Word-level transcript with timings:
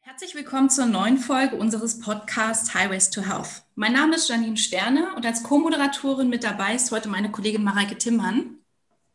Herzlich 0.00 0.34
willkommen 0.34 0.68
zur 0.68 0.86
neuen 0.86 1.18
Folge 1.18 1.56
unseres 1.56 2.00
Podcasts 2.00 2.74
Highways 2.74 3.10
to 3.10 3.22
Health. 3.22 3.64
Mein 3.76 3.92
Name 3.92 4.16
ist 4.16 4.28
Janine 4.28 4.56
Sterne 4.56 5.14
und 5.14 5.24
als 5.24 5.42
Co-Moderatorin 5.42 6.28
mit 6.28 6.44
dabei 6.44 6.74
ist 6.74 6.90
heute 6.90 7.08
meine 7.08 7.30
Kollegin 7.30 7.64
Mareike 7.64 7.96
Timmmann. 7.96 8.58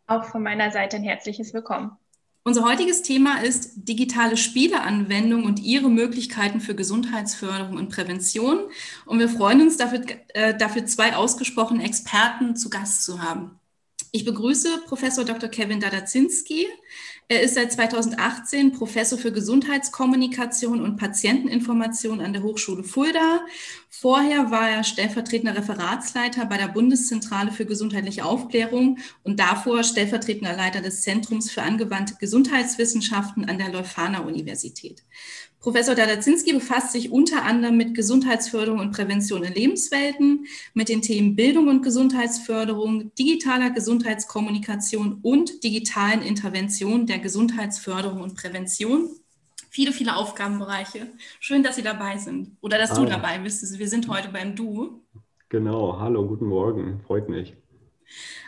Auch 0.07 0.25
von 0.25 0.43
meiner 0.43 0.71
Seite 0.71 0.97
ein 0.97 1.03
herzliches 1.03 1.53
Willkommen. 1.53 1.97
Unser 2.45 2.63
heutiges 2.65 3.01
Thema 3.03 3.41
ist 3.41 3.71
digitale 3.87 4.35
Spieleanwendung 4.35 5.45
und 5.45 5.59
ihre 5.61 5.89
Möglichkeiten 5.89 6.59
für 6.59 6.75
Gesundheitsförderung 6.75 7.77
und 7.77 7.89
Prävention. 7.89 8.69
Und 9.05 9.19
wir 9.19 9.29
freuen 9.29 9.61
uns 9.61 9.77
dafür, 9.77 10.01
äh, 10.33 10.57
dafür 10.57 10.85
zwei 10.85 11.15
ausgesprochene 11.15 11.83
Experten 11.85 12.57
zu 12.57 12.69
Gast 12.69 13.05
zu 13.05 13.21
haben. 13.21 13.59
Ich 14.15 14.25
begrüße 14.25 14.83
Professor 14.85 15.25
Dr. 15.25 15.49
Kevin 15.49 15.79
Dadazinski. 15.79 16.67
Er 17.29 17.41
ist 17.41 17.55
seit 17.55 17.71
2018 17.71 18.71
Professor 18.71 19.17
für 19.17 19.31
Gesundheitskommunikation 19.31 20.83
und 20.83 20.97
Patienteninformation 20.97 22.21
an 22.21 22.31
der 22.31 22.43
Hochschule 22.43 22.83
Fulda. 22.83 23.41
Vorher 23.89 24.51
war 24.51 24.69
er 24.69 24.83
stellvertretender 24.83 25.57
Referatsleiter 25.57 26.45
bei 26.45 26.57
der 26.57 26.67
Bundeszentrale 26.67 27.51
für 27.51 27.65
gesundheitliche 27.65 28.23
Aufklärung 28.23 28.99
und 29.23 29.39
davor 29.39 29.81
stellvertretender 29.83 30.55
Leiter 30.55 30.81
des 30.81 31.01
Zentrums 31.01 31.49
für 31.49 31.63
angewandte 31.63 32.13
Gesundheitswissenschaften 32.19 33.49
an 33.49 33.57
der 33.57 33.71
Leuphana 33.71 34.19
Universität. 34.19 35.01
Professor 35.63 35.95
Dadazinski 35.95 36.51
befasst 36.51 36.91
sich 36.91 37.09
unter 37.09 37.45
anderem 37.45 37.77
mit 37.77 37.95
Gesundheitsförderung 37.95 38.81
und 38.81 38.91
Prävention 38.91 39.45
in 39.45 39.53
Lebenswelten, 39.53 40.45
mit 40.73 40.89
den 40.89 41.01
Themen 41.01 41.37
Bildung 41.37 41.69
und 41.69 41.81
Gesundheitsförderung, 41.81 43.15
digitaler 43.15 43.69
Gesundheitskommunikation 43.69 45.19
und 45.21 45.63
digitalen 45.63 46.21
Intervention 46.21 47.05
der 47.07 47.19
Gesundheitsförderung 47.19 48.19
und 48.19 48.35
Prävention. 48.35 49.09
Viele, 49.69 49.93
viele 49.93 50.17
Aufgabenbereiche. 50.17 51.07
Schön, 51.39 51.63
dass 51.63 51.77
Sie 51.77 51.81
dabei 51.81 52.17
sind 52.17 52.57
oder 52.59 52.77
dass 52.77 52.91
hallo. 52.91 53.05
du 53.05 53.09
dabei 53.11 53.39
bist. 53.39 53.79
Wir 53.79 53.87
sind 53.87 54.09
heute 54.09 54.27
beim 54.33 54.57
Du. 54.57 55.01
Genau, 55.47 55.97
hallo, 55.97 56.27
guten 56.27 56.47
Morgen, 56.47 56.99
freut 57.07 57.29
mich. 57.29 57.53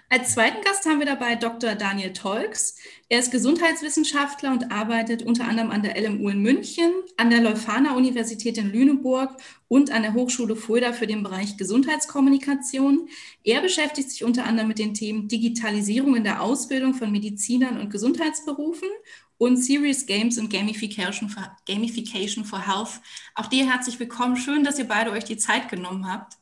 Als 0.08 0.34
zweiten 0.34 0.64
Gast 0.64 0.86
haben 0.86 1.00
wir 1.00 1.08
dabei 1.08 1.36
Dr. 1.36 1.74
Daniel 1.74 2.14
Tolks. 2.14 2.78
Er 3.10 3.20
ist 3.20 3.32
Gesundheitswissenschaftler 3.32 4.52
und 4.52 4.72
arbeitet 4.72 5.24
unter 5.24 5.48
anderem 5.48 5.72
an 5.72 5.82
der 5.82 6.00
LMU 6.00 6.30
in 6.30 6.44
München, 6.44 6.92
an 7.18 7.32
der 7.32 7.42
Leuphana 7.42 7.96
Universität 7.96 8.60
in 8.60 8.72
Lüneburg 8.72 9.36
und 9.68 9.92
an 9.92 10.04
der 10.04 10.14
Hochschule 10.14 10.56
Fulda 10.56 10.94
für 10.94 11.08
den 11.08 11.24
Bereich 11.24 11.58
Gesundheitskommunikation. 11.58 13.10
Er 13.44 13.62
beschäftigt 13.62 14.12
sich 14.12 14.24
unter 14.24 14.46
anderem 14.46 14.68
mit 14.68 14.78
den 14.78 14.94
Themen 14.94 15.28
Digitalisierung 15.28 16.16
in 16.16 16.24
der 16.24 16.42
Ausbildung 16.42 16.94
von 16.94 17.12
Medizinern 17.12 17.80
und 17.80 17.90
Gesundheitsberufen 17.90 18.90
und 19.38 19.58
Serious 19.58 20.06
Games 20.06 20.38
und 20.38 20.52
Gamification 20.52 21.30
for, 21.30 21.58
Gamification 21.68 22.46
for 22.46 22.60
Health. 22.60 23.02
Auch 23.34 23.48
dir 23.48 23.70
herzlich 23.70 24.00
willkommen. 24.00 24.38
Schön, 24.38 24.64
dass 24.64 24.78
ihr 24.78 24.88
beide 24.88 25.12
euch 25.12 25.24
die 25.24 25.38
Zeit 25.38 25.68
genommen 25.68 26.08
habt. 26.08 26.36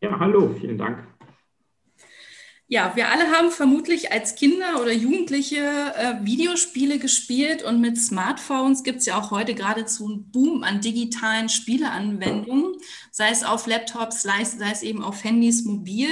Ja, 0.00 0.18
hallo, 0.18 0.54
vielen 0.58 0.78
Dank. 0.78 1.06
Ja, 2.68 2.96
wir 2.96 3.10
alle 3.10 3.30
haben 3.30 3.52
vermutlich 3.52 4.10
als 4.10 4.34
Kinder 4.34 4.80
oder 4.82 4.92
Jugendliche 4.92 5.58
äh, 5.58 6.24
Videospiele 6.24 6.98
gespielt 6.98 7.62
und 7.62 7.80
mit 7.80 7.96
Smartphones 7.96 8.82
gibt 8.82 8.98
es 8.98 9.06
ja 9.06 9.20
auch 9.20 9.30
heute 9.30 9.54
geradezu 9.54 10.06
einen 10.06 10.32
Boom 10.32 10.64
an 10.64 10.80
digitalen 10.80 11.48
Spieleanwendungen, 11.48 12.74
sei 13.12 13.30
es 13.30 13.44
auf 13.44 13.68
Laptops, 13.68 14.22
sei 14.22 14.40
es, 14.42 14.58
sei 14.58 14.70
es 14.72 14.82
eben 14.82 15.04
auf 15.04 15.22
Handys, 15.22 15.64
mobil. 15.64 16.08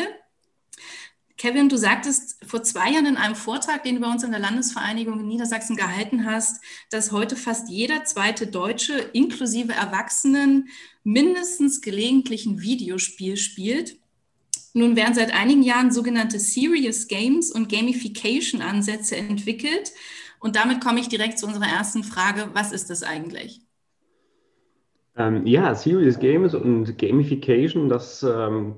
Kevin, 1.36 1.68
du 1.68 1.76
sagtest 1.76 2.36
vor 2.46 2.62
zwei 2.62 2.92
Jahren 2.92 3.06
in 3.06 3.16
einem 3.16 3.34
Vortrag, 3.34 3.82
den 3.82 3.96
du 3.96 4.00
bei 4.00 4.08
uns 4.08 4.22
in 4.22 4.30
der 4.30 4.38
Landesvereinigung 4.38 5.18
in 5.18 5.26
Niedersachsen 5.26 5.74
gehalten 5.74 6.24
hast, 6.24 6.62
dass 6.90 7.10
heute 7.10 7.34
fast 7.34 7.68
jeder 7.68 8.04
zweite 8.04 8.46
Deutsche 8.46 8.94
inklusive 9.12 9.72
Erwachsenen 9.72 10.68
mindestens 11.02 11.80
gelegentlich 11.80 12.46
ein 12.46 12.60
Videospiel 12.60 13.36
spielt. 13.36 13.98
Nun 14.74 14.96
werden 14.96 15.14
seit 15.14 15.32
einigen 15.32 15.62
Jahren 15.62 15.92
sogenannte 15.92 16.40
Serious 16.40 17.06
Games 17.06 17.52
und 17.52 17.68
Gamification-Ansätze 17.68 19.16
entwickelt. 19.16 19.92
Und 20.40 20.56
damit 20.56 20.84
komme 20.84 21.00
ich 21.00 21.08
direkt 21.08 21.38
zu 21.38 21.46
unserer 21.46 21.68
ersten 21.68 22.02
Frage. 22.04 22.50
Was 22.52 22.72
ist 22.72 22.90
das 22.90 23.02
eigentlich? 23.02 23.60
Ähm, 25.16 25.46
ja, 25.46 25.74
Serious 25.74 26.18
Games 26.18 26.54
und 26.54 26.98
Gamification, 26.98 27.88
das 27.88 28.24
ähm, 28.24 28.74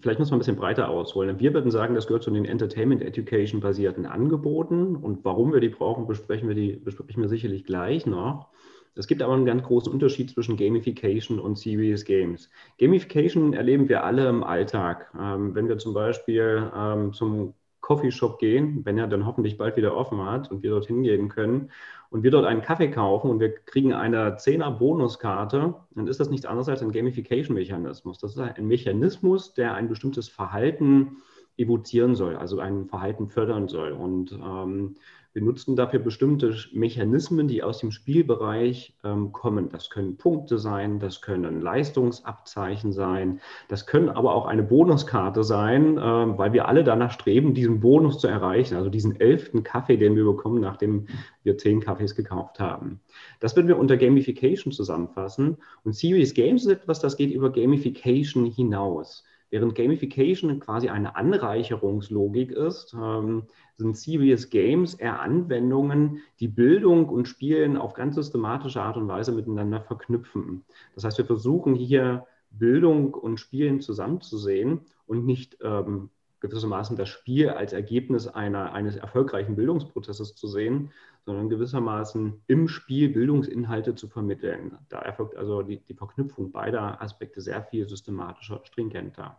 vielleicht 0.00 0.18
muss 0.18 0.30
man 0.30 0.38
ein 0.38 0.40
bisschen 0.40 0.56
breiter 0.56 0.88
ausholen. 0.88 1.38
Wir 1.38 1.52
würden 1.52 1.70
sagen, 1.70 1.94
das 1.94 2.06
gehört 2.06 2.22
zu 2.22 2.30
den 2.30 2.44
Entertainment 2.44 3.02
Education 3.02 3.60
basierten 3.60 4.06
Angeboten. 4.06 4.96
Und 4.96 5.24
warum 5.24 5.52
wir 5.52 5.60
die 5.60 5.68
brauchen, 5.68 6.06
besprechen 6.06 6.48
wir, 6.48 6.54
die, 6.54 6.72
besprechen 6.72 7.22
wir 7.22 7.28
sicherlich 7.28 7.64
gleich 7.64 8.06
noch. 8.06 8.49
Es 8.94 9.06
gibt 9.06 9.22
aber 9.22 9.34
einen 9.34 9.46
ganz 9.46 9.62
großen 9.62 9.92
Unterschied 9.92 10.30
zwischen 10.30 10.56
Gamification 10.56 11.38
und 11.38 11.58
Serious 11.58 12.04
Games. 12.04 12.50
Gamification 12.78 13.52
erleben 13.52 13.88
wir 13.88 14.04
alle 14.04 14.28
im 14.28 14.44
Alltag. 14.44 15.12
Ähm, 15.18 15.54
wenn 15.54 15.68
wir 15.68 15.78
zum 15.78 15.94
Beispiel 15.94 16.70
ähm, 16.74 17.12
zum 17.12 17.54
Coffeeshop 17.80 18.38
gehen, 18.38 18.84
wenn 18.84 18.98
er 18.98 19.06
dann 19.06 19.26
hoffentlich 19.26 19.58
bald 19.58 19.76
wieder 19.76 19.96
offen 19.96 20.24
hat 20.24 20.50
und 20.50 20.62
wir 20.62 20.70
dorthin 20.70 21.02
gehen 21.02 21.28
können 21.28 21.70
und 22.10 22.22
wir 22.22 22.30
dort 22.30 22.44
einen 22.44 22.62
Kaffee 22.62 22.90
kaufen 22.90 23.30
und 23.30 23.40
wir 23.40 23.54
kriegen 23.54 23.92
eine 23.92 24.36
10er 24.36 24.70
Bonuskarte, 24.70 25.74
dann 25.94 26.06
ist 26.06 26.20
das 26.20 26.30
nichts 26.30 26.46
anderes 26.46 26.68
als 26.68 26.82
ein 26.82 26.92
Gamification-Mechanismus. 26.92 28.18
Das 28.18 28.32
ist 28.32 28.38
ein 28.38 28.66
Mechanismus, 28.66 29.54
der 29.54 29.74
ein 29.74 29.88
bestimmtes 29.88 30.28
Verhalten 30.28 31.16
evozieren 31.56 32.14
soll, 32.14 32.36
also 32.36 32.58
ein 32.58 32.86
Verhalten 32.86 33.28
fördern 33.28 33.68
soll. 33.68 33.92
Und 33.92 34.32
ähm, 34.32 34.96
wir 35.32 35.42
nutzen 35.42 35.76
dafür 35.76 36.00
bestimmte 36.00 36.56
Mechanismen, 36.72 37.46
die 37.46 37.62
aus 37.62 37.78
dem 37.78 37.92
Spielbereich 37.92 38.94
ähm, 39.04 39.30
kommen. 39.30 39.68
Das 39.68 39.88
können 39.88 40.16
Punkte 40.16 40.58
sein, 40.58 40.98
das 40.98 41.22
können 41.22 41.60
Leistungsabzeichen 41.60 42.92
sein, 42.92 43.40
das 43.68 43.86
können 43.86 44.08
aber 44.08 44.34
auch 44.34 44.46
eine 44.46 44.64
Bonuskarte 44.64 45.44
sein, 45.44 45.98
äh, 45.98 46.00
weil 46.00 46.52
wir 46.52 46.66
alle 46.66 46.82
danach 46.82 47.12
streben, 47.12 47.54
diesen 47.54 47.78
Bonus 47.78 48.18
zu 48.18 48.26
erreichen, 48.26 48.74
also 48.74 48.90
diesen 48.90 49.20
elften 49.20 49.62
Kaffee, 49.62 49.96
den 49.96 50.16
wir 50.16 50.24
bekommen, 50.24 50.60
nachdem 50.60 51.06
wir 51.44 51.56
zehn 51.58 51.80
Kaffees 51.80 52.16
gekauft 52.16 52.58
haben. 52.58 53.00
Das 53.38 53.54
würden 53.54 53.68
wir 53.68 53.78
unter 53.78 53.96
Gamification 53.96 54.72
zusammenfassen. 54.72 55.58
Und 55.84 55.94
Serious 55.94 56.34
Games 56.34 56.66
ist 56.66 56.72
etwas, 56.72 56.98
das 56.98 57.16
geht 57.16 57.32
über 57.32 57.52
Gamification 57.52 58.46
hinaus. 58.46 59.22
Während 59.50 59.74
Gamification 59.74 60.60
quasi 60.60 60.88
eine 60.88 61.16
Anreicherungslogik 61.16 62.52
ist, 62.52 62.94
ähm, 62.94 63.44
sind 63.80 63.96
Serious 63.96 64.50
Games 64.50 64.94
eher 64.94 65.20
Anwendungen, 65.20 66.20
die 66.38 66.48
Bildung 66.48 67.08
und 67.08 67.26
Spielen 67.26 67.76
auf 67.76 67.94
ganz 67.94 68.14
systematische 68.14 68.80
Art 68.80 68.96
und 68.96 69.08
Weise 69.08 69.32
miteinander 69.32 69.80
verknüpfen. 69.80 70.64
Das 70.94 71.04
heißt, 71.04 71.18
wir 71.18 71.24
versuchen 71.24 71.74
hier 71.74 72.26
Bildung 72.50 73.14
und 73.14 73.38
Spielen 73.38 73.80
zusammenzusehen 73.80 74.80
und 75.06 75.24
nicht 75.24 75.58
ähm, 75.62 76.10
gewissermaßen 76.40 76.96
das 76.96 77.08
Spiel 77.08 77.50
als 77.50 77.72
Ergebnis 77.72 78.26
einer, 78.26 78.72
eines 78.72 78.96
erfolgreichen 78.96 79.56
Bildungsprozesses 79.56 80.34
zu 80.34 80.48
sehen, 80.48 80.90
sondern 81.26 81.48
gewissermaßen 81.48 82.42
im 82.46 82.68
Spiel 82.68 83.10
Bildungsinhalte 83.10 83.94
zu 83.94 84.08
vermitteln. 84.08 84.78
Da 84.88 85.00
erfolgt 85.00 85.36
also 85.36 85.62
die, 85.62 85.80
die 85.80 85.94
Verknüpfung 85.94 86.50
beider 86.50 87.00
Aspekte 87.00 87.40
sehr 87.40 87.62
viel 87.62 87.88
systematischer, 87.88 88.60
stringenter. 88.64 89.36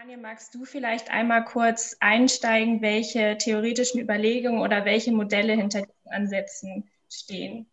Daniel, 0.00 0.18
magst 0.18 0.54
du 0.54 0.64
vielleicht 0.64 1.10
einmal 1.10 1.44
kurz 1.44 1.96
einsteigen, 1.98 2.82
welche 2.82 3.36
theoretischen 3.36 4.00
Überlegungen 4.00 4.60
oder 4.60 4.84
welche 4.84 5.10
Modelle 5.10 5.54
hinter 5.54 5.80
diesen 5.80 6.12
Ansätzen 6.12 6.84
stehen? 7.10 7.66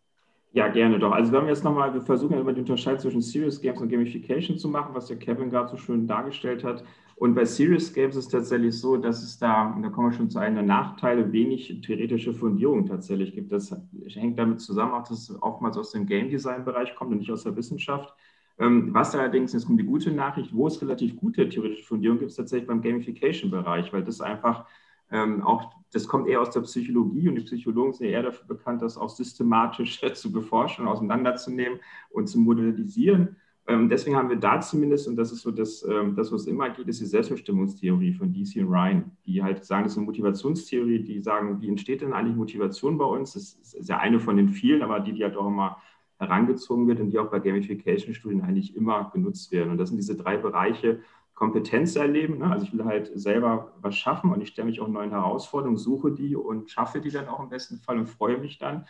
Ja, 0.50 0.66
gerne 0.66 0.98
doch. 0.98 1.12
Also 1.12 1.30
wenn 1.30 1.42
wir 1.42 1.50
jetzt 1.50 1.62
nochmal, 1.62 1.94
wir 1.94 2.00
versuchen 2.00 2.36
immer 2.36 2.52
die 2.52 2.62
Unterscheidung 2.62 2.98
zwischen 2.98 3.20
Serious 3.20 3.60
Games 3.60 3.80
und 3.80 3.90
Gamification 3.90 4.58
zu 4.58 4.68
machen, 4.68 4.92
was 4.92 5.06
der 5.06 5.18
Kevin 5.18 5.50
gerade 5.50 5.68
so 5.68 5.76
schön 5.76 6.08
dargestellt 6.08 6.64
hat. 6.64 6.82
Und 7.14 7.36
bei 7.36 7.44
Serious 7.44 7.92
Games 7.92 8.16
ist 8.16 8.24
es 8.24 8.30
tatsächlich 8.32 8.76
so, 8.76 8.96
dass 8.96 9.22
es 9.22 9.38
da, 9.38 9.72
und 9.72 9.82
da 9.82 9.90
kommen 9.90 10.10
wir 10.10 10.16
schon 10.16 10.28
zu 10.28 10.40
einem 10.40 10.56
der 10.56 10.64
Nachteile, 10.64 11.30
wenig 11.30 11.80
theoretische 11.82 12.34
Fundierung 12.34 12.86
tatsächlich 12.86 13.34
gibt. 13.34 13.52
Das 13.52 13.72
hängt 14.08 14.36
damit 14.36 14.60
zusammen, 14.60 14.94
auch 14.94 15.06
dass 15.06 15.30
es 15.30 15.42
oftmals 15.42 15.76
aus 15.76 15.92
dem 15.92 16.06
Game 16.06 16.28
Design 16.28 16.64
Bereich 16.64 16.92
kommt 16.96 17.12
und 17.12 17.18
nicht 17.18 17.30
aus 17.30 17.44
der 17.44 17.54
Wissenschaft. 17.54 18.12
Ähm, 18.58 18.94
was 18.94 19.14
allerdings, 19.14 19.52
jetzt 19.52 19.66
kommt 19.66 19.80
die 19.80 19.84
gute 19.84 20.10
Nachricht, 20.10 20.54
wo 20.54 20.66
es 20.66 20.80
relativ 20.80 21.16
gute 21.16 21.48
theoretische 21.48 21.84
Fundierung 21.84 22.18
gibt, 22.18 22.30
ist 22.30 22.36
tatsächlich 22.36 22.66
beim 22.66 22.80
Gamification-Bereich, 22.80 23.92
weil 23.92 24.02
das 24.02 24.20
einfach 24.20 24.66
ähm, 25.10 25.42
auch, 25.42 25.72
das 25.92 26.08
kommt 26.08 26.26
eher 26.26 26.40
aus 26.40 26.50
der 26.50 26.62
Psychologie 26.62 27.28
und 27.28 27.36
die 27.36 27.42
Psychologen 27.42 27.92
sind 27.92 28.06
eher 28.06 28.22
dafür 28.22 28.46
bekannt, 28.46 28.82
das 28.82 28.96
auch 28.96 29.10
systematisch 29.10 30.00
zu 30.14 30.32
beforschen 30.32 30.86
und 30.86 30.92
auseinanderzunehmen 30.92 31.80
und 32.10 32.28
zu 32.28 32.38
modellisieren. 32.38 33.36
Ähm, 33.68 33.88
deswegen 33.88 34.16
haben 34.16 34.28
wir 34.28 34.36
da 34.36 34.60
zumindest, 34.60 35.08
und 35.08 35.16
das 35.16 35.32
ist 35.32 35.42
so 35.42 35.50
das, 35.50 35.84
ähm, 35.88 36.14
das 36.14 36.30
was 36.30 36.46
immer 36.46 36.70
geht, 36.70 36.86
ist 36.86 37.00
die 37.00 37.06
Selbstbestimmungstheorie 37.06 38.12
von 38.12 38.32
DC 38.32 38.62
und 38.62 38.68
Ryan, 38.68 39.10
die 39.26 39.42
halt 39.42 39.64
sagen, 39.64 39.84
das 39.84 39.92
ist 39.92 39.98
eine 39.98 40.06
Motivationstheorie, 40.06 41.00
die 41.00 41.20
sagen, 41.20 41.60
wie 41.60 41.68
entsteht 41.68 42.00
denn 42.00 42.12
eigentlich 42.12 42.36
Motivation 42.36 42.96
bei 42.96 43.04
uns? 43.04 43.32
Das 43.32 43.54
ist 43.74 43.88
ja 43.88 43.98
eine 43.98 44.20
von 44.20 44.36
den 44.36 44.48
vielen, 44.48 44.82
aber 44.82 45.00
die, 45.00 45.12
die 45.12 45.24
halt 45.24 45.36
auch 45.36 45.48
immer 45.48 45.78
herangezogen 46.18 46.86
wird 46.88 47.00
und 47.00 47.10
die 47.10 47.18
auch 47.18 47.30
bei 47.30 47.40
Gamification-Studien 47.40 48.42
eigentlich 48.42 48.74
immer 48.74 49.10
genutzt 49.12 49.52
werden. 49.52 49.70
Und 49.70 49.78
das 49.78 49.90
sind 49.90 49.98
diese 49.98 50.16
drei 50.16 50.36
Bereiche, 50.36 51.00
Kompetenz 51.34 51.94
erleben. 51.96 52.38
Ne? 52.38 52.50
Also 52.50 52.64
ich 52.64 52.72
will 52.72 52.84
halt 52.84 53.10
selber 53.14 53.74
was 53.82 53.94
schaffen 53.94 54.32
und 54.32 54.40
ich 54.40 54.48
stelle 54.48 54.66
mich 54.66 54.80
auch 54.80 54.88
neuen 54.88 55.10
Herausforderungen, 55.10 55.76
suche 55.76 56.10
die 56.10 56.34
und 56.34 56.70
schaffe 56.70 57.00
die 57.00 57.10
dann 57.10 57.28
auch 57.28 57.40
im 57.40 57.50
besten 57.50 57.76
Fall 57.76 57.98
und 57.98 58.06
freue 58.06 58.38
mich 58.38 58.58
dann 58.58 58.86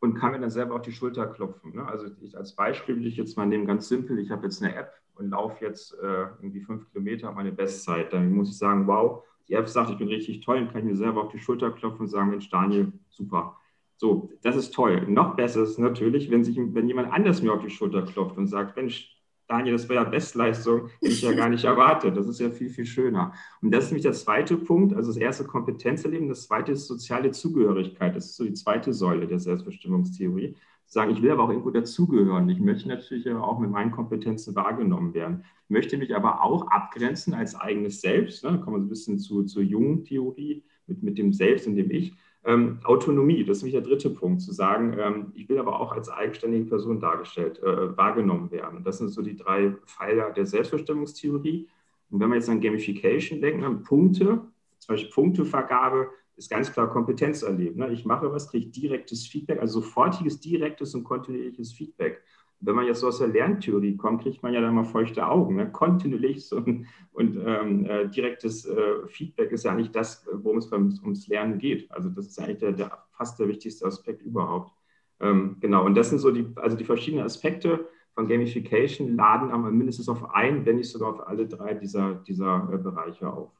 und 0.00 0.14
kann 0.14 0.32
mir 0.32 0.40
dann 0.40 0.50
selber 0.50 0.74
auf 0.74 0.82
die 0.82 0.92
Schulter 0.92 1.26
klopfen. 1.28 1.76
Ne? 1.76 1.86
Also 1.86 2.08
ich, 2.20 2.36
als 2.36 2.56
Beispiel 2.56 2.96
will 2.96 3.06
ich 3.06 3.16
jetzt 3.16 3.36
mal 3.36 3.46
nehmen, 3.46 3.64
ganz 3.64 3.88
simpel, 3.88 4.18
ich 4.18 4.30
habe 4.32 4.42
jetzt 4.42 4.60
eine 4.60 4.74
App 4.74 4.92
und 5.14 5.30
laufe 5.30 5.64
jetzt 5.64 5.94
äh, 5.94 6.26
irgendwie 6.40 6.60
fünf 6.60 6.90
Kilometer 6.90 7.30
meine 7.30 7.52
Bestzeit. 7.52 8.12
Dann 8.12 8.32
muss 8.32 8.50
ich 8.50 8.58
sagen, 8.58 8.88
wow, 8.88 9.22
die 9.48 9.54
App 9.54 9.68
sagt, 9.68 9.90
ich 9.90 9.98
bin 9.98 10.08
richtig 10.08 10.44
toll, 10.44 10.58
dann 10.58 10.68
kann 10.68 10.80
ich 10.80 10.86
mir 10.86 10.96
selber 10.96 11.22
auf 11.22 11.30
die 11.30 11.38
Schulter 11.38 11.70
klopfen 11.70 12.02
und 12.02 12.08
sagen, 12.08 12.30
Mensch, 12.30 12.50
Daniel, 12.50 12.92
super. 13.08 13.56
So, 13.96 14.30
das 14.42 14.56
ist 14.56 14.74
toll. 14.74 15.06
Noch 15.08 15.36
besser 15.36 15.62
ist 15.62 15.78
natürlich, 15.78 16.30
wenn, 16.30 16.44
sich, 16.44 16.58
wenn 16.58 16.88
jemand 16.88 17.12
anders 17.12 17.42
mir 17.42 17.52
auf 17.52 17.62
die 17.62 17.70
Schulter 17.70 18.02
klopft 18.02 18.36
und 18.36 18.48
sagt, 18.48 18.76
Mensch, 18.76 19.14
Daniel, 19.46 19.74
das 19.74 19.88
wäre 19.88 20.04
ja 20.04 20.08
Bestleistung, 20.08 20.88
die 21.02 21.08
ich 21.08 21.22
ja 21.22 21.32
gar 21.32 21.50
nicht 21.50 21.64
erwartet. 21.64 22.16
Das 22.16 22.26
ist 22.26 22.40
ja 22.40 22.50
viel, 22.50 22.70
viel 22.70 22.86
schöner. 22.86 23.34
Und 23.60 23.72
das 23.72 23.84
ist 23.84 23.90
nämlich 23.90 24.04
der 24.04 24.12
zweite 24.12 24.56
Punkt, 24.56 24.94
also 24.94 25.10
das 25.10 25.18
erste 25.18 25.44
Kompetenzerleben, 25.44 26.28
das 26.28 26.46
zweite 26.46 26.72
ist 26.72 26.86
soziale 26.86 27.30
Zugehörigkeit. 27.30 28.16
Das 28.16 28.26
ist 28.26 28.36
so 28.36 28.44
die 28.44 28.54
zweite 28.54 28.94
Säule 28.94 29.26
der 29.26 29.38
Selbstbestimmungstheorie. 29.38 30.56
Sagen, 30.86 31.10
ich 31.12 31.22
will 31.22 31.30
aber 31.30 31.44
auch 31.44 31.50
irgendwo 31.50 31.70
dazugehören. 31.70 32.48
Ich 32.48 32.60
möchte 32.60 32.88
natürlich 32.88 33.30
auch 33.30 33.58
mit 33.58 33.70
meinen 33.70 33.90
Kompetenzen 33.90 34.54
wahrgenommen 34.54 35.12
werden. 35.12 35.44
Ich 35.64 35.70
möchte 35.70 35.98
mich 35.98 36.14
aber 36.14 36.42
auch 36.42 36.68
abgrenzen 36.68 37.34
als 37.34 37.54
eigenes 37.54 38.00
Selbst. 38.00 38.44
Ne? 38.44 38.52
Da 38.52 38.56
kommen 38.58 38.76
wir 38.76 38.80
so 38.80 38.86
ein 38.86 38.90
bisschen 38.90 39.18
zu, 39.18 39.44
zur 39.44 39.62
jungen 39.62 40.04
Theorie 40.04 40.64
mit, 40.86 41.02
mit 41.02 41.18
dem 41.18 41.32
Selbst 41.32 41.66
und 41.66 41.76
dem 41.76 41.90
Ich 41.90 42.14
ähm, 42.44 42.78
Autonomie, 42.84 43.44
das 43.44 43.58
ist 43.58 43.62
nämlich 43.62 43.82
der 43.82 43.90
dritte 43.90 44.10
Punkt, 44.10 44.42
zu 44.42 44.52
sagen, 44.52 44.96
ähm, 44.98 45.32
ich 45.34 45.48
will 45.48 45.58
aber 45.58 45.80
auch 45.80 45.92
als 45.92 46.10
eigenständige 46.10 46.66
Person 46.66 47.00
dargestellt, 47.00 47.62
äh, 47.62 47.96
wahrgenommen 47.96 48.50
werden. 48.50 48.84
Das 48.84 48.98
sind 48.98 49.08
so 49.08 49.22
die 49.22 49.36
drei 49.36 49.74
Pfeiler 49.86 50.30
der 50.30 50.44
Selbstbestimmungstheorie. 50.44 51.68
Und 52.10 52.20
wenn 52.20 52.28
wir 52.28 52.36
jetzt 52.36 52.50
an 52.50 52.60
Gamification 52.60 53.40
denken, 53.40 53.64
an 53.64 53.82
Punkte, 53.82 54.42
zum 54.78 54.94
Beispiel 54.94 55.10
Punktevergabe, 55.10 56.08
ist 56.36 56.50
ganz 56.50 56.72
klar 56.72 56.90
Kompetenz 56.90 57.42
erleben. 57.42 57.78
Ne? 57.78 57.92
Ich 57.92 58.04
mache 58.04 58.30
was, 58.30 58.50
kriege 58.50 58.66
direktes 58.66 59.26
Feedback, 59.26 59.60
also 59.60 59.80
sofortiges, 59.80 60.40
direktes 60.40 60.94
und 60.94 61.04
kontinuierliches 61.04 61.72
Feedback 61.72 62.22
wenn 62.60 62.74
man 62.74 62.86
jetzt 62.86 63.00
so 63.00 63.08
aus 63.08 63.18
der 63.18 63.28
Lerntheorie 63.28 63.96
kommt, 63.96 64.22
kriegt 64.22 64.42
man 64.42 64.52
ja 64.52 64.60
dann 64.60 64.74
mal 64.74 64.84
feuchte 64.84 65.26
Augen. 65.26 65.56
Ne? 65.56 65.70
Kontinuierliches 65.70 66.52
und, 66.52 66.86
und 67.12 67.36
ähm, 67.44 67.84
äh, 67.86 68.08
direktes 68.08 68.66
äh, 68.66 69.06
Feedback 69.06 69.52
ist 69.52 69.64
ja 69.64 69.72
eigentlich 69.72 69.90
das, 69.90 70.26
worum 70.32 70.58
es 70.58 70.70
beim, 70.70 70.98
ums 71.02 71.28
Lernen 71.28 71.58
geht. 71.58 71.90
Also 71.90 72.08
das 72.08 72.26
ist 72.28 72.38
eigentlich 72.38 72.58
der, 72.58 72.72
der 72.72 73.04
fast 73.12 73.38
der 73.38 73.48
wichtigste 73.48 73.86
Aspekt 73.86 74.22
überhaupt. 74.22 74.72
Ähm, 75.20 75.56
genau, 75.60 75.84
und 75.84 75.94
das 75.94 76.10
sind 76.10 76.18
so 76.18 76.30
die, 76.30 76.46
also 76.56 76.76
die 76.76 76.84
verschiedenen 76.84 77.24
Aspekte 77.24 77.88
von 78.14 78.28
Gamification 78.28 79.16
laden 79.16 79.50
aber 79.50 79.70
mindestens 79.70 80.08
auf 80.08 80.34
ein, 80.34 80.64
wenn 80.64 80.76
nicht 80.76 80.90
sogar 80.90 81.10
auf 81.10 81.26
alle 81.26 81.46
drei 81.46 81.74
dieser, 81.74 82.14
dieser 82.14 82.68
äh, 82.72 82.78
Bereiche 82.78 83.32
auf. 83.32 83.50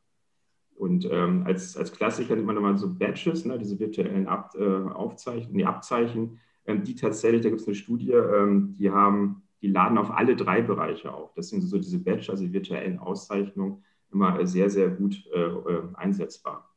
Und 0.76 1.08
ähm, 1.10 1.44
als, 1.46 1.76
als 1.76 1.92
Klassiker 1.92 2.34
nimmt 2.34 2.46
man 2.46 2.56
immer 2.56 2.76
so 2.76 2.92
Badges, 2.92 3.44
ne, 3.44 3.58
diese 3.58 3.78
virtuellen 3.78 4.26
Ab, 4.26 4.54
äh, 4.56 4.64
Aufzeichen, 4.64 5.52
nee, 5.52 5.64
Abzeichen, 5.64 6.40
die 6.66 6.94
tatsächlich, 6.94 7.42
da 7.42 7.50
gibt 7.50 7.60
es 7.60 7.66
eine 7.66 7.76
Studie, 7.76 8.12
ähm, 8.12 8.74
die 8.78 8.90
haben, 8.90 9.42
die 9.60 9.68
laden 9.68 9.98
auf 9.98 10.10
alle 10.10 10.36
drei 10.36 10.62
Bereiche 10.62 11.12
auf. 11.12 11.34
Das 11.34 11.48
sind 11.50 11.60
so 11.62 11.78
diese 11.78 11.98
Badge, 11.98 12.30
also 12.30 12.52
virtuellen 12.52 12.98
Auszeichnungen, 12.98 13.82
immer 14.10 14.46
sehr, 14.46 14.70
sehr 14.70 14.88
gut 14.88 15.26
äh, 15.34 15.40
äh, 15.40 15.82
einsetzbar. 15.94 16.70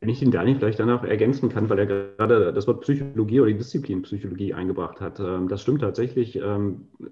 Wenn 0.00 0.10
ich 0.10 0.18
den 0.18 0.30
Daniel 0.30 0.56
vielleicht 0.56 0.80
dann 0.80 0.90
auch 0.90 1.02
ergänzen 1.02 1.48
kann, 1.48 1.70
weil 1.70 1.78
er 1.78 1.86
gerade 1.86 2.52
das 2.52 2.66
Wort 2.66 2.82
Psychologie 2.82 3.40
oder 3.40 3.50
die 3.50 3.56
Disziplin 3.56 4.02
Psychologie 4.02 4.52
eingebracht 4.52 5.00
hat. 5.00 5.18
Ähm, 5.18 5.48
das 5.48 5.62
stimmt 5.62 5.80
tatsächlich. 5.80 6.38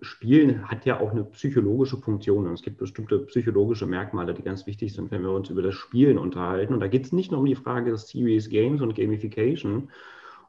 Spielen 0.03 0.69
hat 0.69 0.85
ja 0.85 1.01
auch 1.01 1.13
eine 1.13 1.25
psychologische 1.25 1.97
Funktion. 1.97 2.47
Und 2.47 2.53
es 2.53 2.61
gibt 2.61 2.77
bestimmte 2.77 3.21
psychologische 3.21 3.87
Merkmale, 3.87 4.35
die 4.35 4.43
ganz 4.43 4.67
wichtig 4.67 4.93
sind, 4.93 5.11
wenn 5.11 5.23
wir 5.23 5.31
uns 5.31 5.49
über 5.49 5.63
das 5.63 5.75
Spielen 5.75 6.19
unterhalten. 6.19 6.75
Und 6.75 6.81
da 6.81 6.89
geht 6.89 7.07
es 7.07 7.13
nicht 7.13 7.31
nur 7.31 7.41
um 7.41 7.47
die 7.47 7.55
Frage 7.55 7.93
des 7.93 8.09
Series 8.09 8.51
Games 8.51 8.83
und 8.83 8.95
Gamification, 8.95 9.89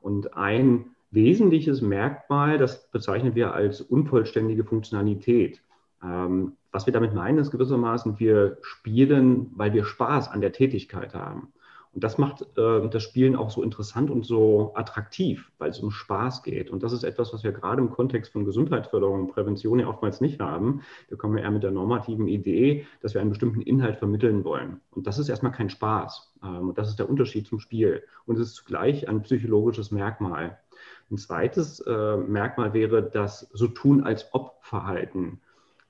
und 0.03 0.35
ein 0.35 0.91
wesentliches 1.11 1.81
Merkmal, 1.81 2.57
das 2.57 2.89
bezeichnen 2.91 3.35
wir 3.35 3.53
als 3.53 3.81
unvollständige 3.81 4.63
Funktionalität. 4.63 5.61
Ähm, 6.03 6.53
was 6.71 6.85
wir 6.85 6.93
damit 6.93 7.13
meinen, 7.13 7.37
ist 7.37 7.51
gewissermaßen, 7.51 8.19
wir 8.19 8.57
spielen, 8.61 9.51
weil 9.55 9.73
wir 9.73 9.85
Spaß 9.85 10.29
an 10.29 10.41
der 10.41 10.51
Tätigkeit 10.51 11.13
haben. 11.13 11.53
Und 11.93 12.03
das 12.03 12.17
macht 12.17 12.41
äh, 12.57 12.89
das 12.89 13.03
Spielen 13.03 13.35
auch 13.35 13.51
so 13.51 13.61
interessant 13.61 14.09
und 14.09 14.25
so 14.25 14.71
attraktiv, 14.75 15.51
weil 15.59 15.69
es 15.69 15.79
um 15.79 15.91
Spaß 15.91 16.41
geht. 16.41 16.71
Und 16.71 16.81
das 16.81 16.91
ist 16.91 17.03
etwas, 17.03 17.33
was 17.33 17.43
wir 17.43 17.51
gerade 17.51 17.81
im 17.81 17.91
Kontext 17.91 18.31
von 18.33 18.45
Gesundheitsförderung 18.45 19.21
und 19.21 19.27
Prävention 19.31 19.79
ja 19.79 19.87
oftmals 19.87 20.19
nicht 20.19 20.39
haben. 20.39 20.81
Da 21.09 21.15
kommen 21.15 21.35
wir 21.35 21.43
eher 21.43 21.51
mit 21.51 21.61
der 21.61 21.71
normativen 21.71 22.27
Idee, 22.27 22.87
dass 23.01 23.13
wir 23.13 23.21
einen 23.21 23.29
bestimmten 23.29 23.61
Inhalt 23.61 23.97
vermitteln 23.97 24.43
wollen. 24.43 24.81
Und 24.91 25.05
das 25.05 25.19
ist 25.19 25.29
erstmal 25.29 25.51
kein 25.51 25.69
Spaß. 25.69 26.33
Ähm, 26.43 26.69
und 26.69 26.77
das 26.79 26.89
ist 26.89 26.97
der 26.97 27.09
Unterschied 27.09 27.45
zum 27.45 27.59
Spiel. 27.59 28.03
Und 28.25 28.39
es 28.39 28.47
ist 28.47 28.55
zugleich 28.55 29.07
ein 29.07 29.21
psychologisches 29.21 29.91
Merkmal. 29.91 30.57
Ein 31.11 31.17
zweites 31.17 31.79
äh, 31.81 32.17
Merkmal 32.17 32.73
wäre 32.73 33.03
das 33.03 33.47
so 33.53 33.67
tun 33.67 34.03
als 34.03 34.33
ob 34.33 34.57
Verhalten. 34.61 35.41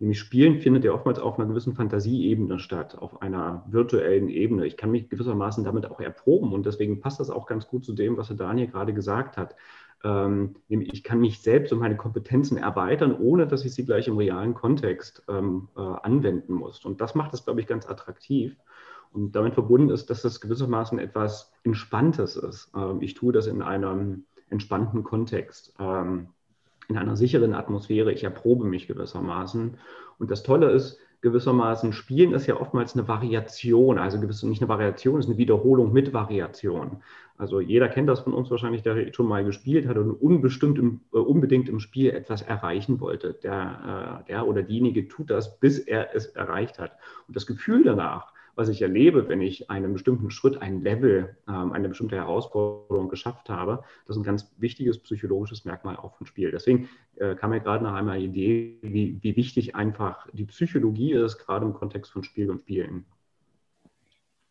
Nämlich 0.03 0.19
Spielen 0.19 0.59
findet 0.59 0.83
ja 0.83 0.91
oftmals 0.91 1.17
auf 1.17 1.39
einer 1.39 1.47
gewissen 1.47 1.75
Fantasieebene 1.75 2.59
statt, 2.59 2.97
auf 3.00 3.21
einer 3.21 3.63
virtuellen 3.69 4.27
Ebene. 4.27 4.65
Ich 4.65 4.75
kann 4.75 4.91
mich 4.91 5.07
gewissermaßen 5.07 5.63
damit 5.63 5.85
auch 5.85 6.01
erproben 6.01 6.51
und 6.51 6.65
deswegen 6.65 7.00
passt 7.00 7.21
das 7.21 7.29
auch 7.29 7.45
ganz 7.45 7.69
gut 7.69 7.85
zu 7.85 7.94
dem, 7.94 8.17
was 8.17 8.27
der 8.27 8.35
Daniel 8.35 8.67
gerade 8.67 8.94
gesagt 8.94 9.38
hat. 9.38 9.55
Ähm, 10.03 10.57
nämlich 10.67 10.91
ich 10.91 11.05
kann 11.05 11.21
mich 11.21 11.41
selbst 11.41 11.71
und 11.71 11.79
meine 11.79 11.95
Kompetenzen 11.95 12.57
erweitern, 12.57 13.15
ohne 13.17 13.47
dass 13.47 13.63
ich 13.63 13.73
sie 13.73 13.85
gleich 13.85 14.09
im 14.09 14.17
realen 14.17 14.53
Kontext 14.53 15.23
ähm, 15.29 15.69
äh, 15.77 15.79
anwenden 15.79 16.51
muss. 16.51 16.83
Und 16.83 17.00
das 17.00 17.15
macht 17.15 17.33
es, 17.33 17.45
glaube 17.45 17.61
ich, 17.61 17.67
ganz 17.67 17.88
attraktiv. 17.88 18.57
Und 19.13 19.31
damit 19.38 19.53
verbunden 19.53 19.89
ist, 19.89 20.09
dass 20.09 20.21
das 20.21 20.41
gewissermaßen 20.41 21.00
etwas 21.00 21.53
Entspanntes 21.63 22.35
ist. 22.35 22.73
Ähm, 22.75 23.01
ich 23.01 23.13
tue 23.13 23.31
das 23.31 23.47
in 23.47 23.61
einem 23.61 24.25
entspannten 24.50 25.05
Kontext. 25.05 25.73
Ähm, 25.79 26.27
in 26.89 26.97
einer 26.97 27.15
sicheren 27.15 27.53
Atmosphäre. 27.53 28.12
Ich 28.12 28.24
erprobe 28.24 28.65
mich 28.65 28.88
gewissermaßen. 28.88 29.77
Und 30.19 30.31
das 30.31 30.44
Tolle 30.44 30.71
ist, 30.71 31.00
gewissermaßen, 31.24 31.94
Spielen 31.94 32.33
ist 32.33 32.47
ja 32.47 32.59
oftmals 32.59 32.94
eine 32.94 33.07
Variation, 33.07 33.97
also 33.97 34.19
gewiss, 34.19 34.44
nicht 34.44 34.62
eine 34.62 34.68
Variation, 34.68 35.19
es 35.19 35.25
ist 35.25 35.30
eine 35.30 35.38
Wiederholung 35.38 35.94
mit 35.94 36.13
Variation. 36.13 37.01
Also 37.38 37.62
jeder 37.62 37.88
kennt 37.88 38.09
das 38.09 38.19
von 38.19 38.33
uns 38.33 38.51
wahrscheinlich, 38.51 38.83
der 38.83 39.12
schon 39.13 39.27
mal 39.27 39.44
gespielt 39.44 39.88
hat 39.88 39.97
und 39.97 40.12
unbestimmt 40.12 40.77
im, 40.77 41.00
äh, 41.13 41.18
unbedingt 41.18 41.69
im 41.69 41.80
Spiel 41.80 42.12
etwas 42.12 42.41
erreichen 42.41 43.00
wollte. 43.00 43.33
Der, 43.41 44.21
äh, 44.21 44.27
der 44.27 44.47
oder 44.47 44.63
diejenige 44.63 45.07
tut 45.07 45.31
das, 45.31 45.59
bis 45.59 45.79
er 45.79 46.13
es 46.13 46.27
erreicht 46.27 46.77
hat. 46.77 46.91
Und 47.27 47.36
das 47.36 47.47
Gefühl 47.47 47.83
danach, 47.86 48.32
was 48.55 48.69
ich 48.69 48.81
erlebe, 48.81 49.29
wenn 49.29 49.41
ich 49.41 49.69
einen 49.69 49.93
bestimmten 49.93 50.29
Schritt, 50.29 50.62
ein 50.62 50.81
Level, 50.81 51.36
ähm, 51.48 51.72
eine 51.72 51.89
bestimmte 51.89 52.15
Herausforderung 52.15 53.10
geschafft 53.10 53.50
habe. 53.50 53.83
Das 54.05 54.15
ist 54.15 54.22
ein 54.22 54.25
ganz 54.25 54.53
wichtiges 54.57 55.00
psychologisches 55.00 55.65
Merkmal 55.65 55.98
auch 55.98 56.17
von 56.17 56.27
Spiel. 56.27 56.51
Deswegen 56.51 56.89
äh, 57.15 57.36
kam 57.36 57.50
mir 57.50 57.62
gerade 57.62 57.83
nach 57.83 57.95
einmal 57.95 58.19
die 58.19 58.25
Idee, 58.25 58.77
wie, 58.81 59.17
wie 59.22 59.36
wichtig 59.36 59.75
einfach 59.75 60.27
die 60.33 60.45
Psychologie 60.45 61.13
ist, 61.13 61.39
gerade 61.39 61.65
im 61.65 61.74
Kontext 61.74 62.12
von 62.12 62.24
Spiel 62.24 62.50
und 62.50 62.62
Spielen. 62.62 63.05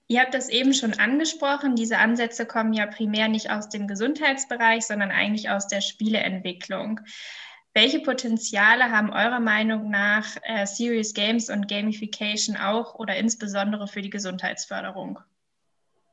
Ihr 0.08 0.20
habt 0.20 0.34
das 0.34 0.50
eben 0.50 0.74
schon 0.74 0.92
angesprochen. 0.94 1.74
Diese 1.74 1.98
Ansätze 1.98 2.44
kommen 2.44 2.74
ja 2.74 2.86
primär 2.86 3.28
nicht 3.28 3.50
aus 3.50 3.68
dem 3.68 3.86
Gesundheitsbereich, 3.86 4.84
sondern 4.84 5.10
eigentlich 5.10 5.48
aus 5.48 5.68
der 5.68 5.80
Spieleentwicklung. 5.80 7.00
Welche 7.74 8.00
Potenziale 8.00 8.90
haben 8.90 9.10
eurer 9.12 9.40
Meinung 9.40 9.90
nach 9.90 10.36
äh, 10.42 10.66
Serious 10.66 11.14
Games 11.14 11.50
und 11.50 11.68
Gamification 11.68 12.56
auch 12.56 12.94
oder 12.94 13.16
insbesondere 13.16 13.88
für 13.88 14.02
die 14.02 14.10
Gesundheitsförderung? 14.10 15.18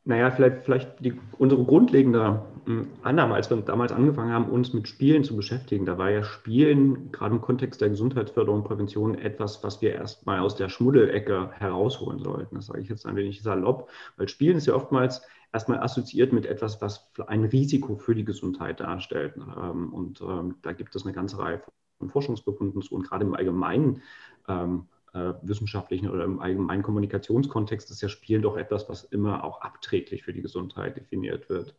Naja, 0.09 0.31
vielleicht, 0.31 0.63
vielleicht 0.63 1.05
die, 1.05 1.13
unsere 1.37 1.63
grundlegende 1.63 2.41
hm, 2.65 2.87
Annahme, 3.03 3.35
als 3.35 3.51
wir 3.51 3.57
damals 3.57 3.91
angefangen 3.91 4.33
haben, 4.33 4.49
uns 4.49 4.73
mit 4.73 4.87
Spielen 4.87 5.23
zu 5.23 5.35
beschäftigen, 5.35 5.85
da 5.85 5.99
war 5.99 6.09
ja 6.09 6.23
Spielen 6.23 7.11
gerade 7.11 7.35
im 7.35 7.41
Kontext 7.41 7.79
der 7.79 7.89
Gesundheitsförderung 7.89 8.61
und 8.61 8.67
Prävention 8.67 9.13
etwas, 9.13 9.63
was 9.63 9.83
wir 9.83 9.93
erstmal 9.93 10.39
aus 10.39 10.55
der 10.55 10.67
Schmuddelecke 10.67 11.51
herausholen 11.51 12.17
sollten. 12.17 12.55
Das 12.55 12.65
sage 12.65 12.81
ich 12.81 12.89
jetzt 12.89 13.05
ein 13.05 13.15
wenig 13.17 13.43
salopp, 13.43 13.87
weil 14.17 14.27
Spielen 14.27 14.57
ist 14.57 14.65
ja 14.65 14.73
oftmals 14.73 15.21
erstmal 15.53 15.79
assoziiert 15.79 16.33
mit 16.33 16.47
etwas, 16.47 16.81
was 16.81 17.11
ein 17.27 17.43
Risiko 17.43 17.95
für 17.95 18.15
die 18.15 18.25
Gesundheit 18.25 18.79
darstellt. 18.79 19.35
Ähm, 19.37 19.93
und 19.93 20.21
ähm, 20.21 20.55
da 20.63 20.73
gibt 20.73 20.95
es 20.95 21.05
eine 21.05 21.13
ganze 21.13 21.37
Reihe 21.37 21.61
von 21.99 22.09
Forschungsbefunden 22.09 22.81
zu 22.81 22.95
und 22.95 23.03
gerade 23.07 23.25
im 23.25 23.35
allgemeinen 23.35 24.01
ähm, 24.47 24.87
äh, 25.13 25.33
wissenschaftlichen 25.41 26.09
oder 26.09 26.23
im 26.23 26.39
allgemeinen 26.39 26.83
Kommunikationskontext 26.83 27.91
ist 27.91 28.01
ja 28.01 28.09
Spielen 28.09 28.41
doch 28.41 28.57
etwas, 28.57 28.89
was 28.89 29.03
immer 29.03 29.43
auch 29.43 29.61
abträglich 29.61 30.23
für 30.23 30.33
die 30.33 30.41
Gesundheit 30.41 30.97
definiert 30.97 31.49
wird. 31.49 31.75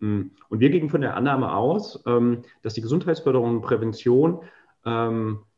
Mm, 0.00 0.22
und 0.48 0.60
wir 0.60 0.70
gehen 0.70 0.90
von 0.90 1.00
der 1.00 1.16
Annahme 1.16 1.54
aus, 1.54 2.02
dass 2.62 2.74
die 2.74 2.80
Gesundheitsförderung 2.80 3.56
und 3.56 3.62
Prävention 3.62 4.40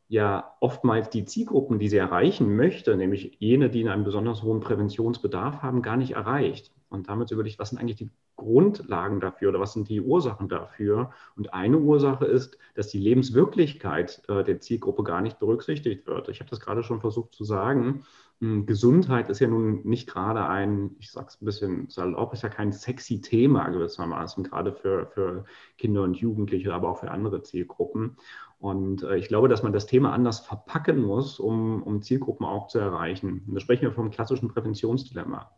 ja 0.07 0.55
oftmals 0.59 1.09
die 1.09 1.25
Zielgruppen, 1.25 1.79
die 1.79 1.89
sie 1.89 1.97
erreichen 1.97 2.55
möchte, 2.55 2.95
nämlich 2.95 3.37
jene, 3.39 3.69
die 3.69 3.87
einen 3.89 4.03
besonders 4.03 4.43
hohen 4.43 4.59
Präventionsbedarf 4.59 5.63
haben, 5.63 5.81
gar 5.81 5.97
nicht 5.97 6.11
erreicht. 6.11 6.74
Und 6.89 7.09
damit 7.09 7.31
überlegt, 7.31 7.59
was 7.59 7.69
sind 7.69 7.79
eigentlich 7.79 7.97
die 7.97 8.11
Grundlagen 8.35 9.19
dafür 9.19 9.49
oder 9.49 9.59
was 9.59 9.73
sind 9.73 9.89
die 9.89 10.01
Ursachen 10.01 10.49
dafür? 10.49 11.11
Und 11.35 11.53
eine 11.53 11.77
Ursache 11.77 12.25
ist, 12.25 12.57
dass 12.75 12.87
die 12.87 12.99
Lebenswirklichkeit 12.99 14.21
äh, 14.27 14.43
der 14.43 14.59
Zielgruppe 14.59 15.03
gar 15.03 15.21
nicht 15.21 15.39
berücksichtigt 15.39 16.05
wird. 16.07 16.29
Ich 16.29 16.39
habe 16.39 16.49
das 16.49 16.59
gerade 16.59 16.83
schon 16.83 17.01
versucht 17.01 17.33
zu 17.33 17.43
sagen. 17.43 18.03
Hm, 18.41 18.65
Gesundheit 18.65 19.29
ist 19.29 19.39
ja 19.39 19.47
nun 19.47 19.81
nicht 19.83 20.07
gerade 20.09 20.45
ein, 20.47 20.95
ich 20.99 21.11
sage 21.11 21.27
es 21.29 21.41
ein 21.41 21.45
bisschen 21.45 21.89
salopp, 21.89 22.33
ist 22.33 22.43
ja 22.43 22.49
kein 22.49 22.73
sexy 22.73 23.21
Thema 23.21 23.69
gewissermaßen, 23.69 24.43
gerade 24.43 24.73
für, 24.73 25.07
für 25.07 25.45
Kinder 25.77 26.03
und 26.03 26.17
Jugendliche, 26.17 26.73
aber 26.73 26.89
auch 26.89 26.99
für 26.99 27.11
andere 27.11 27.41
Zielgruppen. 27.43 28.17
Und 28.59 29.03
äh, 29.03 29.17
ich 29.17 29.27
glaube, 29.27 29.47
dass 29.47 29.63
man 29.63 29.73
das 29.73 29.85
Thema 29.85 30.11
anders 30.11 30.41
verpacken 30.41 31.01
muss, 31.01 31.39
um, 31.39 31.81
um 31.83 32.01
Zielgruppen 32.01 32.45
auch 32.45 32.67
zu 32.67 32.79
erreichen. 32.79 33.43
Und 33.47 33.55
da 33.55 33.59
sprechen 33.61 33.83
wir 33.83 33.91
vom 33.93 34.11
klassischen 34.11 34.49
Präventionsdilemma. 34.49 35.51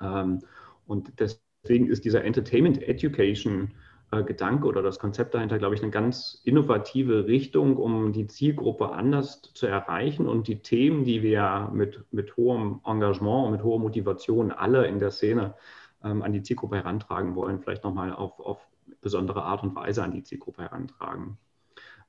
Ähm, 0.00 0.40
und 0.86 1.12
deswegen 1.18 1.88
ist 1.88 2.04
dieser 2.04 2.24
Entertainment 2.24 2.82
Education 2.82 3.72
äh, 4.12 4.22
Gedanke 4.22 4.66
oder 4.66 4.82
das 4.82 4.98
Konzept 4.98 5.34
dahinter, 5.34 5.58
glaube 5.58 5.74
ich, 5.74 5.82
eine 5.82 5.90
ganz 5.90 6.40
innovative 6.44 7.26
Richtung, 7.26 7.76
um 7.76 8.12
die 8.12 8.26
Zielgruppe 8.26 8.92
anders 8.92 9.42
zu 9.42 9.66
erreichen 9.66 10.28
und 10.28 10.46
die 10.48 10.62
Themen, 10.62 11.04
die 11.04 11.22
wir 11.22 11.70
mit, 11.72 12.04
mit 12.12 12.36
hohem 12.36 12.80
Engagement 12.84 13.46
und 13.46 13.52
mit 13.52 13.62
hoher 13.64 13.80
Motivation 13.80 14.52
alle 14.52 14.86
in 14.86 15.00
der 15.00 15.10
Szene 15.10 15.54
ähm, 16.04 16.22
an 16.22 16.32
die 16.32 16.42
Zielgruppe 16.42 16.76
herantragen 16.76 17.34
wollen, 17.34 17.60
vielleicht 17.60 17.84
nochmal 17.84 18.12
auf, 18.12 18.38
auf 18.38 18.66
besondere 19.00 19.42
Art 19.42 19.62
und 19.62 19.74
Weise 19.74 20.04
an 20.04 20.12
die 20.12 20.22
Zielgruppe 20.22 20.62
herantragen. 20.62 21.38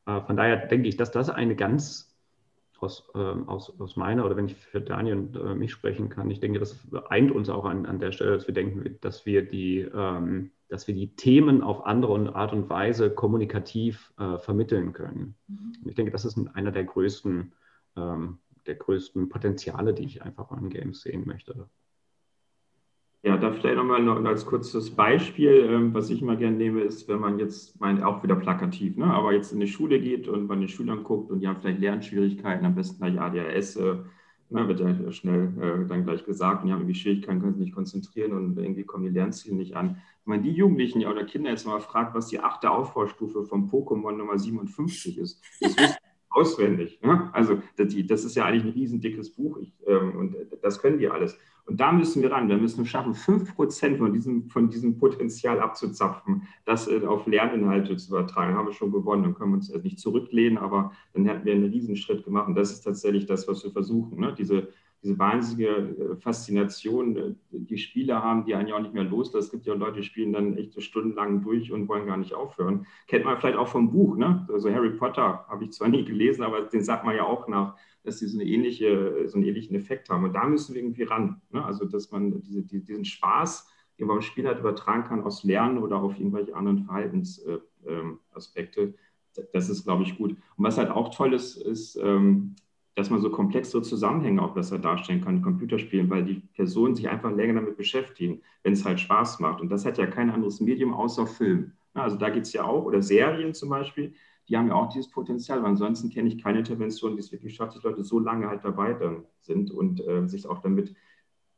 Äh, 0.06 0.22
von 0.22 0.38
daher 0.38 0.68
denke 0.68 0.88
ich, 0.88 0.98
dass 0.98 1.12
das 1.12 1.30
eine 1.30 1.56
ganz 1.56 2.16
aus, 2.80 3.10
äh, 3.16 3.18
aus, 3.18 3.80
aus 3.80 3.96
meiner 3.96 4.26
oder 4.26 4.36
wenn 4.36 4.46
ich 4.46 4.56
für 4.56 4.82
Daniel 4.82 5.18
und 5.18 5.36
äh, 5.36 5.56
mich 5.56 5.72
sprechen 5.72 6.10
kann, 6.10 6.30
ich 6.30 6.40
denke, 6.40 6.60
das 6.60 6.78
eint 7.10 7.32
uns 7.32 7.50
auch 7.50 7.66
an, 7.66 7.86
an 7.86 8.00
der 8.00 8.12
Stelle, 8.12 8.32
dass 8.32 8.48
wir 8.48 8.54
denken, 8.54 8.98
dass 9.02 9.26
wir 9.26 9.48
die, 9.48 9.80
ähm, 9.80 10.52
dass 10.70 10.88
wir 10.88 10.96
die 10.96 11.16
Themen 11.16 11.62
auf 11.62 11.86
andere 11.86 12.36
Art 12.36 12.54
und 12.54 12.70
Weise 12.70 13.10
kommunikativ 13.10 14.14
äh, 14.18 14.38
vermitteln 14.38 14.94
können. 14.94 15.36
Mhm. 15.48 15.74
ich 15.86 15.96
denke, 15.96 16.12
das 16.12 16.26
ist 16.26 16.38
einer 16.54 16.72
der 16.72 16.84
größten, 16.84 17.54
ähm, 17.96 18.40
der 18.66 18.76
größten 18.76 19.30
Potenziale, 19.30 19.94
die 19.94 20.04
ich 20.04 20.22
einfach 20.24 20.52
an 20.52 20.70
Games 20.70 21.02
sehen 21.02 21.26
möchte. 21.26 21.70
Ja, 23.28 23.36
da 23.36 23.52
vielleicht 23.52 23.76
nochmal 23.76 24.02
noch 24.02 24.24
als 24.24 24.46
kurzes 24.46 24.90
Beispiel, 24.90 25.68
ähm, 25.70 25.94
was 25.94 26.10
ich 26.10 26.22
immer 26.22 26.38
gerne 26.38 26.56
nehme, 26.56 26.80
ist, 26.80 27.10
wenn 27.10 27.20
man 27.20 27.40
jetzt, 27.40 27.78
meint 27.78 28.02
auch 28.02 28.24
wieder 28.24 28.38
plakativ, 28.38 28.96
ne, 28.96 29.04
aber 29.08 29.34
jetzt 29.34 29.52
in 29.52 29.60
die 29.60 29.68
Schule 29.68 30.00
geht 30.00 30.30
und 30.30 30.48
man 30.48 30.62
den 30.62 30.70
Schülern 30.70 31.04
guckt 31.04 31.30
und 31.30 31.42
die 31.42 31.48
haben 31.50 31.60
vielleicht 31.60 31.82
Lernschwierigkeiten, 31.82 32.66
am 32.66 32.76
besten 32.76 33.00
gleich 33.00 33.20
ADHS, 33.20 33.76
äh, 33.76 33.96
ne, 34.50 34.68
wird 34.70 34.80
ja 34.80 35.12
schnell 35.12 35.52
äh, 35.60 35.86
dann 35.90 36.06
gleich 36.06 36.24
gesagt 36.24 36.62
und 36.62 36.68
die 36.68 36.72
haben 36.72 36.80
irgendwie 36.80 36.98
Schwierigkeiten, 36.98 37.42
können 37.42 37.56
sich 37.56 37.66
nicht 37.66 37.76
konzentrieren 37.76 38.32
und 38.32 38.58
irgendwie 38.58 38.86
kommen 38.86 39.04
die 39.04 39.10
Lernziele 39.10 39.58
nicht 39.58 39.76
an. 39.76 40.02
Wenn 40.24 40.38
man 40.38 40.44
die 40.44 40.54
Jugendlichen 40.54 41.06
oder 41.06 41.26
Kinder 41.26 41.50
jetzt 41.50 41.68
mal 41.68 41.82
fragt, 41.82 42.16
was 42.16 42.28
die 42.28 42.40
achte 42.40 42.72
Aufbaustufe 42.72 43.44
vom 43.44 43.70
Pokémon 43.70 44.14
Nummer 44.14 44.40
57 44.40 45.18
ist, 45.18 45.44
das 45.60 45.76
wissen 45.76 45.98
auswendig. 46.30 47.02
Ne? 47.02 47.30
Also 47.34 47.62
das, 47.76 48.24
ist 48.24 48.36
ja 48.36 48.46
eigentlich 48.46 48.64
ein 48.64 48.80
riesendickes 48.80 49.36
Buch 49.36 49.58
ich, 49.58 49.74
ähm, 49.86 50.16
und 50.16 50.36
das 50.62 50.82
können 50.82 50.98
die 50.98 51.10
alles. 51.10 51.38
Da 51.78 51.92
müssen 51.92 52.24
wir 52.24 52.32
ran. 52.32 52.50
Wir 52.50 52.58
müssen 52.58 52.82
es 52.82 52.90
schaffen, 52.90 53.14
5% 53.14 53.98
von 53.98 54.12
diesem, 54.12 54.50
von 54.50 54.68
diesem 54.70 54.98
Potenzial 54.98 55.60
abzuzapfen, 55.60 56.48
das 56.66 56.88
äh, 56.88 57.06
auf 57.06 57.28
Lerninhalte 57.28 57.96
zu 57.98 58.10
übertragen. 58.10 58.56
Haben 58.56 58.68
wir 58.68 58.74
schon 58.74 58.92
gewonnen. 58.92 59.24
Dann 59.24 59.36
können 59.36 59.52
wir 59.52 59.58
uns 59.58 59.72
nicht 59.84 60.00
zurücklehnen, 60.00 60.58
aber 60.58 60.92
dann 61.14 61.26
hätten 61.26 61.46
wir 61.46 61.54
einen 61.54 61.72
Riesenschritt 61.72 62.24
gemacht. 62.24 62.48
Und 62.48 62.56
das 62.56 62.72
ist 62.72 62.82
tatsächlich 62.82 63.28
das, 63.28 63.48
was 63.48 63.64
wir 63.64 63.72
versuchen. 63.72 64.20
Ne? 64.20 64.34
Diese, 64.36 64.70
diese 65.04 65.20
wahnsinnige 65.20 65.70
äh, 65.70 66.16
Faszination, 66.16 67.16
äh, 67.16 67.34
die 67.52 67.78
Spieler 67.78 68.24
haben, 68.24 68.46
die 68.46 68.56
einen 68.56 68.70
ja 68.70 68.76
auch 68.76 68.82
nicht 68.82 68.96
mehr 68.96 69.04
loslassen. 69.04 69.46
Es 69.46 69.52
gibt 69.52 69.68
ja 69.68 69.76
Leute, 69.76 69.98
die 69.98 70.04
spielen 70.04 70.34
dann 70.34 70.58
echt 70.58 70.82
stundenlang 70.82 71.44
durch 71.44 71.72
und 71.72 71.88
wollen 71.88 72.08
gar 72.08 72.18
nicht 72.18 72.34
aufhören. 72.34 72.88
Kennt 73.06 73.26
man 73.26 73.38
vielleicht 73.38 73.58
auch 73.58 73.68
vom 73.68 73.92
Buch. 73.92 74.18
Ne? 74.18 74.48
Also 74.52 74.72
Harry 74.72 74.92
Potter 74.92 75.46
habe 75.48 75.66
ich 75.66 75.74
zwar 75.74 75.90
nie 75.90 76.06
gelesen, 76.06 76.42
aber 76.42 76.62
den 76.62 76.84
sagt 76.84 77.06
man 77.06 77.16
ja 77.16 77.24
auch 77.24 77.48
nach 77.48 77.76
dass 78.08 78.20
sie 78.20 78.28
so, 78.28 78.40
eine 78.40 78.50
ähnliche, 78.50 79.28
so 79.28 79.36
einen 79.36 79.46
ähnlichen 79.46 79.76
Effekt 79.76 80.10
haben. 80.10 80.24
Und 80.24 80.34
da 80.34 80.48
müssen 80.48 80.74
wir 80.74 80.82
irgendwie 80.82 81.04
ran. 81.04 81.42
Ne? 81.52 81.64
Also, 81.64 81.86
dass 81.86 82.10
man 82.12 82.42
diese, 82.42 82.64
die, 82.64 82.84
diesen 82.84 83.06
Spaß, 83.06 83.70
den 84.00 84.08
man 84.08 84.16
beim 84.18 84.22
Spiel 84.24 84.48
halt 84.48 84.60
übertragen 84.60 85.04
kann, 85.04 85.22
aus 85.24 85.44
Lernen 85.44 85.78
oder 85.80 85.98
auf 85.98 86.18
irgendwelche 86.18 86.56
anderen 86.56 86.86
Verhaltensaspekte, 86.86 88.82
äh, 88.82 88.94
das 89.54 89.70
ist, 89.70 89.84
glaube 89.84 90.04
ich, 90.04 90.18
gut. 90.18 90.32
Und 90.32 90.64
was 90.64 90.78
halt 90.78 90.90
auch 90.90 91.14
toll 91.14 91.34
ist, 91.34 91.58
ist, 91.58 91.96
ähm, 92.02 92.56
dass 92.96 93.12
man 93.12 93.22
so 93.22 93.30
komplexere 93.30 93.84
Zusammenhänge 93.84 94.42
auch 94.42 94.56
besser 94.56 94.80
darstellen 94.80 95.22
kann 95.22 95.38
in 95.38 95.44
Computerspielen, 95.44 96.10
weil 96.10 96.24
die 96.24 96.42
Personen 96.56 96.96
sich 96.96 97.08
einfach 97.10 97.32
länger 97.32 97.54
damit 97.56 97.78
beschäftigen, 97.78 98.42
wenn 98.64 98.74
es 98.74 98.86
halt 98.86 99.00
Spaß 99.00 99.40
macht. 99.40 99.62
Und 99.62 99.70
das 99.70 99.86
hat 99.86 100.00
ja 100.00 100.08
kein 100.08 100.32
anderes 100.32 100.60
Medium 100.62 100.94
außer 100.94 101.28
Film. 101.28 101.74
Also 101.94 102.16
da 102.16 102.30
geht 102.30 102.44
es 102.44 102.54
ja 102.54 102.64
auch, 102.64 102.86
oder 102.86 103.04
Serien 103.04 103.54
zum 103.54 103.70
Beispiel, 103.70 104.14
die 104.50 104.58
haben 104.58 104.68
ja 104.68 104.76
auch 104.76 104.90
dieses 104.90 105.10
Potenzial. 105.10 105.62
Weil 105.62 105.70
ansonsten 105.70 106.10
kenne 106.10 106.30
ich 106.30 106.42
keine 106.42 106.60
Intervention, 106.60 107.14
die 107.14 107.20
es 107.20 107.32
wirklich 107.32 107.56
schafft, 107.56 107.76
dass 107.76 107.84
Leute 107.84 108.04
so 108.04 108.20
lange 108.20 108.48
halt 108.48 108.64
dabei 108.64 108.94
dann 108.94 109.26
sind 109.42 109.72
und 109.72 110.06
äh, 110.08 110.28
sich 110.28 110.48
auch 110.48 110.60
damit 110.60 110.96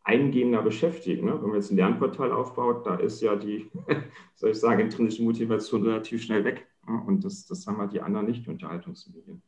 eingehender 0.04 0.62
beschäftigen. 0.62 1.26
Ne? 1.26 1.34
Wenn 1.34 1.50
man 1.50 1.56
jetzt 1.56 1.72
ein 1.72 1.78
Lernportal 1.78 2.32
aufbaut, 2.32 2.86
da 2.86 2.96
ist 2.96 3.22
ja 3.22 3.36
die, 3.36 3.70
soll 4.36 4.52
ich 4.52 4.60
sagen, 4.60 4.82
intrinsische 4.82 5.24
Motivation 5.24 5.84
relativ 5.84 6.24
schnell 6.24 6.44
weg. 6.44 6.68
Ne? 6.88 7.02
Und 7.06 7.24
das, 7.24 7.46
das 7.46 7.68
haben 7.68 7.78
halt 7.78 7.94
die 7.94 8.02
anderen 8.02 8.28
nicht, 8.28 8.46
die 8.46 8.50
Unterhaltungsmedien. 8.50 9.42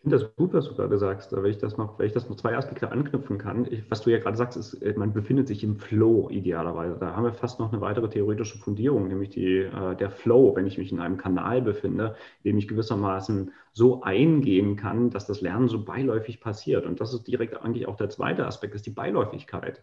Ich 0.00 0.04
finde 0.04 0.18
das 0.18 0.34
gut, 0.34 0.54
was 0.54 0.66
du 0.66 0.74
gerade 0.74 0.96
sagst, 0.96 1.30
weil 1.36 1.50
ich 1.50 1.58
das 1.58 1.76
noch, 1.76 1.98
weil 1.98 2.06
ich 2.06 2.14
das 2.14 2.26
noch 2.26 2.36
zwei 2.36 2.56
Aspekte 2.56 2.90
anknüpfen 2.90 3.36
kann. 3.36 3.66
Ich, 3.70 3.90
was 3.90 4.00
du 4.00 4.08
ja 4.08 4.18
gerade 4.18 4.38
sagst, 4.38 4.56
ist, 4.56 4.72
äh, 4.80 4.94
man 4.96 5.12
befindet 5.12 5.46
sich 5.46 5.62
im 5.62 5.76
Flow 5.76 6.30
idealerweise. 6.30 6.96
Da 6.98 7.14
haben 7.14 7.24
wir 7.24 7.34
fast 7.34 7.60
noch 7.60 7.70
eine 7.70 7.82
weitere 7.82 8.08
theoretische 8.08 8.56
Fundierung, 8.56 9.08
nämlich 9.08 9.28
die, 9.28 9.58
äh, 9.58 9.94
der 9.96 10.10
Flow, 10.10 10.56
wenn 10.56 10.66
ich 10.66 10.78
mich 10.78 10.90
in 10.90 11.00
einem 11.00 11.18
Kanal 11.18 11.60
befinde, 11.60 12.16
in 12.42 12.52
dem 12.52 12.58
ich 12.58 12.66
gewissermaßen 12.66 13.52
so 13.74 14.02
eingehen 14.02 14.76
kann, 14.76 15.10
dass 15.10 15.26
das 15.26 15.42
Lernen 15.42 15.68
so 15.68 15.84
beiläufig 15.84 16.40
passiert. 16.40 16.86
Und 16.86 16.98
das 17.02 17.12
ist 17.12 17.24
direkt 17.28 17.60
eigentlich 17.62 17.86
auch 17.86 17.96
der 17.96 18.08
zweite 18.08 18.46
Aspekt, 18.46 18.74
ist 18.74 18.86
die 18.86 18.90
Beiläufigkeit. 18.90 19.82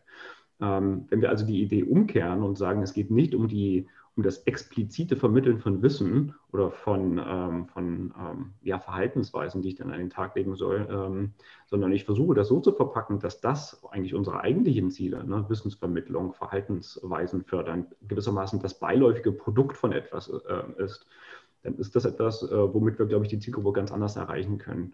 Ähm, 0.59 1.05
wenn 1.09 1.21
wir 1.21 1.29
also 1.29 1.45
die 1.45 1.61
Idee 1.61 1.83
umkehren 1.83 2.41
und 2.41 2.57
sagen, 2.57 2.81
es 2.81 2.93
geht 2.93 3.11
nicht 3.11 3.35
um 3.35 3.47
die 3.47 3.87
um 4.17 4.23
das 4.23 4.39
explizite 4.39 5.15
Vermitteln 5.15 5.59
von 5.59 5.83
Wissen 5.83 6.33
oder 6.51 6.71
von, 6.71 7.21
ähm, 7.23 7.67
von 7.67 8.13
ähm, 8.19 8.53
ja, 8.63 8.79
Verhaltensweisen, 8.79 9.61
die 9.61 9.69
ich 9.69 9.75
dann 9.75 9.91
an 9.91 9.99
den 9.99 10.09
Tag 10.09 10.35
legen 10.35 10.55
soll, 10.55 10.87
ähm, 10.89 11.33
sondern 11.67 11.91
ich 11.91 12.03
versuche 12.03 12.33
das 12.33 12.47
so 12.47 12.59
zu 12.59 12.71
verpacken, 12.71 13.19
dass 13.19 13.41
das 13.41 13.83
eigentlich 13.91 14.15
unsere 14.15 14.41
eigentlichen 14.41 14.89
Ziele, 14.89 15.23
ne, 15.23 15.45
Wissensvermittlung, 15.47 16.33
Verhaltensweisen 16.33 17.43
fördern, 17.43 17.85
gewissermaßen 18.07 18.59
das 18.59 18.79
beiläufige 18.79 19.31
Produkt 19.31 19.77
von 19.77 19.91
etwas 19.91 20.29
äh, 20.29 20.83
ist, 20.83 21.05
dann 21.61 21.75
ist 21.75 21.95
das 21.95 22.05
etwas, 22.05 22.41
äh, 22.41 22.73
womit 22.73 22.97
wir, 22.97 23.05
glaube 23.05 23.25
ich, 23.25 23.29
die 23.29 23.39
Zielgruppe 23.39 23.71
ganz 23.73 23.91
anders 23.91 24.15
erreichen 24.15 24.57
können 24.57 24.93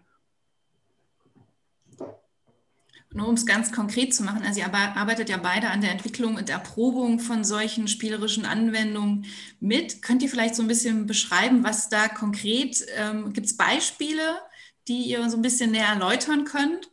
nur 3.14 3.28
um 3.28 3.34
es 3.34 3.46
ganz 3.46 3.72
konkret 3.72 4.12
zu 4.14 4.24
machen, 4.24 4.42
also 4.44 4.60
ihr 4.60 4.74
arbeitet 4.74 5.28
ja 5.28 5.36
beide 5.36 5.70
an 5.70 5.80
der 5.80 5.92
Entwicklung 5.92 6.36
und 6.36 6.50
Erprobung 6.50 7.20
von 7.20 7.44
solchen 7.44 7.88
spielerischen 7.88 8.44
Anwendungen 8.44 9.26
mit. 9.60 10.02
Könnt 10.02 10.22
ihr 10.22 10.28
vielleicht 10.28 10.56
so 10.56 10.62
ein 10.62 10.68
bisschen 10.68 11.06
beschreiben, 11.06 11.62
was 11.64 11.88
da 11.88 12.08
konkret, 12.08 12.84
ähm, 12.96 13.32
gibt 13.32 13.46
es 13.46 13.56
Beispiele, 13.56 14.40
die 14.88 15.04
ihr 15.04 15.30
so 15.30 15.36
ein 15.36 15.42
bisschen 15.42 15.70
näher 15.70 15.86
erläutern 15.88 16.44
könnt? 16.44 16.90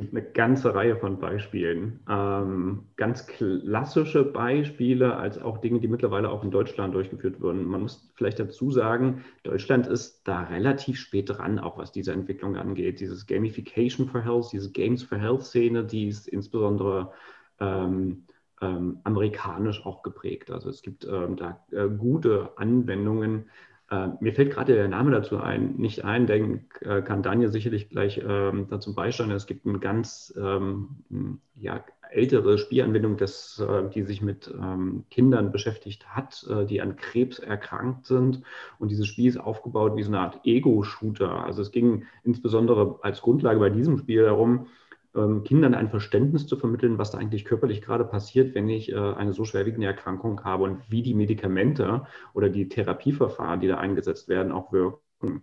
Gibt 0.00 0.14
eine 0.14 0.24
ganze 0.24 0.74
Reihe 0.74 0.96
von 0.96 1.18
Beispielen. 1.18 2.00
Ähm, 2.08 2.84
ganz 2.96 3.26
klassische 3.26 4.24
Beispiele, 4.24 5.16
als 5.16 5.40
auch 5.40 5.58
Dinge, 5.58 5.80
die 5.80 5.88
mittlerweile 5.88 6.30
auch 6.30 6.42
in 6.42 6.50
Deutschland 6.50 6.94
durchgeführt 6.94 7.40
wurden. 7.40 7.64
Man 7.64 7.82
muss 7.82 8.10
vielleicht 8.14 8.38
dazu 8.38 8.70
sagen, 8.70 9.24
Deutschland 9.42 9.86
ist 9.86 10.22
da 10.26 10.42
relativ 10.42 10.98
spät 10.98 11.30
dran, 11.30 11.58
auch 11.58 11.78
was 11.78 11.92
diese 11.92 12.12
Entwicklung 12.12 12.56
angeht. 12.56 13.00
Dieses 13.00 13.26
Gamification 13.26 14.08
for 14.08 14.22
Health, 14.22 14.52
diese 14.52 14.72
Games 14.72 15.02
for 15.02 15.18
Health-Szene, 15.18 15.84
die 15.84 16.08
ist 16.08 16.28
insbesondere 16.28 17.12
ähm, 17.60 18.24
ähm, 18.62 19.00
amerikanisch 19.04 19.84
auch 19.84 20.02
geprägt. 20.02 20.50
Also 20.50 20.70
es 20.70 20.82
gibt 20.82 21.04
ähm, 21.04 21.36
da 21.36 21.64
äh, 21.72 21.88
gute 21.88 22.50
Anwendungen, 22.56 23.50
äh, 23.90 24.08
mir 24.20 24.32
fällt 24.32 24.52
gerade 24.52 24.74
der 24.74 24.88
Name 24.88 25.10
dazu 25.10 25.38
ein, 25.38 25.74
nicht 25.76 26.04
ein, 26.04 26.26
denk, 26.26 26.80
äh, 26.82 27.02
kann 27.02 27.22
Daniel 27.22 27.50
sicherlich 27.50 27.88
gleich 27.88 28.20
ähm, 28.24 28.68
dazu 28.70 28.94
beisteuern. 28.94 29.32
Es 29.32 29.46
gibt 29.46 29.66
eine 29.66 29.80
ganz 29.80 30.32
ähm, 30.36 31.40
ja, 31.56 31.84
ältere 32.10 32.58
Spielanwendung, 32.58 33.16
das, 33.16 33.58
äh, 33.58 33.88
die 33.90 34.02
sich 34.02 34.22
mit 34.22 34.52
ähm, 34.54 35.04
Kindern 35.10 35.50
beschäftigt 35.50 36.08
hat, 36.08 36.46
äh, 36.48 36.66
die 36.66 36.80
an 36.80 36.96
Krebs 36.96 37.40
erkrankt 37.40 38.06
sind. 38.06 38.42
Und 38.78 38.90
dieses 38.90 39.08
Spiel 39.08 39.28
ist 39.28 39.38
aufgebaut 39.38 39.96
wie 39.96 40.02
so 40.02 40.10
eine 40.10 40.20
Art 40.20 40.40
Ego-Shooter. 40.44 41.44
Also 41.44 41.62
es 41.62 41.72
ging 41.72 42.04
insbesondere 42.22 43.00
als 43.02 43.20
Grundlage 43.20 43.58
bei 43.58 43.70
diesem 43.70 43.98
Spiel 43.98 44.22
darum, 44.22 44.68
ähm, 45.14 45.42
Kindern 45.42 45.74
ein 45.74 45.90
Verständnis 45.90 46.46
zu 46.46 46.56
vermitteln, 46.56 46.98
was 46.98 47.10
da 47.10 47.18
eigentlich 47.18 47.44
körperlich 47.44 47.82
gerade 47.82 48.04
passiert, 48.04 48.54
wenn 48.54 48.68
ich 48.68 48.92
äh, 48.92 48.96
eine 48.96 49.32
so 49.32 49.44
schwerwiegende 49.44 49.86
Erkrankung 49.86 50.44
habe 50.44 50.64
und 50.64 50.90
wie 50.90 51.02
die 51.02 51.14
Medikamente 51.14 52.06
oder 52.32 52.48
die 52.48 52.68
Therapieverfahren, 52.68 53.60
die 53.60 53.68
da 53.68 53.78
eingesetzt 53.78 54.28
werden, 54.28 54.52
auch 54.52 54.72
wirken. 54.72 55.42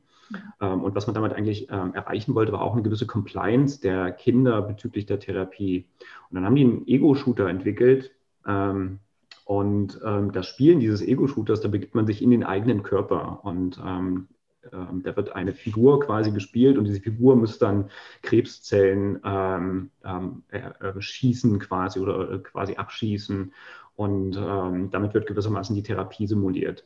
Ähm, 0.62 0.83
und 0.83 0.95
was 0.95 1.07
man 1.07 1.13
damit 1.13 1.33
eigentlich 1.33 1.67
ähm, 1.69 1.93
erreichen 1.93 2.33
wollte, 2.33 2.53
war 2.53 2.62
auch 2.62 2.74
eine 2.74 2.83
gewisse 2.83 3.07
Compliance 3.07 3.81
der 3.81 4.12
Kinder 4.12 4.62
bezüglich 4.62 5.05
der 5.05 5.19
Therapie. 5.19 5.88
Und 6.29 6.36
dann 6.36 6.45
haben 6.45 6.55
die 6.55 6.63
einen 6.63 6.88
Ego-Shooter 6.88 7.50
entwickelt. 7.50 8.12
Ähm, 8.45 9.00
und 9.45 10.01
das 10.01 10.45
Spielen 10.45 10.81
dieses 10.81 11.01
Ego-Shooters, 11.01 11.62
da 11.62 11.69
begibt 11.69 11.95
man 11.95 12.05
sich 12.05 12.21
in 12.21 12.31
den 12.31 12.43
eigenen 12.43 12.83
Körper. 12.83 13.45
Und 13.45 13.81
ähm, 14.74 15.01
da 15.03 15.15
wird 15.15 15.36
eine 15.36 15.53
Figur 15.53 16.00
quasi 16.00 16.31
gespielt 16.31 16.77
und 16.77 16.86
diese 16.86 17.01
Figur 17.01 17.36
muss 17.36 17.59
dann 17.59 17.89
Krebszellen 18.21 19.19
ähm, 19.24 19.89
ähm, 20.03 20.43
äh, 20.50 20.71
schießen 21.00 21.59
quasi 21.59 22.00
oder 22.00 22.31
äh, 22.31 22.39
quasi 22.39 22.75
abschießen 22.75 23.51
und 23.95 24.38
ähm, 24.38 24.89
damit 24.91 25.13
wird 25.13 25.27
gewissermaßen 25.27 25.75
die 25.75 25.83
Therapie 25.83 26.27
simuliert. 26.27 26.86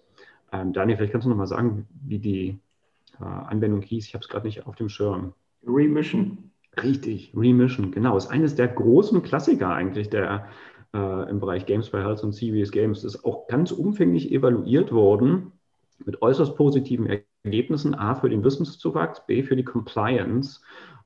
Ähm, 0.51 0.73
Daniel, 0.73 0.97
vielleicht 0.97 1.11
kannst 1.13 1.25
du 1.25 1.29
noch 1.29 1.37
mal 1.37 1.47
sagen, 1.47 1.87
wie 2.05 2.19
die 2.19 2.59
äh, 3.19 3.23
Anwendung 3.23 3.81
hieß. 3.81 4.05
Ich 4.07 4.13
habe 4.13 4.23
es 4.23 4.29
gerade 4.29 4.47
nicht 4.47 4.65
auf 4.65 4.75
dem 4.75 4.89
Schirm. 4.89 5.33
Remission. 5.65 6.51
Richtig, 6.81 7.33
Remission, 7.35 7.91
genau. 7.91 8.15
Ist 8.15 8.27
eines 8.27 8.55
der 8.55 8.69
großen 8.69 9.21
Klassiker 9.23 9.73
eigentlich 9.73 10.09
der 10.09 10.47
äh, 10.93 11.29
im 11.29 11.39
Bereich 11.39 11.65
Games 11.65 11.89
by 11.89 11.97
Health 11.97 12.23
und 12.23 12.33
Serious 12.33 12.71
Games. 12.71 13.03
Ist 13.03 13.25
auch 13.25 13.47
ganz 13.47 13.71
umfänglich 13.71 14.31
evaluiert 14.31 14.91
worden 14.91 15.51
mit 16.05 16.21
äußerst 16.21 16.55
positiven 16.55 17.07
Ergebnissen, 17.43 17.95
A 17.95 18.15
für 18.15 18.29
den 18.29 18.43
Wissenszuwachs, 18.43 19.25
B 19.25 19.43
für 19.43 19.55
die 19.55 19.63
Compliance 19.63 20.61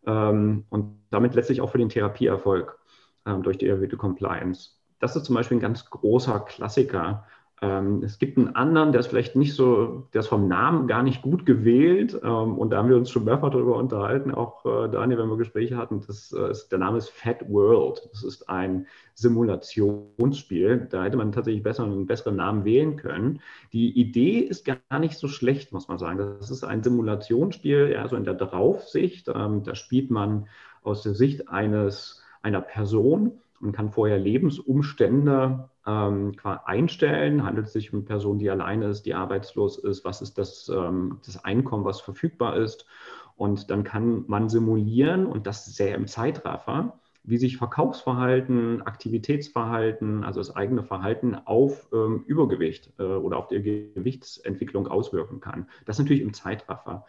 ähm, 0.05 0.65
und 0.69 0.99
damit 1.11 1.35
letztlich 1.35 1.61
auch 1.61 1.71
für 1.71 1.77
den 1.77 1.89
Therapieerfolg 1.89 2.77
ähm, 3.25 3.43
durch 3.43 3.57
die 3.57 3.67
erhöhte 3.67 3.97
Compliance. 3.97 4.71
Das 4.99 5.15
ist 5.15 5.25
zum 5.25 5.35
Beispiel 5.35 5.57
ein 5.57 5.61
ganz 5.61 5.89
großer 5.89 6.39
Klassiker 6.41 7.25
ähm, 7.61 8.03
es 8.03 8.19
gibt 8.19 8.37
einen 8.37 8.55
anderen, 8.55 8.91
der 8.91 8.99
ist 8.99 9.07
vielleicht 9.07 9.37
nicht 9.37 9.53
so, 9.53 10.07
der 10.13 10.19
ist 10.19 10.27
vom 10.27 10.49
Namen 10.49 10.87
gar 10.87 11.03
nicht 11.03 11.21
gut 11.21 11.45
gewählt. 11.45 12.19
Ähm, 12.21 12.57
und 12.57 12.71
da 12.71 12.77
haben 12.77 12.89
wir 12.89 12.97
uns 12.97 13.09
schon 13.09 13.23
mehrfach 13.23 13.49
darüber 13.49 13.77
unterhalten, 13.77 14.33
auch 14.33 14.65
äh, 14.65 14.89
Daniel, 14.89 15.19
wenn 15.19 15.29
wir 15.29 15.37
Gespräche 15.37 15.77
hatten. 15.77 16.01
Das, 16.05 16.33
äh, 16.33 16.51
ist, 16.51 16.69
der 16.69 16.79
Name 16.79 16.97
ist 16.97 17.09
Fat 17.09 17.49
World. 17.49 18.09
Das 18.11 18.23
ist 18.23 18.49
ein 18.49 18.87
Simulationsspiel. 19.13 20.87
Da 20.91 21.05
hätte 21.05 21.15
man 21.15 21.31
tatsächlich 21.31 21.63
besser 21.63 21.85
einen 21.85 22.05
besseren 22.05 22.35
Namen 22.35 22.65
wählen 22.65 22.97
können. 22.97 23.39
Die 23.71 23.97
Idee 23.97 24.39
ist 24.39 24.65
gar 24.65 24.99
nicht 24.99 25.17
so 25.17 25.29
schlecht, 25.29 25.71
muss 25.71 25.87
man 25.87 25.97
sagen. 25.97 26.17
Das 26.17 26.51
ist 26.51 26.65
ein 26.65 26.83
Simulationsspiel, 26.83 27.91
ja, 27.93 28.05
so 28.07 28.17
in 28.17 28.25
der 28.25 28.33
Draufsicht. 28.33 29.29
Ähm, 29.33 29.63
da 29.63 29.75
spielt 29.75 30.11
man 30.11 30.47
aus 30.83 31.03
der 31.03 31.13
Sicht 31.13 31.47
eines, 31.47 32.21
einer 32.41 32.61
Person 32.61 33.39
und 33.61 33.71
kann 33.71 33.91
vorher 33.91 34.17
Lebensumstände 34.17 35.69
ähm, 35.85 36.33
einstellen. 36.43 37.43
Handelt 37.43 37.67
es 37.67 37.73
sich 37.73 37.93
um 37.93 37.99
eine 37.99 38.05
Person, 38.05 38.39
die 38.39 38.49
alleine 38.49 38.87
ist, 38.87 39.03
die 39.03 39.13
arbeitslos 39.13 39.77
ist? 39.77 40.05
Was 40.05 40.21
ist 40.21 40.37
das, 40.37 40.69
ähm, 40.69 41.19
das 41.25 41.43
Einkommen, 41.43 41.85
was 41.85 42.01
verfügbar 42.01 42.57
ist? 42.57 42.85
Und 43.35 43.69
dann 43.69 43.83
kann 43.83 44.23
man 44.27 44.49
simulieren 44.49 45.25
und 45.25 45.45
das 45.45 45.65
sehr 45.65 45.95
im 45.95 46.07
Zeitraffer, 46.07 46.99
wie 47.23 47.37
sich 47.37 47.57
Verkaufsverhalten, 47.57 48.83
Aktivitätsverhalten, 48.83 50.23
also 50.23 50.39
das 50.39 50.55
eigene 50.55 50.83
Verhalten 50.83 51.35
auf 51.35 51.89
ähm, 51.91 52.23
Übergewicht 52.27 52.93
äh, 52.99 53.03
oder 53.03 53.37
auf 53.37 53.47
die 53.47 53.91
Gewichtsentwicklung 53.95 54.87
auswirken 54.87 55.41
kann. 55.41 55.67
Das 55.85 55.99
natürlich 55.99 56.21
im 56.21 56.33
Zeitraffer 56.33 57.05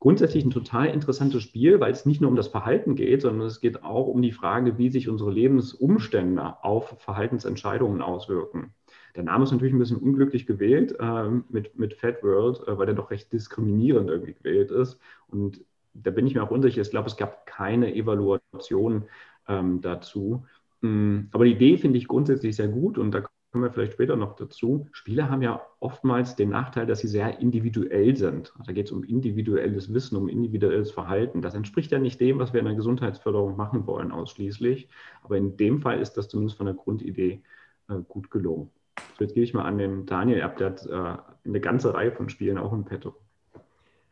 grundsätzlich 0.00 0.44
ein 0.44 0.50
total 0.50 0.86
interessantes 0.86 1.42
Spiel, 1.42 1.78
weil 1.78 1.92
es 1.92 2.06
nicht 2.06 2.20
nur 2.20 2.30
um 2.30 2.36
das 2.36 2.48
Verhalten 2.48 2.96
geht, 2.96 3.22
sondern 3.22 3.46
es 3.46 3.60
geht 3.60 3.84
auch 3.84 4.06
um 4.08 4.22
die 4.22 4.32
Frage, 4.32 4.78
wie 4.78 4.90
sich 4.90 5.08
unsere 5.08 5.30
Lebensumstände 5.30 6.64
auf 6.64 6.96
Verhaltensentscheidungen 6.98 8.00
auswirken. 8.00 8.74
Der 9.14 9.24
Name 9.24 9.44
ist 9.44 9.52
natürlich 9.52 9.74
ein 9.74 9.78
bisschen 9.78 9.98
unglücklich 9.98 10.46
gewählt 10.46 10.96
äh, 10.98 11.28
mit, 11.50 11.78
mit 11.78 11.94
Fat 11.94 12.22
World, 12.22 12.66
äh, 12.66 12.78
weil 12.78 12.86
der 12.86 12.94
doch 12.94 13.10
recht 13.10 13.32
diskriminierend 13.32 14.08
irgendwie 14.08 14.34
gewählt 14.34 14.70
ist. 14.70 14.98
Und 15.28 15.60
da 15.92 16.10
bin 16.10 16.26
ich 16.26 16.34
mir 16.34 16.42
auch 16.42 16.50
unsicher. 16.50 16.80
Ich 16.80 16.90
glaube, 16.90 17.08
es 17.08 17.16
gab 17.16 17.44
keine 17.44 17.94
Evaluation 17.94 19.04
ähm, 19.48 19.80
dazu. 19.82 20.46
Mm, 20.80 21.22
aber 21.32 21.44
die 21.44 21.52
Idee 21.52 21.76
finde 21.76 21.98
ich 21.98 22.08
grundsätzlich 22.08 22.56
sehr 22.56 22.68
gut 22.68 22.96
und 22.96 23.10
da 23.10 23.26
kommen 23.50 23.64
wir 23.64 23.70
vielleicht 23.70 23.94
später 23.94 24.16
noch 24.16 24.36
dazu. 24.36 24.86
Spiele 24.92 25.28
haben 25.28 25.42
ja 25.42 25.60
oftmals 25.80 26.36
den 26.36 26.50
Nachteil, 26.50 26.86
dass 26.86 27.00
sie 27.00 27.08
sehr 27.08 27.40
individuell 27.40 28.16
sind. 28.16 28.52
Da 28.64 28.72
geht 28.72 28.86
es 28.86 28.92
um 28.92 29.02
individuelles 29.02 29.92
Wissen, 29.92 30.16
um 30.16 30.28
individuelles 30.28 30.92
Verhalten. 30.92 31.42
Das 31.42 31.54
entspricht 31.54 31.90
ja 31.90 31.98
nicht 31.98 32.20
dem, 32.20 32.38
was 32.38 32.52
wir 32.52 32.60
in 32.60 32.66
der 32.66 32.76
Gesundheitsförderung 32.76 33.56
machen 33.56 33.86
wollen, 33.86 34.12
ausschließlich. 34.12 34.88
Aber 35.22 35.36
in 35.36 35.56
dem 35.56 35.80
Fall 35.80 36.00
ist 36.00 36.14
das 36.14 36.28
zumindest 36.28 36.58
von 36.58 36.66
der 36.66 36.76
Grundidee 36.76 37.42
äh, 37.88 37.94
gut 38.06 38.30
gelungen. 38.30 38.70
So, 39.18 39.24
jetzt 39.24 39.34
gebe 39.34 39.44
ich 39.44 39.54
mal 39.54 39.64
an 39.64 39.78
den 39.78 40.06
Daniel 40.06 40.42
ab, 40.42 40.56
der 40.56 40.70
hat 40.70 40.86
äh, 40.86 41.48
eine 41.48 41.60
ganze 41.60 41.92
Reihe 41.92 42.12
von 42.12 42.28
Spielen 42.28 42.58
auch 42.58 42.72
im 42.72 42.84
Petto. 42.84 43.16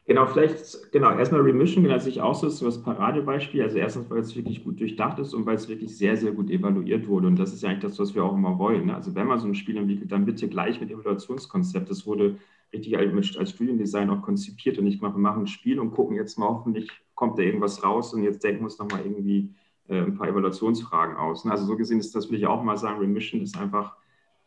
Genau, 0.09 0.25
vielleicht, 0.25 0.91
genau, 0.91 1.11
erstmal 1.11 1.43
Remission, 1.43 1.85
genau, 1.85 1.99
sich 1.99 2.23
auch 2.23 2.35
so 2.35 2.47
ist 2.47 2.63
das 2.63 2.83
Paradebeispiel. 2.83 3.63
Also 3.63 3.77
erstens, 3.77 4.09
weil 4.09 4.21
es 4.21 4.35
wirklich 4.35 4.65
gut 4.65 4.81
durchdacht 4.81 5.19
ist 5.19 5.35
und 5.35 5.45
weil 5.45 5.57
es 5.57 5.69
wirklich 5.69 5.99
sehr, 5.99 6.17
sehr 6.17 6.33
gut 6.33 6.49
evaluiert 6.49 7.07
wurde. 7.07 7.27
Und 7.27 7.39
das 7.39 7.53
ist 7.53 7.63
ja 7.63 7.69
eigentlich 7.69 7.83
das, 7.83 7.99
was 7.99 8.15
wir 8.15 8.25
auch 8.25 8.33
immer 8.33 8.59
wollen. 8.59 8.87
Ne? 8.87 8.95
Also 8.95 9.15
wenn 9.15 9.27
man 9.27 9.39
so 9.39 9.47
ein 9.47 9.55
Spiel 9.55 9.77
entwickelt, 9.77 10.11
dann 10.11 10.25
bitte 10.25 10.49
gleich 10.49 10.81
mit 10.81 10.91
Evaluationskonzept. 10.91 11.91
Das 11.91 12.07
wurde 12.07 12.39
richtig 12.73 12.97
als 12.97 13.51
Studiendesign 13.51 14.09
auch 14.09 14.23
konzipiert 14.23 14.79
und 14.79 14.85
nicht 14.85 15.03
mal, 15.03 15.13
wir 15.13 15.19
machen 15.19 15.43
ein 15.43 15.47
Spiel 15.47 15.79
und 15.79 15.91
gucken 15.91 16.17
jetzt 16.17 16.39
mal 16.39 16.49
hoffentlich, 16.49 16.91
kommt 17.15 17.39
da 17.39 17.43
irgendwas 17.43 17.85
raus 17.85 18.15
und 18.15 18.23
jetzt 18.23 18.43
denken 18.43 18.61
wir 18.61 18.65
uns 18.65 18.79
nochmal 18.79 19.03
irgendwie 19.05 19.51
äh, 19.89 19.99
ein 19.99 20.17
paar 20.17 20.29
Evaluationsfragen 20.29 21.17
aus. 21.17 21.45
Ne? 21.45 21.53
Also 21.53 21.67
so 21.67 21.77
gesehen 21.77 22.01
ist 22.01 22.15
das, 22.15 22.31
will 22.31 22.39
ich 22.39 22.47
auch 22.47 22.63
mal 22.63 22.79
sagen, 22.79 22.99
Remission 22.99 23.43
ist 23.43 23.59
einfach, 23.59 23.95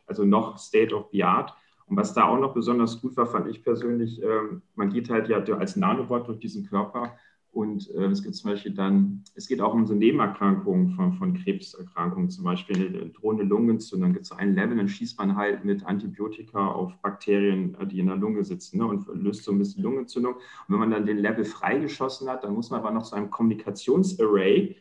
also 0.06 0.24
noch 0.24 0.58
State 0.58 0.92
of 0.92 1.06
the 1.12 1.22
Art. 1.22 1.54
Und 1.92 1.98
was 1.98 2.14
da 2.14 2.24
auch 2.24 2.40
noch 2.40 2.54
besonders 2.54 3.02
gut 3.02 3.18
war, 3.18 3.26
fand 3.26 3.48
ich 3.48 3.62
persönlich, 3.62 4.22
ähm, 4.22 4.62
man 4.76 4.88
geht 4.88 5.10
halt 5.10 5.28
ja 5.28 5.36
als 5.58 5.76
Nanobot 5.76 6.26
durch 6.26 6.38
diesen 6.38 6.64
Körper 6.66 7.18
und 7.50 7.90
äh, 7.90 8.06
es 8.06 8.22
gibt 8.22 8.34
zum 8.34 8.50
Beispiel 8.50 8.72
dann, 8.72 9.24
es 9.34 9.46
geht 9.46 9.60
auch 9.60 9.74
um 9.74 9.86
so 9.86 9.92
Nebenerkrankungen 9.92 10.92
von, 10.92 11.12
von 11.12 11.34
Krebserkrankungen, 11.34 12.30
zum 12.30 12.44
Beispiel 12.44 12.86
eine 12.86 13.10
drohende 13.10 13.44
Lungenentzündung. 13.44 14.08
Dann 14.08 14.12
gibt 14.14 14.24
es 14.24 14.32
ein 14.32 14.54
Level, 14.54 14.78
dann 14.78 14.88
schießt 14.88 15.18
man 15.18 15.36
halt 15.36 15.66
mit 15.66 15.84
Antibiotika 15.84 16.66
auf 16.66 16.96
Bakterien, 17.02 17.74
äh, 17.74 17.86
die 17.86 17.98
in 17.98 18.06
der 18.06 18.16
Lunge 18.16 18.42
sitzen 18.42 18.78
ne, 18.78 18.86
und 18.86 19.06
löst 19.12 19.44
so 19.44 19.52
ein 19.52 19.58
bisschen 19.58 19.82
Lungenentzündung. 19.82 20.36
Und 20.36 20.42
wenn 20.68 20.78
man 20.78 20.92
dann 20.92 21.04
den 21.04 21.18
Level 21.18 21.44
freigeschossen 21.44 22.26
hat, 22.30 22.42
dann 22.42 22.54
muss 22.54 22.70
man 22.70 22.80
aber 22.80 22.90
noch 22.90 23.04
so 23.04 23.16
ein 23.16 23.28
Kommunikationsarray 23.28 24.76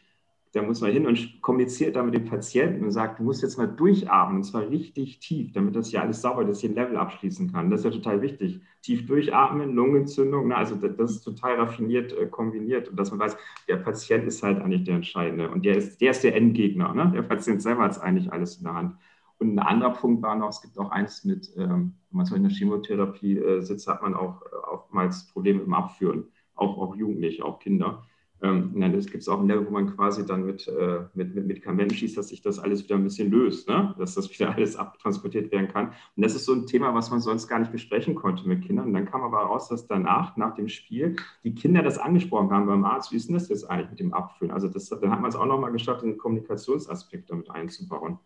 da 0.53 0.61
muss 0.61 0.81
man 0.81 0.91
hin 0.91 1.07
und 1.07 1.41
kommuniziert 1.41 1.95
da 1.95 2.03
mit 2.03 2.13
dem 2.13 2.25
Patienten 2.25 2.83
und 2.83 2.91
sagt, 2.91 3.19
du 3.19 3.23
musst 3.23 3.41
jetzt 3.41 3.57
mal 3.57 3.67
durchatmen, 3.67 4.37
und 4.37 4.43
zwar 4.43 4.69
richtig 4.69 5.19
tief, 5.19 5.53
damit 5.53 5.75
das 5.75 5.89
hier 5.89 6.01
alles 6.01 6.21
sauber, 6.21 6.43
dass 6.43 6.61
ich 6.61 6.69
ein 6.69 6.75
Level 6.75 6.97
abschließen 6.97 7.51
kann. 7.51 7.69
Das 7.69 7.81
ist 7.81 7.85
ja 7.85 7.91
total 7.91 8.21
wichtig. 8.21 8.59
Tief 8.81 9.05
durchatmen, 9.05 9.73
Lungenentzündung, 9.73 10.49
na, 10.49 10.55
also 10.55 10.75
das 10.75 11.11
ist 11.11 11.23
total 11.23 11.55
raffiniert 11.55 12.11
äh, 12.13 12.27
kombiniert 12.27 12.89
und 12.89 12.99
dass 12.99 13.11
man 13.11 13.19
weiß, 13.21 13.37
der 13.69 13.77
Patient 13.77 14.25
ist 14.25 14.43
halt 14.43 14.61
eigentlich 14.61 14.83
der 14.83 14.95
Entscheidende 14.95 15.49
und 15.49 15.63
der 15.63 15.77
ist 15.77 16.01
der, 16.01 16.11
ist 16.11 16.23
der 16.23 16.35
Endgegner. 16.35 16.93
Ne? 16.93 17.11
Der 17.15 17.21
Patient 17.21 17.61
selber 17.61 17.83
hat 17.83 18.01
eigentlich 18.01 18.31
alles 18.31 18.57
in 18.57 18.65
der 18.65 18.73
Hand. 18.73 18.95
Und 19.41 19.55
ein 19.55 19.59
anderer 19.59 19.93
Punkt 19.93 20.21
war 20.21 20.35
noch, 20.35 20.49
es 20.49 20.61
gibt 20.61 20.77
auch 20.77 20.91
eins 20.91 21.23
mit, 21.23 21.51
ähm, 21.57 21.95
wenn 22.09 22.17
man 22.17 22.25
so 22.25 22.35
in 22.35 22.43
der 22.43 22.51
Chemotherapie 22.51 23.37
äh, 23.37 23.61
sitzt, 23.61 23.87
hat 23.87 24.03
man 24.03 24.13
auch 24.13 24.41
äh, 24.43 24.55
oftmals 24.71 25.27
Probleme 25.27 25.61
dem 25.61 25.73
Abführen, 25.73 26.25
auch, 26.55 26.77
auch 26.77 26.95
Jugendliche, 26.95 27.43
auch 27.43 27.57
Kinder. 27.57 28.03
Ähm, 28.43 28.71
dann 28.79 28.91
gibt 28.91 29.15
es 29.15 29.27
auch 29.27 29.39
ein 29.39 29.47
Level, 29.47 29.67
wo 29.67 29.71
man 29.71 29.95
quasi 29.95 30.25
dann 30.25 30.45
mit, 30.45 30.67
äh, 30.67 31.01
mit, 31.13 31.35
mit 31.35 31.45
Medikamenten 31.45 31.93
schießt, 31.93 32.17
dass 32.17 32.29
sich 32.29 32.41
das 32.41 32.57
alles 32.57 32.83
wieder 32.83 32.95
ein 32.95 33.03
bisschen 33.03 33.29
löst, 33.29 33.69
ne? 33.69 33.93
dass 33.99 34.15
das 34.15 34.31
wieder 34.31 34.51
alles 34.55 34.75
abtransportiert 34.75 35.51
werden 35.51 35.67
kann. 35.67 35.89
Und 36.15 36.23
das 36.23 36.33
ist 36.33 36.45
so 36.45 36.53
ein 36.53 36.65
Thema, 36.65 36.93
was 36.95 37.11
man 37.11 37.19
sonst 37.19 37.47
gar 37.47 37.59
nicht 37.59 37.71
besprechen 37.71 38.15
konnte 38.15 38.47
mit 38.47 38.63
Kindern. 38.63 38.87
Und 38.87 38.93
dann 38.93 39.05
kam 39.05 39.21
aber 39.21 39.37
raus, 39.37 39.69
dass 39.69 39.85
danach, 39.85 40.37
nach 40.37 40.55
dem 40.55 40.69
Spiel, 40.69 41.17
die 41.43 41.53
Kinder 41.53 41.83
das 41.83 41.99
angesprochen 41.99 42.49
haben 42.49 42.65
beim 42.65 42.83
Arzt, 42.83 43.11
wie 43.11 43.17
ist 43.17 43.27
denn 43.27 43.35
das 43.35 43.47
jetzt 43.49 43.69
eigentlich 43.69 43.91
mit 43.91 43.99
dem 43.99 44.13
Abfüllen? 44.13 44.51
Also 44.51 44.67
das, 44.67 44.89
dann 44.89 45.11
hat 45.11 45.21
man 45.21 45.29
es 45.29 45.35
auch 45.35 45.45
nochmal 45.45 45.71
geschafft, 45.71 46.01
den 46.01 46.17
Kommunikationsaspekt 46.17 47.29
damit 47.29 47.51
einzubauen. 47.51 48.17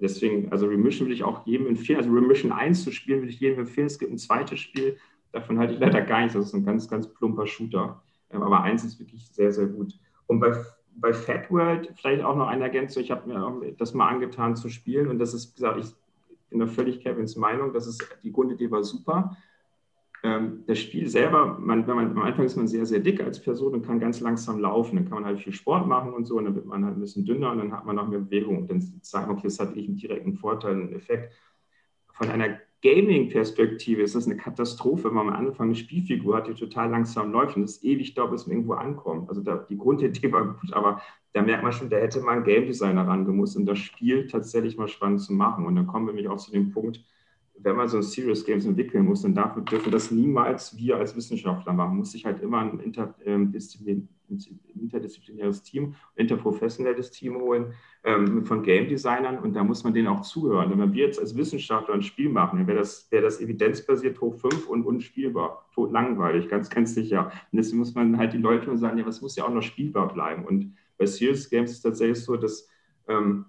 Deswegen, 0.00 0.50
also 0.50 0.66
Remission 0.66 1.06
würde 1.06 1.14
ich 1.14 1.24
auch 1.24 1.46
jedem 1.46 1.66
empfehlen, 1.66 1.98
also 1.98 2.10
Remission 2.10 2.52
1 2.52 2.82
zu 2.82 2.90
spielen, 2.90 3.20
würde 3.20 3.32
ich 3.32 3.40
jedem 3.40 3.60
empfehlen. 3.60 3.86
Es 3.86 3.98
gibt 3.98 4.10
ein 4.10 4.18
zweites 4.18 4.58
Spiel, 4.58 4.96
davon 5.30 5.58
halte 5.58 5.74
ich 5.74 5.80
leider 5.80 6.00
gar 6.00 6.20
nichts, 6.20 6.34
das 6.34 6.46
ist 6.46 6.54
ein 6.54 6.64
ganz, 6.64 6.88
ganz 6.88 7.06
plumper 7.06 7.46
Shooter. 7.46 8.02
Ähm, 8.30 8.42
aber 8.42 8.62
eins 8.62 8.84
ist 8.84 8.98
wirklich 8.98 9.28
sehr, 9.32 9.52
sehr 9.52 9.66
gut. 9.66 9.98
Und 10.26 10.40
bei, 10.40 10.52
bei 10.96 11.12
Fat 11.12 11.50
World 11.50 11.92
vielleicht 11.96 12.22
auch 12.22 12.36
noch 12.36 12.48
eine 12.48 12.64
Ergänzung. 12.64 13.02
Ich 13.02 13.10
habe 13.10 13.28
mir 13.28 13.72
das 13.78 13.94
mal 13.94 14.08
angetan 14.08 14.56
zu 14.56 14.68
spielen 14.68 15.08
und 15.08 15.18
das 15.18 15.34
ist, 15.34 15.52
wie 15.52 15.62
gesagt, 15.62 15.78
ich 15.78 15.94
bin 16.50 16.58
da 16.58 16.66
völlig 16.66 17.00
Kevins 17.00 17.36
Meinung. 17.36 17.72
Das 17.72 17.86
ist, 17.86 18.04
die 18.22 18.32
Grundidee 18.32 18.70
war 18.70 18.82
super. 18.82 19.36
Ähm, 20.22 20.64
das 20.66 20.78
Spiel 20.78 21.08
selber, 21.08 21.58
man, 21.58 21.86
wenn 21.86 21.96
man, 21.96 22.10
am 22.10 22.22
Anfang 22.22 22.44
ist 22.44 22.56
man 22.56 22.68
sehr, 22.68 22.84
sehr 22.84 23.00
dick 23.00 23.22
als 23.22 23.40
Person 23.40 23.72
und 23.72 23.86
kann 23.86 24.00
ganz 24.00 24.20
langsam 24.20 24.60
laufen. 24.60 24.96
Dann 24.96 25.06
kann 25.06 25.22
man 25.22 25.24
halt 25.24 25.40
viel 25.40 25.52
Sport 25.52 25.86
machen 25.86 26.12
und 26.12 26.26
so 26.26 26.36
und 26.36 26.44
dann 26.44 26.54
wird 26.54 26.66
man 26.66 26.84
halt 26.84 26.96
ein 26.96 27.00
bisschen 27.00 27.24
dünner 27.24 27.52
und 27.52 27.58
dann 27.58 27.72
hat 27.72 27.86
man 27.86 27.96
noch 27.96 28.08
mehr 28.08 28.18
Bewegung 28.18 28.58
und 28.58 28.70
dann 28.70 28.80
sagt 29.00 29.28
man, 29.28 29.36
okay, 29.36 29.46
das 29.46 29.58
hat 29.58 29.68
wirklich 29.68 29.88
einen 29.88 29.96
direkten 29.96 30.34
Vorteil, 30.34 30.72
einen 30.72 30.92
Effekt. 30.92 31.32
Von 32.12 32.28
einer 32.28 32.58
Gaming-Perspektive 32.82 34.02
ist 34.02 34.14
das 34.14 34.26
eine 34.26 34.36
Katastrophe, 34.36 35.04
wenn 35.04 35.14
man 35.14 35.28
am 35.28 35.46
Anfang 35.46 35.68
eine 35.68 35.76
Spielfigur 35.76 36.36
hat, 36.36 36.48
die 36.48 36.54
total 36.54 36.90
langsam 36.90 37.30
läuft 37.30 37.56
und 37.56 37.64
es 37.64 37.82
ewig 37.82 38.14
dauert, 38.14 38.30
bis 38.30 38.46
man 38.46 38.56
irgendwo 38.56 38.72
ankommt. 38.74 39.28
Also 39.28 39.42
da, 39.42 39.66
die 39.68 39.76
Grundidee 39.76 40.32
war 40.32 40.54
gut, 40.54 40.72
aber 40.72 41.02
da 41.32 41.42
merkt 41.42 41.62
man 41.62 41.72
schon, 41.72 41.90
da 41.90 41.98
hätte 41.98 42.20
man 42.20 42.42
Game 42.42 42.66
Designer 42.66 43.06
rangemusst, 43.06 43.56
um 43.56 43.66
das 43.66 43.78
Spiel 43.78 44.26
tatsächlich 44.26 44.78
mal 44.78 44.88
spannend 44.88 45.20
zu 45.20 45.34
machen. 45.34 45.66
Und 45.66 45.76
dann 45.76 45.86
kommen 45.86 46.06
wir 46.06 46.14
nämlich 46.14 46.28
auch 46.28 46.38
zu 46.38 46.52
dem 46.52 46.70
Punkt, 46.70 47.04
wenn 47.62 47.76
man 47.76 47.88
so 47.88 48.00
Serious 48.00 48.44
Games 48.44 48.64
entwickeln 48.64 49.04
muss, 49.04 49.22
dann 49.22 49.34
dürfen 49.70 49.92
das 49.92 50.10
niemals 50.10 50.76
wir 50.78 50.96
als 50.96 51.14
Wissenschaftler 51.14 51.74
machen. 51.74 51.98
Muss 51.98 52.12
sich 52.12 52.24
halt 52.24 52.40
immer 52.40 52.60
ein 52.60 52.80
interdisziplin, 52.80 54.08
interdisziplinäres 54.74 55.62
Team, 55.62 55.94
interprofessionelles 56.14 57.10
Team 57.10 57.36
holen 57.36 57.74
ähm, 58.04 58.44
von 58.44 58.62
Game 58.62 58.88
Designern 58.88 59.38
und 59.38 59.54
da 59.54 59.64
muss 59.64 59.84
man 59.84 59.92
denen 59.92 60.08
auch 60.08 60.22
zuhören. 60.22 60.78
wenn 60.78 60.92
wir 60.92 61.06
jetzt 61.06 61.20
als 61.20 61.36
Wissenschaftler 61.36 61.94
ein 61.94 62.02
Spiel 62.02 62.28
machen, 62.28 62.58
dann 62.58 62.66
wäre 62.66 62.78
das, 62.78 63.10
wär 63.10 63.22
das 63.22 63.40
evidenzbasiert 63.40 64.20
hoch 64.20 64.34
5 64.34 64.68
und 64.68 64.84
unspielbar, 64.84 65.66
tot 65.74 65.92
langweilig, 65.92 66.48
ganz, 66.48 66.70
ganz 66.70 66.94
sicher. 66.94 67.26
Und 67.52 67.56
deswegen 67.58 67.78
muss 67.78 67.94
man 67.94 68.16
halt 68.16 68.32
die 68.32 68.38
Leute 68.38 68.76
sagen, 68.76 68.98
ja, 68.98 69.06
was 69.06 69.20
muss 69.20 69.36
ja 69.36 69.44
auch 69.44 69.54
noch 69.54 69.62
spielbar 69.62 70.12
bleiben. 70.12 70.44
Und 70.44 70.74
bei 70.96 71.06
Serious 71.06 71.48
Games 71.50 71.70
ist 71.70 71.78
es 71.78 71.82
tatsächlich 71.82 72.24
so, 72.24 72.36
dass 72.36 72.68
ähm, 73.08 73.46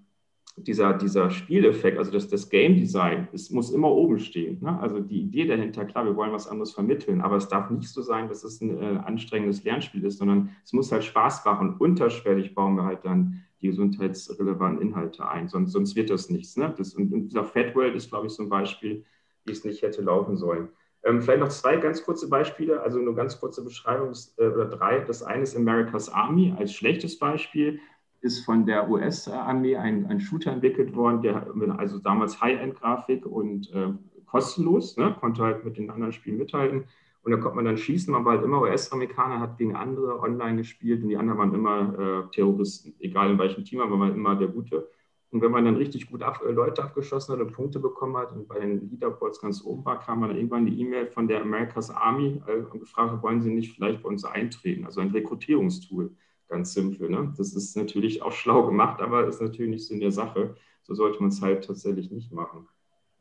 dieser, 0.56 0.92
dieser 0.94 1.30
Spieleffekt, 1.30 1.98
also 1.98 2.10
das, 2.10 2.28
das 2.28 2.48
Game 2.48 2.76
Design, 2.76 3.28
es 3.32 3.50
muss 3.50 3.70
immer 3.70 3.90
oben 3.90 4.18
stehen. 4.18 4.58
Ne? 4.60 4.78
Also 4.80 5.00
die 5.00 5.22
Idee 5.22 5.46
dahinter, 5.46 5.84
klar, 5.84 6.04
wir 6.04 6.14
wollen 6.14 6.32
was 6.32 6.46
anderes 6.46 6.72
vermitteln, 6.72 7.22
aber 7.22 7.36
es 7.36 7.48
darf 7.48 7.70
nicht 7.70 7.88
so 7.88 8.02
sein, 8.02 8.28
dass 8.28 8.44
es 8.44 8.60
ein 8.60 8.76
äh, 8.78 8.98
anstrengendes 9.04 9.64
Lernspiel 9.64 10.04
ist, 10.04 10.18
sondern 10.18 10.50
es 10.64 10.72
muss 10.72 10.92
halt 10.92 11.04
Spaß 11.04 11.44
machen. 11.44 11.76
Unterschwellig 11.78 12.54
bauen 12.54 12.76
wir 12.76 12.84
halt 12.84 13.04
dann 13.04 13.42
die 13.60 13.68
gesundheitsrelevanten 13.68 14.82
Inhalte 14.82 15.26
ein, 15.26 15.48
sonst, 15.48 15.72
sonst 15.72 15.96
wird 15.96 16.10
das 16.10 16.28
nichts. 16.28 16.56
Ne? 16.56 16.74
Das, 16.76 16.94
und, 16.94 17.12
und 17.12 17.28
dieser 17.28 17.44
Fat 17.44 17.74
World 17.74 17.94
ist, 17.94 18.10
glaube 18.10 18.26
ich, 18.26 18.32
so 18.32 18.42
ein 18.42 18.48
Beispiel, 18.48 19.04
wie 19.44 19.52
es 19.52 19.64
nicht 19.64 19.82
hätte 19.82 20.02
laufen 20.02 20.36
sollen. 20.36 20.68
Ähm, 21.04 21.22
vielleicht 21.22 21.40
noch 21.40 21.48
zwei 21.48 21.76
ganz 21.76 22.04
kurze 22.04 22.28
Beispiele, 22.28 22.80
also 22.80 22.98
nur 22.98 23.14
ganz 23.14 23.40
kurze 23.40 23.64
Beschreibung 23.64 24.12
äh, 24.36 24.46
oder 24.46 24.66
drei. 24.66 25.00
Das 25.00 25.22
eine 25.22 25.42
ist 25.42 25.56
America's 25.56 26.08
Army 26.08 26.54
als 26.56 26.74
schlechtes 26.74 27.18
Beispiel 27.18 27.80
ist 28.22 28.44
von 28.44 28.64
der 28.64 28.88
US-Armee 28.88 29.76
ein, 29.76 30.06
ein 30.06 30.20
Shooter 30.20 30.52
entwickelt 30.52 30.94
worden, 30.94 31.22
der 31.22 31.46
also 31.78 31.98
damals 31.98 32.40
High-End-Grafik 32.40 33.26
und 33.26 33.70
äh, 33.72 33.88
kostenlos, 34.26 34.96
ne, 34.96 35.14
konnte 35.20 35.42
halt 35.42 35.64
mit 35.64 35.76
den 35.76 35.90
anderen 35.90 36.12
Spielen 36.12 36.38
mithalten. 36.38 36.84
Und 37.24 37.30
da 37.30 37.36
konnte 37.36 37.56
man 37.56 37.64
dann 37.64 37.76
schießen, 37.76 38.12
man 38.12 38.24
war 38.24 38.34
halt 38.34 38.44
immer 38.44 38.62
US-Amerikaner, 38.62 39.40
hat 39.40 39.58
gegen 39.58 39.76
andere 39.76 40.20
online 40.20 40.56
gespielt 40.56 41.02
und 41.02 41.08
die 41.08 41.16
anderen 41.16 41.38
waren 41.38 41.54
immer 41.54 41.98
äh, 41.98 42.30
Terroristen. 42.34 42.94
Egal 42.98 43.30
in 43.30 43.38
welchem 43.38 43.64
Team, 43.64 43.80
aber 43.80 43.96
man 43.96 44.14
immer 44.14 44.34
der 44.34 44.48
Gute. 44.48 44.88
Und 45.30 45.40
wenn 45.40 45.50
man 45.50 45.64
dann 45.64 45.76
richtig 45.76 46.10
gut 46.10 46.22
ab, 46.22 46.42
äh, 46.46 46.52
Leute 46.52 46.82
abgeschossen 46.82 47.32
hat 47.34 47.40
und 47.40 47.52
Punkte 47.52 47.80
bekommen 47.80 48.16
hat 48.16 48.32
und 48.32 48.48
bei 48.48 48.60
den 48.60 48.90
Leaderboards 48.90 49.40
ganz 49.40 49.64
oben 49.64 49.84
war, 49.84 49.98
kam 49.98 50.22
dann 50.22 50.36
irgendwann 50.36 50.66
die 50.66 50.80
E-Mail 50.80 51.06
von 51.06 51.26
der 51.26 51.40
America's 51.42 51.90
Army 51.90 52.40
äh, 52.46 52.56
und 52.56 52.80
gefragt, 52.80 53.22
wollen 53.22 53.40
Sie 53.40 53.52
nicht 53.52 53.74
vielleicht 53.74 54.02
bei 54.02 54.08
uns 54.08 54.24
eintreten? 54.24 54.84
Also 54.84 55.00
ein 55.00 55.10
Rekrutierungstool. 55.10 56.10
Ganz 56.52 56.74
simpel. 56.74 57.08
Ne? 57.08 57.32
Das 57.38 57.54
ist 57.54 57.78
natürlich 57.78 58.20
auch 58.20 58.32
schlau 58.32 58.66
gemacht, 58.66 59.00
aber 59.00 59.26
ist 59.26 59.40
natürlich 59.40 59.70
nicht 59.70 59.86
so 59.86 59.94
in 59.94 60.00
der 60.00 60.12
Sache. 60.12 60.54
So 60.82 60.92
sollte 60.92 61.18
man 61.20 61.30
es 61.30 61.40
halt 61.40 61.64
tatsächlich 61.64 62.10
nicht 62.10 62.30
machen. 62.30 62.68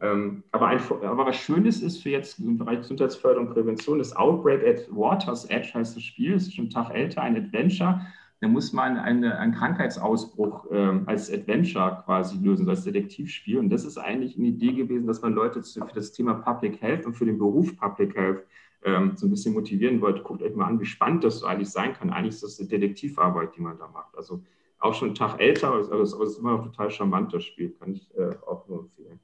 Ähm, 0.02 0.44
aber, 0.52 0.68
ein, 0.68 0.82
aber, 1.02 1.28
was 1.28 1.38
Schönes 1.38 1.82
ist 1.82 2.04
für 2.04 2.10
jetzt 2.10 2.40
im 2.40 2.58
Bereich 2.58 2.80
Gesundheitsförderung 2.80 3.48
und 3.48 3.54
Prävention, 3.54 4.00
das 4.00 4.14
Outbreak 4.14 4.68
at 4.68 4.94
Waters 4.94 5.46
Edge 5.46 5.70
heißt 5.74 5.96
das 5.96 6.04
Spiel, 6.04 6.34
das 6.34 6.44
ist 6.44 6.56
schon 6.56 6.66
einen 6.66 6.72
Tag 6.72 6.94
älter, 6.94 7.22
ein 7.22 7.38
Adventure. 7.38 8.02
Da 8.42 8.50
muss 8.50 8.74
man 8.74 8.98
eine, 8.98 9.38
einen 9.38 9.54
Krankheitsausbruch 9.54 10.70
äh, 10.70 11.00
als 11.06 11.32
Adventure 11.32 12.04
quasi 12.04 12.38
lösen, 12.38 12.68
als 12.68 12.84
Detektivspiel. 12.84 13.60
Und 13.60 13.70
das 13.70 13.86
ist 13.86 13.98
eigentlich 13.98 14.38
eine 14.38 14.48
Idee 14.48 14.74
gewesen, 14.74 15.08
dass 15.08 15.22
man 15.22 15.34
Leute 15.34 15.64
für 15.64 15.88
das 15.96 16.12
Thema 16.12 16.34
Public 16.34 16.82
Health 16.82 17.06
und 17.06 17.14
für 17.14 17.26
den 17.26 17.38
Beruf 17.38 17.78
Public 17.78 18.14
Health 18.14 18.44
ähm, 18.84 19.14
so 19.16 19.28
ein 19.28 19.30
bisschen 19.30 19.54
motivieren 19.54 20.02
wollte, 20.02 20.22
guckt 20.22 20.42
euch 20.42 20.56
mal 20.56 20.66
an, 20.66 20.80
wie 20.80 20.86
spannend 20.86 21.24
das 21.24 21.40
so 21.40 21.46
eigentlich 21.46 21.70
sein 21.70 21.94
kann. 21.94 22.10
Eigentlich 22.10 22.36
ist 22.36 22.44
das 22.44 22.60
eine 22.60 22.70
Detektivarbeit, 22.70 23.56
die 23.56 23.62
man 23.62 23.78
da 23.78 23.88
macht. 23.88 24.16
Also 24.16 24.44
auch 24.80 24.94
schon 24.94 25.10
einen 25.10 25.16
Tag 25.16 25.40
älter, 25.40 25.68
aber 25.70 26.02
es 26.02 26.14
ist 26.14 26.40
immer 26.40 26.58
noch 26.58 26.64
total 26.64 26.90
charmant, 26.90 27.34
das 27.34 27.44
Spiel, 27.44 27.70
kann 27.80 27.94
ich 27.94 28.10
äh, 28.18 28.36
auch 28.48 28.68
nur 28.68 28.80
empfehlen. 28.80 29.20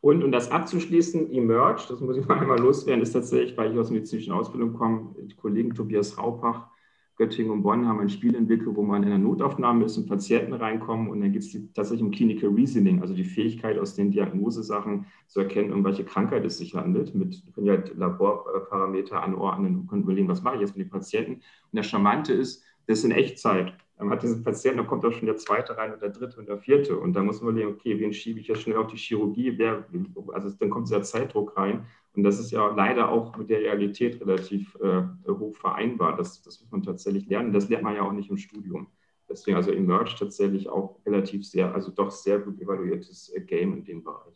Und 0.00 0.24
um 0.24 0.32
das 0.32 0.50
abzuschließen, 0.50 1.32
Emerge, 1.32 1.84
das 1.88 2.00
muss 2.00 2.16
ich 2.16 2.26
mal 2.26 2.40
einmal 2.40 2.58
loswerden, 2.58 3.02
ist 3.02 3.12
tatsächlich, 3.12 3.56
weil 3.56 3.72
ich 3.72 3.78
aus 3.78 3.86
der 3.86 3.94
medizinischen 3.94 4.32
Ausbildung 4.32 4.72
komme, 4.72 5.14
die 5.20 5.36
Kollegen 5.36 5.74
Tobias 5.74 6.18
Raupach 6.18 6.71
Göttingen 7.16 7.52
und 7.52 7.62
Bonn 7.62 7.86
haben 7.86 8.00
ein 8.00 8.08
Spiel 8.08 8.34
entwickelt, 8.34 8.74
wo 8.74 8.82
man 8.82 9.02
in 9.02 9.10
der 9.10 9.18
Notaufnahme 9.18 9.84
ist 9.84 9.98
und 9.98 10.08
Patienten 10.08 10.54
reinkommen 10.54 11.08
und 11.08 11.20
dann 11.20 11.32
geht 11.32 11.42
es 11.42 11.52
tatsächlich 11.74 12.02
um 12.02 12.10
Clinical 12.10 12.50
Reasoning, 12.50 13.02
also 13.02 13.14
die 13.14 13.24
Fähigkeit 13.24 13.78
aus 13.78 13.94
den 13.94 14.10
Diagnosesachen 14.10 15.06
zu 15.26 15.40
erkennen, 15.40 15.72
um 15.72 15.84
welche 15.84 16.04
Krankheit 16.04 16.44
es 16.44 16.58
sich 16.58 16.74
handelt. 16.74 17.14
Mit 17.14 17.42
können 17.54 17.66
ja 17.66 17.74
halt 17.74 17.94
Laborparameter 17.96 19.22
anordnen 19.22 19.76
und 19.76 19.86
können 19.88 20.02
überlegen, 20.02 20.28
was 20.28 20.42
mache 20.42 20.56
ich 20.56 20.60
jetzt 20.62 20.76
mit 20.76 20.86
den 20.86 20.90
Patienten. 20.90 21.32
Und 21.34 21.42
das 21.72 21.86
Charmante 21.86 22.32
ist, 22.32 22.64
das 22.86 22.98
ist 22.98 23.04
in 23.04 23.12
Echtzeit. 23.12 23.74
Man 23.98 24.10
hat 24.10 24.22
diesen 24.22 24.42
Patienten, 24.42 24.78
da 24.78 24.84
kommt 24.84 25.04
auch 25.04 25.12
schon 25.12 25.26
der 25.26 25.36
zweite 25.36 25.76
rein 25.76 25.92
und 25.92 26.02
der 26.02 26.10
dritte 26.10 26.38
und 26.40 26.48
der 26.48 26.58
vierte. 26.58 26.98
Und 26.98 27.12
da 27.12 27.22
muss 27.22 27.40
man 27.40 27.52
überlegen, 27.52 27.74
okay, 27.74 27.98
wen 28.00 28.12
schiebe 28.12 28.40
ich 28.40 28.48
jetzt 28.48 28.62
schnell 28.62 28.76
auf 28.76 28.88
die 28.88 28.96
Chirurgie? 28.96 29.56
Wer, 29.58 29.86
also 30.32 30.50
dann 30.58 30.70
kommt 30.70 30.88
dieser 30.88 31.02
Zeitdruck 31.02 31.56
rein. 31.56 31.86
Und 32.14 32.24
das 32.24 32.38
ist 32.38 32.50
ja 32.50 32.66
leider 32.74 33.08
auch 33.08 33.36
mit 33.36 33.48
der 33.48 33.60
Realität 33.60 34.20
relativ 34.20 34.76
äh, 34.82 35.02
hoch 35.26 35.56
vereinbar. 35.56 36.16
Das, 36.16 36.42
das 36.42 36.60
muss 36.60 36.70
man 36.70 36.82
tatsächlich 36.82 37.26
lernen. 37.26 37.52
Das 37.52 37.68
lernt 37.68 37.84
man 37.84 37.96
ja 37.96 38.02
auch 38.02 38.12
nicht 38.12 38.28
im 38.28 38.36
Studium. 38.36 38.88
Deswegen 39.28 39.56
also 39.56 39.70
Emerge 39.70 40.14
tatsächlich 40.18 40.68
auch 40.68 40.98
relativ 41.06 41.46
sehr, 41.46 41.74
also 41.74 41.90
doch 41.90 42.10
sehr 42.10 42.38
gut 42.38 42.60
evaluiertes 42.60 43.30
äh, 43.30 43.40
Game 43.40 43.72
in 43.72 43.84
dem 43.84 44.04
Bereich. 44.04 44.34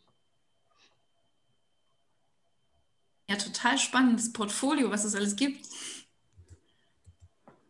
Ja, 3.29 3.37
total 3.37 3.77
spannendes 3.77 4.33
Portfolio, 4.33 4.91
was 4.91 5.05
es 5.05 5.15
alles 5.15 5.37
gibt. 5.37 5.67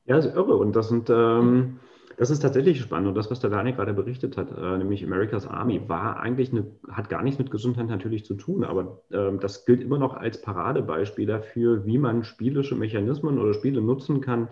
Ja, 0.05 0.19
ist 0.19 0.27
irre. 0.27 0.57
Und 0.57 0.77
das 0.77 0.89
sind 0.89 1.11
ähm, 1.11 1.81
das 2.17 2.31
ist 2.31 2.41
tatsächlich 2.41 2.81
spannend. 2.81 3.09
Und 3.09 3.15
das, 3.15 3.31
was 3.31 3.41
der 3.41 3.51
Daniel 3.51 3.77
gerade 3.77 3.93
berichtet 3.93 4.37
hat, 4.37 4.51
äh, 4.57 4.79
nämlich 4.79 5.05
America's 5.05 5.47
Army, 5.47 5.89
war 5.89 6.19
eigentlich 6.21 6.51
eine, 6.51 6.67
hat 6.91 7.09
gar 7.09 7.23
nichts 7.23 7.39
mit 7.39 7.51
Gesundheit 7.51 7.89
natürlich 7.89 8.25
zu 8.25 8.35
tun, 8.35 8.65
aber 8.65 9.03
äh, 9.11 9.37
das 9.39 9.65
gilt 9.67 9.83
immer 9.83 9.99
noch 9.99 10.15
als 10.15 10.41
Paradebeispiel 10.41 11.27
dafür, 11.27 11.85
wie 11.85 11.99
man 11.99 12.25
spielische 12.25 12.75
Mechanismen 12.75 13.39
oder 13.39 13.55
Spiele 13.55 13.81
nutzen 13.81 14.21
kann 14.21 14.49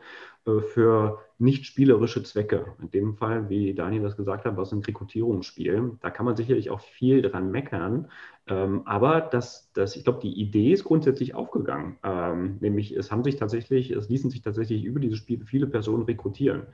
äh, 0.46 0.61
für 0.61 1.20
nicht 1.38 1.66
spielerische 1.66 2.22
Zwecke. 2.22 2.66
In 2.81 2.90
dem 2.90 3.16
Fall, 3.16 3.48
wie 3.48 3.74
Daniel 3.74 4.03
das 4.03 4.16
gesagt 4.16 4.44
hat, 4.44 4.57
was 4.57 4.72
ein 4.72 4.83
Rekrutierungsspiel. 4.83 5.98
Da 6.00 6.11
kann 6.11 6.27
man 6.27 6.37
sicherlich 6.37 6.70
auch 6.70 6.81
viel 6.81 7.22
dran 7.22 7.50
meckern. 7.50 8.09
Ähm, 8.46 8.83
aber 8.85 9.20
das, 9.20 9.70
das, 9.72 9.96
ich 9.96 10.05
glaube, 10.05 10.20
die 10.22 10.38
Idee 10.38 10.72
ist 10.72 10.85
grundsätzlich 10.85 11.35
aufgegangen. 11.35 11.96
Ähm, 12.05 12.59
nämlich 12.61 12.94
es 12.94 13.11
haben 13.11 13.24
sich 13.24 13.37
tatsächlich, 13.37 13.90
es 13.90 14.09
ließen 14.09 14.31
sich 14.31 14.42
tatsächlich 14.42 14.85
über 14.85 15.00
diese 15.00 15.16
Spiele 15.16 15.44
viele 15.44 15.66
Personen 15.66 16.05
rekrutieren 16.05 16.64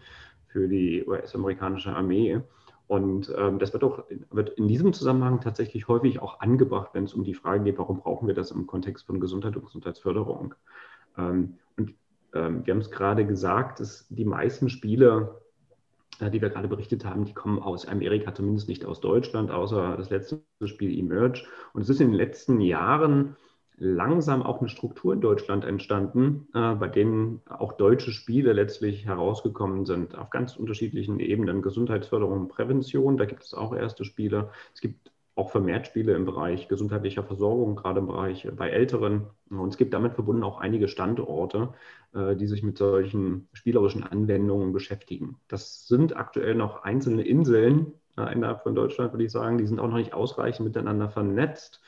für 0.53 0.69
die 0.69 1.05
US-amerikanische 1.07 1.95
Armee. 1.95 2.41
Und 2.87 3.33
ähm, 3.37 3.61
das 3.61 3.73
wird 3.73 3.85
auch 3.85 4.03
wird 4.31 4.51
in 4.51 4.67
diesem 4.67 4.93
Zusammenhang 4.93 5.41
tatsächlich 5.41 5.87
häufig 5.87 6.21
auch 6.21 6.41
angebracht, 6.41 6.91
wenn 6.93 7.05
es 7.05 7.15
um 7.15 7.23
die 7.23 7.35
Frage 7.35 7.63
geht, 7.63 7.79
warum 7.79 8.01
brauchen 8.01 8.27
wir 8.27 8.35
das 8.35 8.51
im 8.51 8.67
Kontext 8.67 9.07
von 9.07 9.21
Gesundheit 9.21 9.55
und 9.57 9.65
Gesundheitsförderung. 9.65 10.57
Ähm, 11.17 11.59
und 11.77 11.95
ähm, 12.35 12.67
wir 12.67 12.75
haben 12.75 12.81
es 12.81 12.91
gerade 12.91 13.25
gesagt, 13.25 13.79
dass 13.79 14.09
die 14.09 14.25
meisten 14.25 14.69
Spiele, 14.69 15.41
äh, 16.19 16.31
die 16.31 16.43
wir 16.43 16.51
gerade 16.51 16.67
berichtet 16.67 17.05
haben, 17.05 17.25
die 17.25 17.35
kommen 17.35 17.61
aus 17.61 17.87
Amerika, 17.87 18.35
zumindest 18.35 18.69
nicht 18.69 18.85
aus 18.85 19.01
Deutschland, 19.01 19.53
außer 19.53 19.97
das 19.97 20.11
letzte 20.11 20.43
Spiel 20.65 20.99
Emerge. 20.99 21.45
Und 21.73 21.83
es 21.83 21.91
ist 21.91 22.01
in 22.01 22.09
den 22.09 22.17
letzten 22.17 22.61
Jahren 22.61 23.37
langsam 23.81 24.43
auch 24.43 24.61
eine 24.61 24.69
Struktur 24.69 25.15
in 25.15 25.23
Deutschland 25.23 25.65
entstanden, 25.65 26.47
äh, 26.55 26.75
bei 26.75 26.87
denen 26.87 27.41
auch 27.49 27.73
deutsche 27.73 28.13
Spiele 28.13 28.53
letztlich 28.53 29.07
herausgekommen 29.07 29.87
sind, 29.87 30.17
auf 30.17 30.31
ganz 30.31 30.55
unterschiedlichen 30.57 31.19
Ebenen. 31.19 31.63
Gesundheitsförderung 31.63 32.43
und 32.43 32.49
Prävention, 32.49 33.17
da 33.17 33.25
gibt 33.25 33.43
es 33.43 33.55
auch 33.55 33.75
erste 33.75 34.05
Spiele. 34.05 34.51
Es 34.75 34.83
gibt 34.83 35.11
auch 35.35 35.51
vermehrt 35.51 35.87
Spiele 35.87 36.15
im 36.15 36.27
Bereich 36.27 36.69
gesundheitlicher 36.69 37.25
Versorgung, 37.25 37.75
gerade 37.75 38.01
im 38.01 38.07
Bereich 38.07 38.47
bei 38.55 38.69
Älteren. 38.69 39.29
Und 39.49 39.71
es 39.71 39.79
gibt 39.79 39.95
damit 39.95 40.13
verbunden 40.13 40.43
auch 40.43 40.61
einige 40.61 40.87
Standorte, 40.87 41.73
äh, 42.13 42.37
die 42.37 42.47
sich 42.47 42.63
mit 42.63 42.77
solchen 42.77 43.49
spielerischen 43.55 44.03
Anwendungen 44.03 44.75
beschäftigen. 44.75 45.39
Das 45.49 45.89
sind 45.89 46.15
aktuell 46.15 46.55
noch 46.55 46.83
einzelne 46.83 47.23
Inseln 47.23 47.95
äh, 48.19 48.31
innerhalb 48.35 48.63
von 48.63 48.75
Deutschland, 48.75 49.15
würde 49.15 49.25
ich 49.25 49.33
sagen. 49.33 49.57
Die 49.57 49.67
sind 49.67 49.81
auch 49.81 49.89
noch 49.89 49.97
nicht 49.97 50.13
ausreichend 50.13 50.67
miteinander 50.67 51.09
vernetzt. 51.09 51.81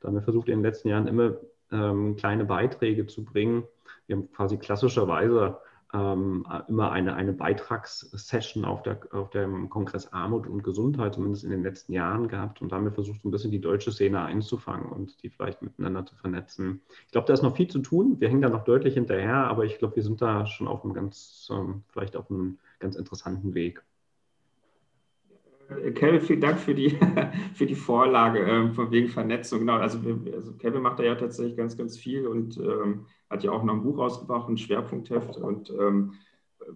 Da 0.00 0.08
haben 0.08 0.14
wir 0.14 0.22
versucht, 0.22 0.48
in 0.48 0.58
den 0.58 0.62
letzten 0.62 0.88
Jahren 0.88 1.06
immer 1.06 1.36
ähm, 1.72 2.16
kleine 2.16 2.44
Beiträge 2.44 3.06
zu 3.06 3.24
bringen. 3.24 3.64
Wir 4.06 4.16
haben 4.16 4.30
quasi 4.32 4.56
klassischerweise 4.56 5.58
ähm, 5.94 6.46
immer 6.68 6.92
eine, 6.92 7.14
eine 7.14 7.32
Beitragssession 7.32 8.64
auf, 8.64 8.82
der, 8.82 9.00
auf 9.12 9.30
dem 9.30 9.70
Kongress 9.70 10.12
Armut 10.12 10.46
und 10.46 10.62
Gesundheit, 10.62 11.14
zumindest 11.14 11.44
in 11.44 11.50
den 11.50 11.62
letzten 11.62 11.92
Jahren 11.92 12.28
gehabt. 12.28 12.60
Und 12.60 12.70
da 12.70 12.76
haben 12.76 12.84
wir 12.84 12.92
versucht, 12.92 13.24
ein 13.24 13.30
bisschen 13.30 13.50
die 13.50 13.60
deutsche 13.60 13.92
Szene 13.92 14.20
einzufangen 14.20 14.90
und 14.90 15.22
die 15.22 15.30
vielleicht 15.30 15.62
miteinander 15.62 16.04
zu 16.04 16.14
vernetzen. 16.14 16.82
Ich 17.06 17.12
glaube, 17.12 17.26
da 17.26 17.32
ist 17.32 17.42
noch 17.42 17.56
viel 17.56 17.68
zu 17.68 17.78
tun. 17.78 18.20
Wir 18.20 18.28
hängen 18.28 18.42
da 18.42 18.50
noch 18.50 18.64
deutlich 18.64 18.94
hinterher, 18.94 19.48
aber 19.48 19.64
ich 19.64 19.78
glaube, 19.78 19.96
wir 19.96 20.02
sind 20.02 20.20
da 20.20 20.46
schon 20.46 20.68
auf 20.68 20.84
einem 20.84 20.92
ganz, 20.92 21.48
ähm, 21.50 21.84
vielleicht 21.88 22.16
auf 22.16 22.30
einem 22.30 22.58
ganz 22.80 22.96
interessanten 22.96 23.54
Weg. 23.54 23.82
Kevin, 25.94 26.20
vielen 26.22 26.40
Dank 26.40 26.58
für 26.58 26.74
die, 26.74 26.98
für 27.54 27.66
die 27.66 27.74
Vorlage 27.74 28.38
ähm, 28.40 28.72
von 28.72 28.90
wegen 28.90 29.08
Vernetzung. 29.08 29.60
Genau, 29.60 29.76
also, 29.76 29.98
also, 30.34 30.54
Kevin 30.56 30.80
macht 30.82 30.98
da 30.98 31.02
ja 31.04 31.14
tatsächlich 31.14 31.56
ganz, 31.56 31.76
ganz 31.76 31.98
viel 31.98 32.26
und 32.26 32.56
ähm, 32.56 33.06
hat 33.28 33.44
ja 33.44 33.50
auch 33.52 33.62
noch 33.62 33.74
ein 33.74 33.82
Buch 33.82 33.98
rausgebracht, 33.98 34.48
ein 34.48 34.56
Schwerpunktheft. 34.56 35.36
Und 35.36 35.68
ähm, 35.70 36.14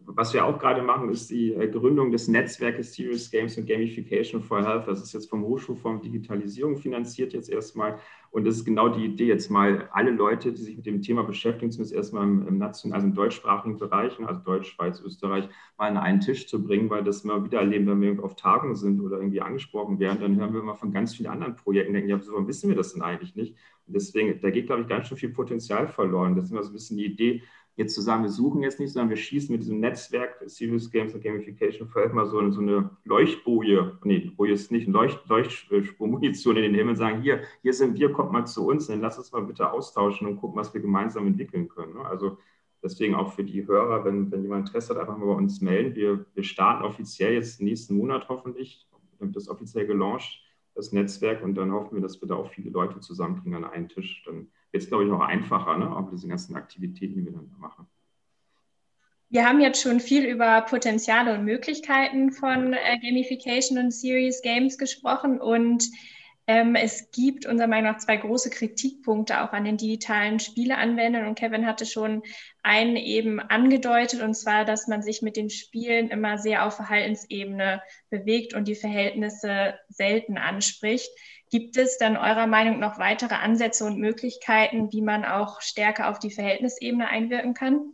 was 0.06 0.32
wir 0.32 0.44
auch 0.44 0.58
gerade 0.58 0.82
machen, 0.82 1.10
ist 1.10 1.30
die 1.30 1.52
äh, 1.52 1.68
Gründung 1.68 2.10
des 2.10 2.28
Netzwerkes 2.28 2.94
Serious 2.94 3.30
Games 3.30 3.56
und 3.58 3.66
Gamification 3.66 4.40
for 4.40 4.64
Health. 4.64 4.86
Das 4.86 5.02
ist 5.02 5.12
jetzt 5.12 5.28
vom 5.28 5.44
Hochschulfonds 5.44 6.02
Digitalisierung 6.02 6.76
finanziert 6.76 7.32
jetzt 7.32 7.50
erstmal. 7.50 7.98
Und 8.30 8.46
das 8.46 8.56
ist 8.56 8.64
genau 8.64 8.88
die 8.88 9.04
Idee, 9.04 9.26
jetzt 9.26 9.50
mal 9.50 9.88
alle 9.92 10.10
Leute, 10.10 10.52
die 10.52 10.62
sich 10.62 10.76
mit 10.76 10.86
dem 10.86 11.02
Thema 11.02 11.22
beschäftigen, 11.22 11.70
zumindest 11.70 11.94
erstmal 11.94 12.24
im, 12.24 12.56
nationalen, 12.56 12.94
also 12.94 13.06
im 13.08 13.14
deutschsprachigen 13.14 13.76
Bereich, 13.76 14.18
also 14.20 14.40
Deutsch, 14.40 14.70
Schweiz, 14.70 15.00
Österreich, 15.00 15.48
mal 15.76 15.88
an 15.88 15.98
einen 15.98 16.20
Tisch 16.20 16.46
zu 16.46 16.64
bringen, 16.64 16.88
weil 16.88 17.04
das 17.04 17.24
wir 17.24 17.44
wieder 17.44 17.60
erleben, 17.60 17.86
wenn 17.86 18.00
wir 18.00 18.24
auf 18.24 18.34
Tagungen 18.36 18.74
sind 18.74 19.00
oder 19.00 19.18
irgendwie 19.18 19.42
angesprochen 19.42 19.98
werden, 19.98 20.20
dann 20.20 20.36
hören 20.36 20.54
wir 20.54 20.60
immer 20.60 20.74
von 20.74 20.92
ganz 20.92 21.14
vielen 21.14 21.28
anderen 21.28 21.56
Projekten, 21.56 21.92
denken, 21.92 22.08
ja, 22.08 22.18
so 22.20 22.48
wissen 22.48 22.70
wir 22.70 22.76
das 22.76 22.94
denn 22.94 23.02
eigentlich 23.02 23.36
nicht? 23.36 23.54
Und 23.86 23.96
deswegen, 23.96 24.40
da 24.40 24.50
geht, 24.50 24.66
glaube 24.66 24.82
ich, 24.82 24.88
ganz 24.88 25.08
schön 25.08 25.18
viel 25.18 25.30
Potenzial 25.30 25.88
verloren. 25.88 26.34
Das 26.34 26.46
ist 26.46 26.52
immer 26.52 26.62
so 26.62 26.70
ein 26.70 26.74
bisschen 26.74 26.96
die 26.96 27.06
Idee, 27.06 27.42
jetzt 27.76 27.94
zu 27.94 28.02
sagen, 28.02 28.22
wir 28.22 28.30
suchen 28.30 28.62
jetzt 28.62 28.78
nicht, 28.78 28.92
sondern 28.92 29.10
wir 29.10 29.16
schießen 29.16 29.50
mit 29.52 29.62
diesem 29.62 29.80
Netzwerk 29.80 30.42
Serious 30.46 30.90
Games 30.90 31.14
und 31.14 31.22
Gamification 31.22 31.88
vielleicht 31.88 32.12
mal 32.12 32.26
so, 32.26 32.50
so 32.50 32.60
eine 32.60 32.90
Leuchtboje, 33.04 33.98
nee, 34.04 34.30
Boje 34.36 34.52
ist 34.52 34.70
nicht, 34.70 34.88
Leucht, 34.88 35.26
Leuchtspurmunition 35.28 36.56
in 36.56 36.62
den 36.62 36.74
Himmel 36.74 36.90
und 36.90 36.96
sagen, 36.96 37.22
hier, 37.22 37.40
hier 37.62 37.72
sind 37.72 37.98
wir, 37.98 38.12
kommt 38.12 38.32
mal 38.32 38.46
zu 38.46 38.66
uns, 38.66 38.88
dann 38.88 39.00
lass 39.00 39.18
uns 39.18 39.32
mal 39.32 39.42
bitte 39.42 39.72
austauschen 39.72 40.26
und 40.26 40.36
gucken, 40.36 40.60
was 40.60 40.74
wir 40.74 40.80
gemeinsam 40.80 41.26
entwickeln 41.26 41.68
können. 41.68 41.94
Ne? 41.94 42.04
Also 42.04 42.36
deswegen 42.82 43.14
auch 43.14 43.32
für 43.32 43.44
die 43.44 43.66
Hörer, 43.66 44.04
wenn, 44.04 44.30
wenn 44.30 44.42
jemand 44.42 44.68
Interesse 44.68 44.94
hat, 44.94 45.00
einfach 45.00 45.16
mal 45.16 45.26
bei 45.26 45.34
uns 45.34 45.60
melden. 45.62 45.94
Wir, 45.94 46.26
wir 46.34 46.42
starten 46.42 46.84
offiziell 46.84 47.34
jetzt 47.34 47.60
nächsten 47.60 47.96
Monat 47.96 48.28
hoffentlich, 48.28 48.86
wird 49.18 49.34
das 49.36 49.48
offiziell 49.48 49.86
gelauncht, 49.86 50.42
das 50.74 50.92
Netzwerk, 50.92 51.42
und 51.42 51.54
dann 51.54 51.72
hoffen 51.72 51.96
wir, 51.96 52.02
dass 52.02 52.20
wir 52.20 52.28
da 52.28 52.34
auch 52.34 52.50
viele 52.50 52.70
Leute 52.70 53.00
zusammenkriegen 53.00 53.54
an 53.54 53.64
einen 53.64 53.88
Tisch. 53.88 54.22
Dann 54.24 54.48
jetzt, 54.72 54.88
glaube 54.88 55.04
ich, 55.04 55.12
auch 55.12 55.20
einfacher, 55.20 55.76
ne? 55.76 55.94
auch 55.94 56.10
diese 56.10 56.28
ganzen 56.28 56.56
Aktivitäten, 56.56 57.16
die 57.16 57.24
wir 57.24 57.32
dann 57.32 57.50
machen. 57.58 57.86
Wir 59.28 59.48
haben 59.48 59.60
jetzt 59.62 59.80
schon 59.80 60.00
viel 60.00 60.26
über 60.26 60.60
Potenziale 60.60 61.34
und 61.34 61.44
Möglichkeiten 61.44 62.32
von 62.32 62.74
äh, 62.74 62.98
Gamification 63.00 63.78
und 63.78 63.90
Series 63.90 64.42
Games 64.42 64.76
gesprochen 64.76 65.40
und 65.40 65.88
ähm, 66.46 66.74
es 66.74 67.10
gibt 67.12 67.46
unserer 67.46 67.68
Meinung 67.68 67.92
nach 67.92 67.98
zwei 67.98 68.16
große 68.16 68.50
Kritikpunkte 68.50 69.42
auch 69.42 69.52
an 69.52 69.64
den 69.64 69.76
digitalen 69.76 70.40
Spieleanwendungen 70.40 71.28
und 71.28 71.38
Kevin 71.38 71.66
hatte 71.66 71.86
schon 71.86 72.22
einen 72.62 72.96
eben 72.96 73.38
angedeutet 73.38 74.22
und 74.22 74.34
zwar, 74.34 74.64
dass 74.64 74.88
man 74.88 75.02
sich 75.02 75.22
mit 75.22 75.36
den 75.36 75.50
Spielen 75.50 76.08
immer 76.08 76.38
sehr 76.38 76.66
auf 76.66 76.74
Verhaltensebene 76.74 77.80
bewegt 78.10 78.54
und 78.54 78.66
die 78.66 78.74
Verhältnisse 78.74 79.74
selten 79.88 80.36
anspricht. 80.36 81.10
Gibt 81.50 81.76
es 81.76 81.98
dann 81.98 82.16
eurer 82.16 82.46
Meinung 82.46 82.80
nach 82.80 82.98
weitere 82.98 83.34
Ansätze 83.34 83.84
und 83.84 83.98
Möglichkeiten, 83.98 84.90
wie 84.90 85.02
man 85.02 85.24
auch 85.24 85.60
stärker 85.60 86.10
auf 86.10 86.18
die 86.18 86.30
Verhältnisebene 86.30 87.06
einwirken 87.06 87.54
kann? 87.54 87.92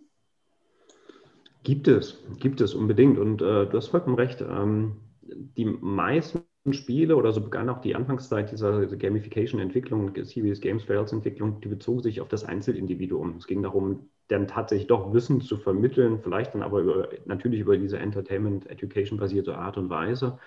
Gibt 1.65 1.89
es, 1.89 2.17
gibt 2.39 2.61
es 2.63 2.73
unbedingt. 2.73 3.19
Und 3.19 3.43
äh, 3.43 3.67
du 3.67 3.73
hast 3.75 3.89
vollkommen 3.89 4.17
recht. 4.17 4.41
Ähm, 4.41 5.03
die 5.23 5.67
meisten 5.67 6.45
Spiele 6.73 7.17
oder 7.17 7.33
so 7.33 7.41
begann 7.41 7.69
auch 7.69 7.81
die 7.81 7.95
Anfangszeit 7.95 8.51
dieser, 8.51 8.87
Gamification-Entwicklung, 8.87 10.13
Serious 10.25 10.61
Games 10.61 10.85
Fails 10.85 11.13
Entwicklung, 11.13 11.61
die 11.61 11.69
bezogen 11.69 12.03
sich 12.03 12.21
auf 12.21 12.29
das 12.29 12.45
Einzelindividuum. 12.45 13.37
Es 13.37 13.47
ging 13.47 13.63
darum, 13.63 14.09
dann 14.29 14.47
tatsächlich 14.47 14.89
doch 14.89 15.13
Wissen 15.13 15.41
zu 15.41 15.57
vermitteln, 15.57 16.21
vielleicht 16.23 16.55
dann 16.55 16.63
aber 16.63 16.81
über, 16.81 17.09
natürlich 17.25 17.61
über 17.61 17.77
diese 17.77 17.99
Entertainment-Education-basierte 17.99 19.57
Art 19.57 19.79
und 19.79 19.91
Weise. 19.91 20.39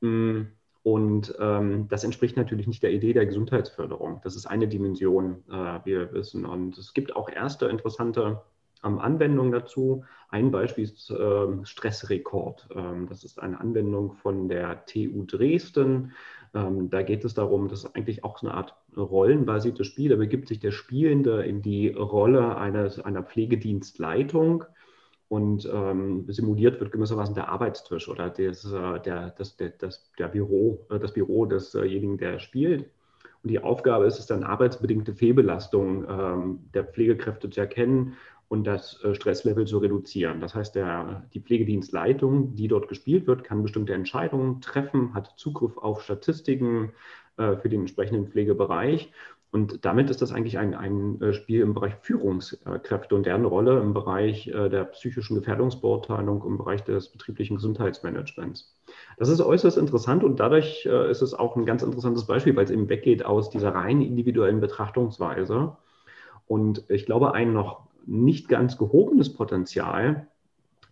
Mm, 0.00 0.42
und 0.82 1.34
ähm, 1.40 1.88
das 1.88 2.04
entspricht 2.04 2.36
natürlich 2.36 2.68
nicht 2.68 2.82
der 2.82 2.92
Idee 2.92 3.12
der 3.12 3.26
Gesundheitsförderung. 3.26 4.20
Das 4.22 4.36
ist 4.36 4.46
eine 4.46 4.68
Dimension, 4.68 5.42
äh, 5.50 5.80
wie 5.84 5.90
wir 5.90 6.12
wissen. 6.12 6.46
Und 6.46 6.78
es 6.78 6.94
gibt 6.94 7.16
auch 7.16 7.28
erste 7.28 7.66
interessante 7.66 8.42
ähm, 8.86 8.98
Anwendungen 8.98 9.52
dazu. 9.52 10.04
Ein 10.28 10.50
Beispiel 10.50 10.84
ist 10.84 11.10
ähm, 11.10 11.64
Stressrekord. 11.64 12.68
Ähm, 12.74 13.06
das 13.08 13.24
ist 13.24 13.40
eine 13.40 13.60
Anwendung 13.60 14.12
von 14.12 14.48
der 14.48 14.84
TU 14.86 15.24
Dresden. 15.24 16.12
Ähm, 16.54 16.90
da 16.90 17.02
geht 17.02 17.24
es 17.24 17.34
darum, 17.34 17.68
das 17.68 17.84
ist 17.84 17.96
eigentlich 17.96 18.24
auch 18.24 18.38
so 18.38 18.46
eine 18.46 18.56
Art 18.56 18.74
rollenbasiertes 18.96 19.86
Spiel. 19.86 20.10
Da 20.10 20.16
begibt 20.16 20.48
sich 20.48 20.58
der 20.58 20.72
Spielende 20.72 21.44
in 21.44 21.62
die 21.62 21.88
Rolle 21.90 22.56
eines, 22.56 23.00
einer 23.00 23.22
Pflegedienstleitung 23.22 24.64
und 25.28 25.68
ähm, 25.72 26.24
simuliert 26.28 26.80
wird 26.80 26.92
gewissermaßen 26.92 27.34
der 27.34 27.48
Arbeitstisch 27.48 28.08
oder 28.08 28.30
das, 28.30 28.64
äh, 28.64 29.00
der, 29.00 29.30
das, 29.36 29.56
der, 29.56 29.70
das, 29.70 30.10
der 30.18 30.28
Büro, 30.28 30.86
äh, 30.90 30.98
das 30.98 31.12
Büro 31.12 31.46
desjenigen, 31.46 32.16
der 32.16 32.38
spielt. 32.38 32.90
Und 33.42 33.50
die 33.50 33.58
Aufgabe 33.62 34.06
ist 34.06 34.18
es 34.18 34.26
dann, 34.26 34.44
arbeitsbedingte 34.44 35.14
Fehlbelastung 35.14 36.04
ähm, 36.08 36.58
der 36.74 36.84
Pflegekräfte 36.84 37.50
zu 37.50 37.60
erkennen 37.60 38.14
und 38.48 38.64
das 38.64 39.02
äh, 39.02 39.14
Stresslevel 39.14 39.66
zu 39.66 39.78
reduzieren. 39.78 40.40
Das 40.40 40.54
heißt, 40.54 40.74
der, 40.74 41.26
die 41.34 41.40
Pflegedienstleitung, 41.40 42.54
die 42.54 42.68
dort 42.68 42.88
gespielt 42.88 43.26
wird, 43.26 43.44
kann 43.44 43.62
bestimmte 43.62 43.94
Entscheidungen 43.94 44.60
treffen, 44.60 45.14
hat 45.14 45.34
Zugriff 45.36 45.76
auf 45.78 46.02
Statistiken 46.02 46.92
äh, 47.36 47.56
für 47.56 47.68
den 47.68 47.80
entsprechenden 47.80 48.28
Pflegebereich 48.28 49.10
und 49.52 49.84
damit 49.84 50.10
ist 50.10 50.20
das 50.20 50.32
eigentlich 50.32 50.58
ein, 50.58 50.74
ein 50.74 51.20
äh, 51.22 51.32
Spiel 51.32 51.62
im 51.62 51.72
Bereich 51.72 51.94
Führungskräfte 52.02 53.14
und 53.14 53.24
deren 53.24 53.44
Rolle 53.44 53.80
im 53.80 53.94
Bereich 53.94 54.48
äh, 54.48 54.68
der 54.68 54.84
psychischen 54.84 55.34
Gefährdungsbeurteilung, 55.36 56.44
im 56.44 56.58
Bereich 56.58 56.84
des 56.84 57.08
betrieblichen 57.08 57.56
Gesundheitsmanagements. 57.56 58.76
Das 59.16 59.28
ist 59.28 59.40
äußerst 59.40 59.78
interessant 59.78 60.24
und 60.24 60.40
dadurch 60.40 60.84
ist 60.84 61.22
es 61.22 61.32
auch 61.32 61.56
ein 61.56 61.64
ganz 61.64 61.82
interessantes 61.82 62.26
Beispiel, 62.26 62.54
weil 62.54 62.64
es 62.64 62.70
eben 62.70 62.88
weggeht 62.88 63.24
aus 63.24 63.48
dieser 63.48 63.74
rein 63.74 64.02
individuellen 64.02 64.60
Betrachtungsweise. 64.60 65.76
Und 66.46 66.84
ich 66.88 67.06
glaube, 67.06 67.32
ein 67.32 67.52
noch 67.52 67.86
nicht 68.06 68.48
ganz 68.48 68.78
gehobenes 68.78 69.32
Potenzial 69.32 70.28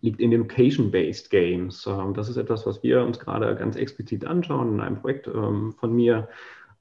liegt 0.01 0.19
in 0.19 0.31
den 0.31 0.41
Location-Based 0.41 1.29
Games. 1.29 1.87
Ähm, 1.87 2.13
das 2.13 2.29
ist 2.29 2.37
etwas, 2.37 2.65
was 2.65 2.83
wir 2.83 3.03
uns 3.03 3.19
gerade 3.19 3.55
ganz 3.55 3.75
explizit 3.75 4.25
anschauen 4.25 4.73
in 4.73 4.81
einem 4.81 4.97
Projekt 4.97 5.27
ähm, 5.27 5.73
von 5.73 5.93
mir, 5.93 6.29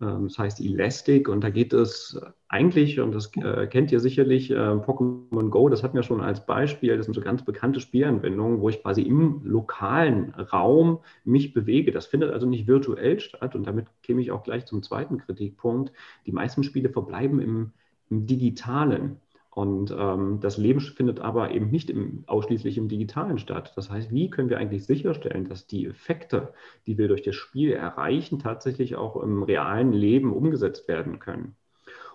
ähm, 0.01 0.29
das 0.29 0.39
heißt 0.39 0.61
Elastic 0.61 1.29
und 1.29 1.43
da 1.43 1.51
geht 1.51 1.73
es 1.73 2.21
eigentlich, 2.49 3.01
und 3.01 3.13
das 3.13 3.31
äh, 3.37 3.67
kennt 3.67 3.93
ihr 3.93 4.01
sicherlich, 4.01 4.51
äh, 4.51 4.55
Pokémon 4.55 5.49
Go, 5.49 5.69
das 5.69 5.83
hatten 5.83 5.97
wir 5.97 6.03
schon 6.03 6.21
als 6.21 6.45
Beispiel, 6.47 6.97
das 6.97 7.07
sind 7.07 7.15
so 7.15 7.21
ganz 7.21 7.45
bekannte 7.45 7.81
Spielanwendungen, 7.81 8.61
wo 8.61 8.69
ich 8.69 8.83
quasi 8.83 9.03
im 9.03 9.41
lokalen 9.45 10.31
Raum 10.35 11.01
mich 11.25 11.55
bewege. 11.55 11.93
Das 11.93 12.07
findet 12.07 12.33
also 12.33 12.47
nicht 12.47 12.67
virtuell 12.67 13.21
statt 13.21 13.55
und 13.55 13.67
damit 13.67 13.87
käme 14.03 14.21
ich 14.21 14.31
auch 14.31 14.43
gleich 14.43 14.67
zum 14.67 14.83
zweiten 14.83 15.19
Kritikpunkt. 15.19 15.93
Die 16.27 16.33
meisten 16.33 16.63
Spiele 16.63 16.91
verbleiben 16.91 17.41
im, 17.41 17.73
im 18.11 18.27
digitalen. 18.27 19.21
Und 19.55 19.95
ähm, 19.97 20.41
das 20.41 20.59
Leben 20.59 20.81
findet 20.81 21.21
aber 21.21 21.53
eben 21.53 21.71
nicht 21.71 21.89
im, 21.89 22.25
ausschließlich 22.27 22.77
im 22.77 22.89
Digitalen 22.89 23.39
statt. 23.39 23.73
Das 23.77 23.89
heißt, 23.89 24.13
wie 24.13 24.29
können 24.29 24.51
wir 24.51 24.59
eigentlich 24.59 24.85
sicherstellen, 24.85 25.49
dass 25.49 25.69
die 25.69 25.87
Effekte, 25.87 26.53
die 26.87 26.99
wir 26.99 27.07
durch 27.07 27.23
das 27.23 27.37
Spiel 27.37 27.73
erreichen, 27.73 28.41
tatsächlich 28.41 28.97
auch 28.97 29.17
im 29.23 29.45
realen 29.45 29.93
Leben 29.93 30.33
umgesetzt 30.33 30.89
werden 30.89 31.21
können? 31.21 31.55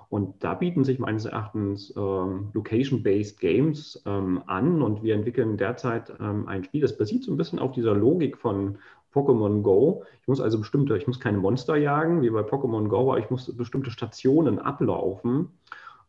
Und 0.10 0.44
da 0.44 0.56
bieten 0.56 0.84
sich 0.84 1.00
meines 1.00 1.26
Erachtens 1.26 1.94
ähm, 1.96 2.50
Location-Based 2.54 3.40
Games 3.40 4.02
ähm, 4.06 4.42
an 4.48 4.82
und 4.82 5.04
wir 5.04 5.14
entwickeln 5.14 5.56
derzeit 5.56 6.12
ähm, 6.20 6.48
ein 6.48 6.66
Spiel, 6.66 6.82
das 6.82 6.98
basiert 6.98 7.24
so 7.24 7.32
ein 7.32 7.38
bisschen 7.38 7.60
auf 7.60 7.72
dieser 7.72 7.94
Logik 7.94 8.38
von 8.38 8.80
Pokémon 9.14 9.62
Go. 9.62 10.04
Ich 10.22 10.28
muss 10.28 10.42
also 10.42 10.60
bestimmte, 10.60 10.98
ich 10.98 11.08
muss 11.08 11.20
keine 11.20 11.38
Monster 11.38 11.78
jagen, 11.78 12.22
wie 12.22 12.32
bei 12.32 12.42
Pokémon 12.42 12.88
Go, 12.90 13.12
aber 13.12 13.20
ich 13.20 13.30
muss 13.30 13.56
bestimmte 13.56 13.92
Stationen 13.92 14.60
ablaufen 14.60 15.50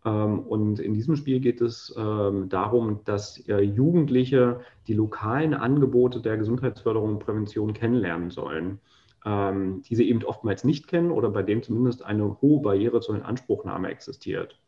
und 0.08 0.78
in 0.80 0.94
diesem 0.94 1.16
Spiel 1.16 1.40
geht 1.40 1.60
es 1.60 1.94
ähm, 1.98 2.48
darum, 2.48 3.00
dass 3.04 3.38
äh, 3.48 3.60
Jugendliche 3.60 4.60
die 4.86 4.94
lokalen 4.94 5.52
Angebote 5.52 6.20
der 6.20 6.38
Gesundheitsförderung 6.38 7.10
und 7.10 7.18
Prävention 7.18 7.74
kennenlernen 7.74 8.30
sollen, 8.30 8.80
ähm, 9.26 9.82
die 9.82 9.94
sie 9.96 10.08
eben 10.08 10.24
oftmals 10.24 10.64
nicht 10.64 10.88
kennen 10.88 11.10
oder 11.10 11.28
bei 11.28 11.42
denen 11.42 11.62
zumindest 11.62 12.02
eine 12.02 12.40
hohe 12.40 12.62
Barriere 12.62 13.00
zur 13.00 13.16
Inanspruchnahme 13.16 13.88
existiert. 13.90 14.58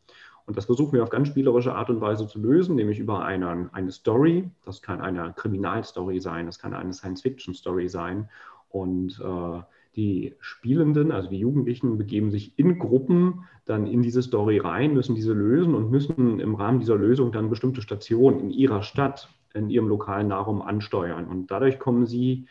Und 0.45 0.57
das 0.57 0.65
versuchen 0.65 0.93
wir 0.93 1.03
auf 1.03 1.09
ganz 1.09 1.29
spielerische 1.29 1.73
Art 1.73 1.89
und 1.89 2.01
Weise 2.01 2.27
zu 2.27 2.37
lösen, 2.37 2.75
nämlich 2.75 2.99
über 2.99 3.23
eine, 3.23 3.69
eine 3.71 3.91
Story. 3.91 4.51
Das 4.65 4.81
kann 4.81 5.01
eine 5.01 5.33
Kriminalstory 5.33 6.19
sein, 6.19 6.45
das 6.45 6.59
kann 6.59 6.73
eine 6.73 6.93
Science-Fiction-Story 6.93 7.87
sein. 7.87 8.29
Und 8.69 9.19
äh, 9.23 9.61
die 9.95 10.35
Spielenden, 10.39 11.11
also 11.11 11.29
die 11.29 11.39
Jugendlichen, 11.39 11.97
begeben 11.97 12.31
sich 12.31 12.57
in 12.57 12.79
Gruppen 12.79 13.45
dann 13.65 13.87
in 13.87 14.01
diese 14.01 14.21
Story 14.21 14.57
rein, 14.57 14.93
müssen 14.93 15.15
diese 15.15 15.33
lösen 15.33 15.75
und 15.75 15.91
müssen 15.91 16.39
im 16.39 16.55
Rahmen 16.55 16.79
dieser 16.79 16.95
Lösung 16.95 17.31
dann 17.31 17.49
bestimmte 17.49 17.81
Stationen 17.81 18.39
in 18.39 18.49
ihrer 18.49 18.83
Stadt, 18.83 19.29
in 19.53 19.69
ihrem 19.69 19.87
lokalen 19.87 20.27
Nahraum 20.27 20.61
ansteuern. 20.61 21.27
Und 21.27 21.51
dadurch 21.51 21.79
kommen 21.79 22.05
sie 22.05 22.47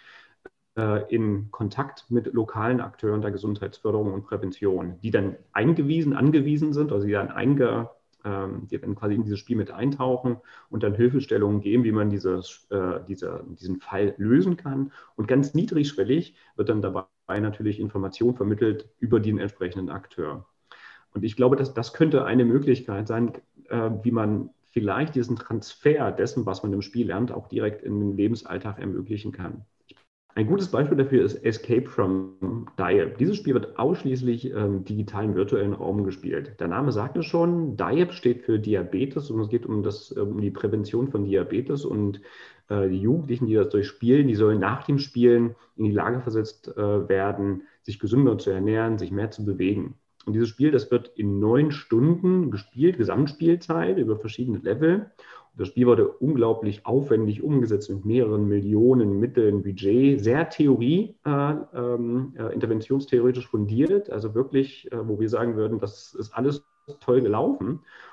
äh, 0.76 1.14
in 1.14 1.50
Kontakt 1.50 2.10
mit 2.10 2.32
lokalen 2.32 2.80
Akteuren 2.80 3.20
der 3.20 3.32
Gesundheitsförderung 3.32 4.12
und 4.12 4.24
Prävention, 4.24 4.98
die 5.02 5.10
dann 5.10 5.36
eingewiesen, 5.52 6.14
angewiesen 6.14 6.72
sind, 6.72 6.92
also 6.92 7.06
die 7.06 7.12
dann 7.12 7.30
einge, 7.30 7.90
ähm, 8.24 8.68
die 8.70 8.78
dann 8.78 8.94
quasi 8.94 9.14
in 9.14 9.24
dieses 9.24 9.40
Spiel 9.40 9.56
mit 9.56 9.70
eintauchen 9.70 10.36
und 10.70 10.82
dann 10.82 10.94
Hilfestellungen 10.94 11.60
geben, 11.60 11.84
wie 11.84 11.92
man 11.92 12.08
dieses, 12.08 12.66
äh, 12.70 13.00
diese, 13.08 13.44
diesen 13.58 13.80
Fall 13.80 14.14
lösen 14.16 14.56
kann. 14.56 14.92
Und 15.16 15.26
ganz 15.28 15.54
niedrigschwellig 15.54 16.36
wird 16.56 16.68
dann 16.68 16.80
dabei 16.80 17.04
natürlich 17.28 17.80
Information 17.80 18.34
vermittelt 18.34 18.88
über 18.98 19.20
den 19.20 19.38
entsprechenden 19.38 19.90
Akteur. 19.90 20.46
Und 21.14 21.24
ich 21.24 21.36
glaube, 21.36 21.56
dass 21.56 21.74
das 21.74 21.92
könnte 21.92 22.24
eine 22.24 22.44
Möglichkeit 22.44 23.06
sein, 23.06 23.32
äh, 23.68 23.90
wie 24.02 24.10
man 24.10 24.50
vielleicht 24.70 25.14
diesen 25.14 25.36
Transfer 25.36 26.10
dessen, 26.12 26.46
was 26.46 26.62
man 26.62 26.72
im 26.72 26.82
Spiel 26.82 27.06
lernt, 27.06 27.30
auch 27.30 27.48
direkt 27.48 27.82
in 27.82 28.00
den 28.00 28.16
Lebensalltag 28.16 28.78
ermöglichen 28.78 29.32
kann. 29.32 29.66
Ein 30.34 30.46
gutes 30.46 30.68
Beispiel 30.68 30.96
dafür 30.96 31.24
ist 31.24 31.44
Escape 31.44 31.86
from 31.86 32.66
Diep. 32.78 33.18
Dieses 33.18 33.36
Spiel 33.36 33.52
wird 33.52 33.78
ausschließlich 33.78 34.50
im 34.50 34.56
ähm, 34.56 34.84
digitalen 34.84 35.34
virtuellen 35.34 35.74
Raum 35.74 36.04
gespielt. 36.04 36.58
Der 36.58 36.68
Name 36.68 36.90
sagt 36.90 37.18
es 37.18 37.26
schon, 37.26 37.76
Diep 37.76 38.12
steht 38.12 38.40
für 38.42 38.58
Diabetes 38.58 39.30
und 39.30 39.40
es 39.40 39.50
geht 39.50 39.66
um, 39.66 39.82
das, 39.82 40.10
um 40.12 40.40
die 40.40 40.50
Prävention 40.50 41.08
von 41.08 41.24
Diabetes 41.24 41.84
und 41.84 42.22
äh, 42.68 42.88
die 42.88 43.00
Jugendlichen, 43.00 43.46
die 43.46 43.54
das 43.54 43.68
durchspielen, 43.68 44.26
die 44.26 44.34
sollen 44.34 44.58
nach 44.58 44.84
dem 44.84 44.98
Spielen 44.98 45.54
in 45.76 45.84
die 45.84 45.92
Lage 45.92 46.20
versetzt 46.22 46.68
äh, 46.78 47.08
werden, 47.08 47.64
sich 47.82 47.98
gesünder 47.98 48.38
zu 48.38 48.50
ernähren, 48.50 48.98
sich 48.98 49.10
mehr 49.10 49.30
zu 49.30 49.44
bewegen. 49.44 49.96
Und 50.24 50.32
dieses 50.32 50.48
Spiel, 50.48 50.70
das 50.70 50.90
wird 50.90 51.08
in 51.16 51.40
neun 51.40 51.72
Stunden 51.72 52.50
gespielt, 52.50 52.96
Gesamtspielzeit 52.96 53.98
über 53.98 54.16
verschiedene 54.16 54.58
Level. 54.58 55.10
Das 55.54 55.68
Spiel 55.68 55.86
wurde 55.86 56.08
unglaublich 56.08 56.86
aufwendig 56.86 57.42
umgesetzt 57.42 57.90
mit 57.90 58.04
mehreren 58.04 58.48
Millionen 58.48 59.20
Mitteln, 59.20 59.62
Budget, 59.62 60.22
sehr 60.22 60.48
Theorie, 60.48 61.14
äh, 61.26 61.54
ähm, 61.74 62.34
äh, 62.38 62.54
interventionstheoretisch 62.54 63.48
fundiert, 63.48 64.08
also 64.08 64.34
wirklich, 64.34 64.90
äh, 64.90 65.06
wo 65.06 65.20
wir 65.20 65.28
sagen 65.28 65.56
würden, 65.56 65.78
das 65.78 66.14
ist 66.14 66.32
alles 66.32 66.64
toll 67.00 67.20
gelaufen. 67.20 67.68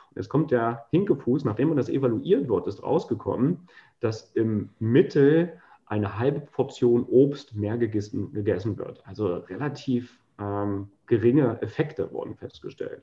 Und 0.10 0.15
jetzt 0.15 0.30
kommt 0.30 0.52
der 0.52 0.86
Hinkefuß, 0.91 1.45
nachdem 1.45 1.69
man 1.69 1.78
das 1.78 1.88
evaluiert 1.89 2.49
wird, 2.49 2.67
ist 2.67 2.84
rausgekommen, 2.84 3.69
dass 4.02 4.32
im 4.34 4.69
Mittel 4.80 5.54
eine 5.86 6.19
halbe 6.19 6.41
Portion 6.41 7.06
Obst 7.10 7.56
mehr 7.56 7.78
gegessen, 7.78 8.34
gegessen 8.34 8.78
wird. 8.78 9.02
Also 9.08 9.28
relativ 9.36 10.19
ähm, 10.39 10.89
geringe 11.08 11.62
Effekte 11.62 12.12
wurden 12.12 12.36
festgestellt. 12.36 13.02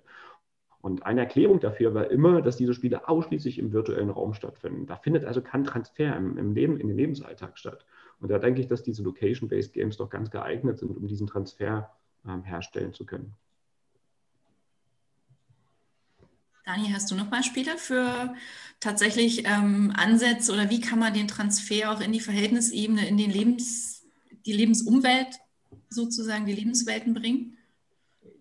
Und 0.80 1.04
eine 1.04 1.20
Erklärung 1.20 1.60
dafür 1.60 1.94
war 1.94 2.10
immer, 2.10 2.42
dass 2.42 2.56
diese 2.56 2.74
Spiele 2.74 3.08
ausschließlich 3.08 3.58
im 3.58 3.72
virtuellen 3.72 4.10
Raum 4.10 4.34
stattfinden. 4.34 4.86
Da 4.86 4.96
findet 4.96 5.24
also 5.24 5.40
kein 5.40 5.64
Transfer 5.64 6.16
im, 6.16 6.38
im 6.38 6.54
Leben, 6.54 6.78
in 6.78 6.88
den 6.88 6.96
Lebensalltag 6.96 7.58
statt. 7.58 7.84
Und 8.20 8.30
da 8.30 8.38
denke 8.38 8.60
ich, 8.60 8.68
dass 8.68 8.82
diese 8.82 9.02
Location-Based 9.02 9.72
Games 9.72 9.96
doch 9.96 10.10
ganz 10.10 10.30
geeignet 10.30 10.78
sind, 10.78 10.96
um 10.96 11.06
diesen 11.06 11.26
Transfer 11.26 11.90
ähm, 12.26 12.42
herstellen 12.42 12.92
zu 12.92 13.04
können. 13.04 13.34
Dani, 16.64 16.90
hast 16.92 17.10
du 17.10 17.14
noch 17.14 17.26
Beispiele 17.26 17.78
für 17.78 18.34
tatsächlich 18.80 19.46
ähm, 19.46 19.92
Ansätze 19.96 20.52
oder 20.52 20.68
wie 20.68 20.80
kann 20.80 20.98
man 20.98 21.14
den 21.14 21.28
Transfer 21.28 21.92
auch 21.92 22.00
in 22.00 22.12
die 22.12 22.20
Verhältnisebene, 22.20 23.06
in 23.06 23.16
den 23.16 23.30
Lebens, 23.30 24.04
die 24.46 24.52
Lebensumwelt 24.52 25.28
sozusagen, 25.90 26.46
die 26.46 26.54
Lebenswelten 26.54 27.14
bringen? 27.14 27.56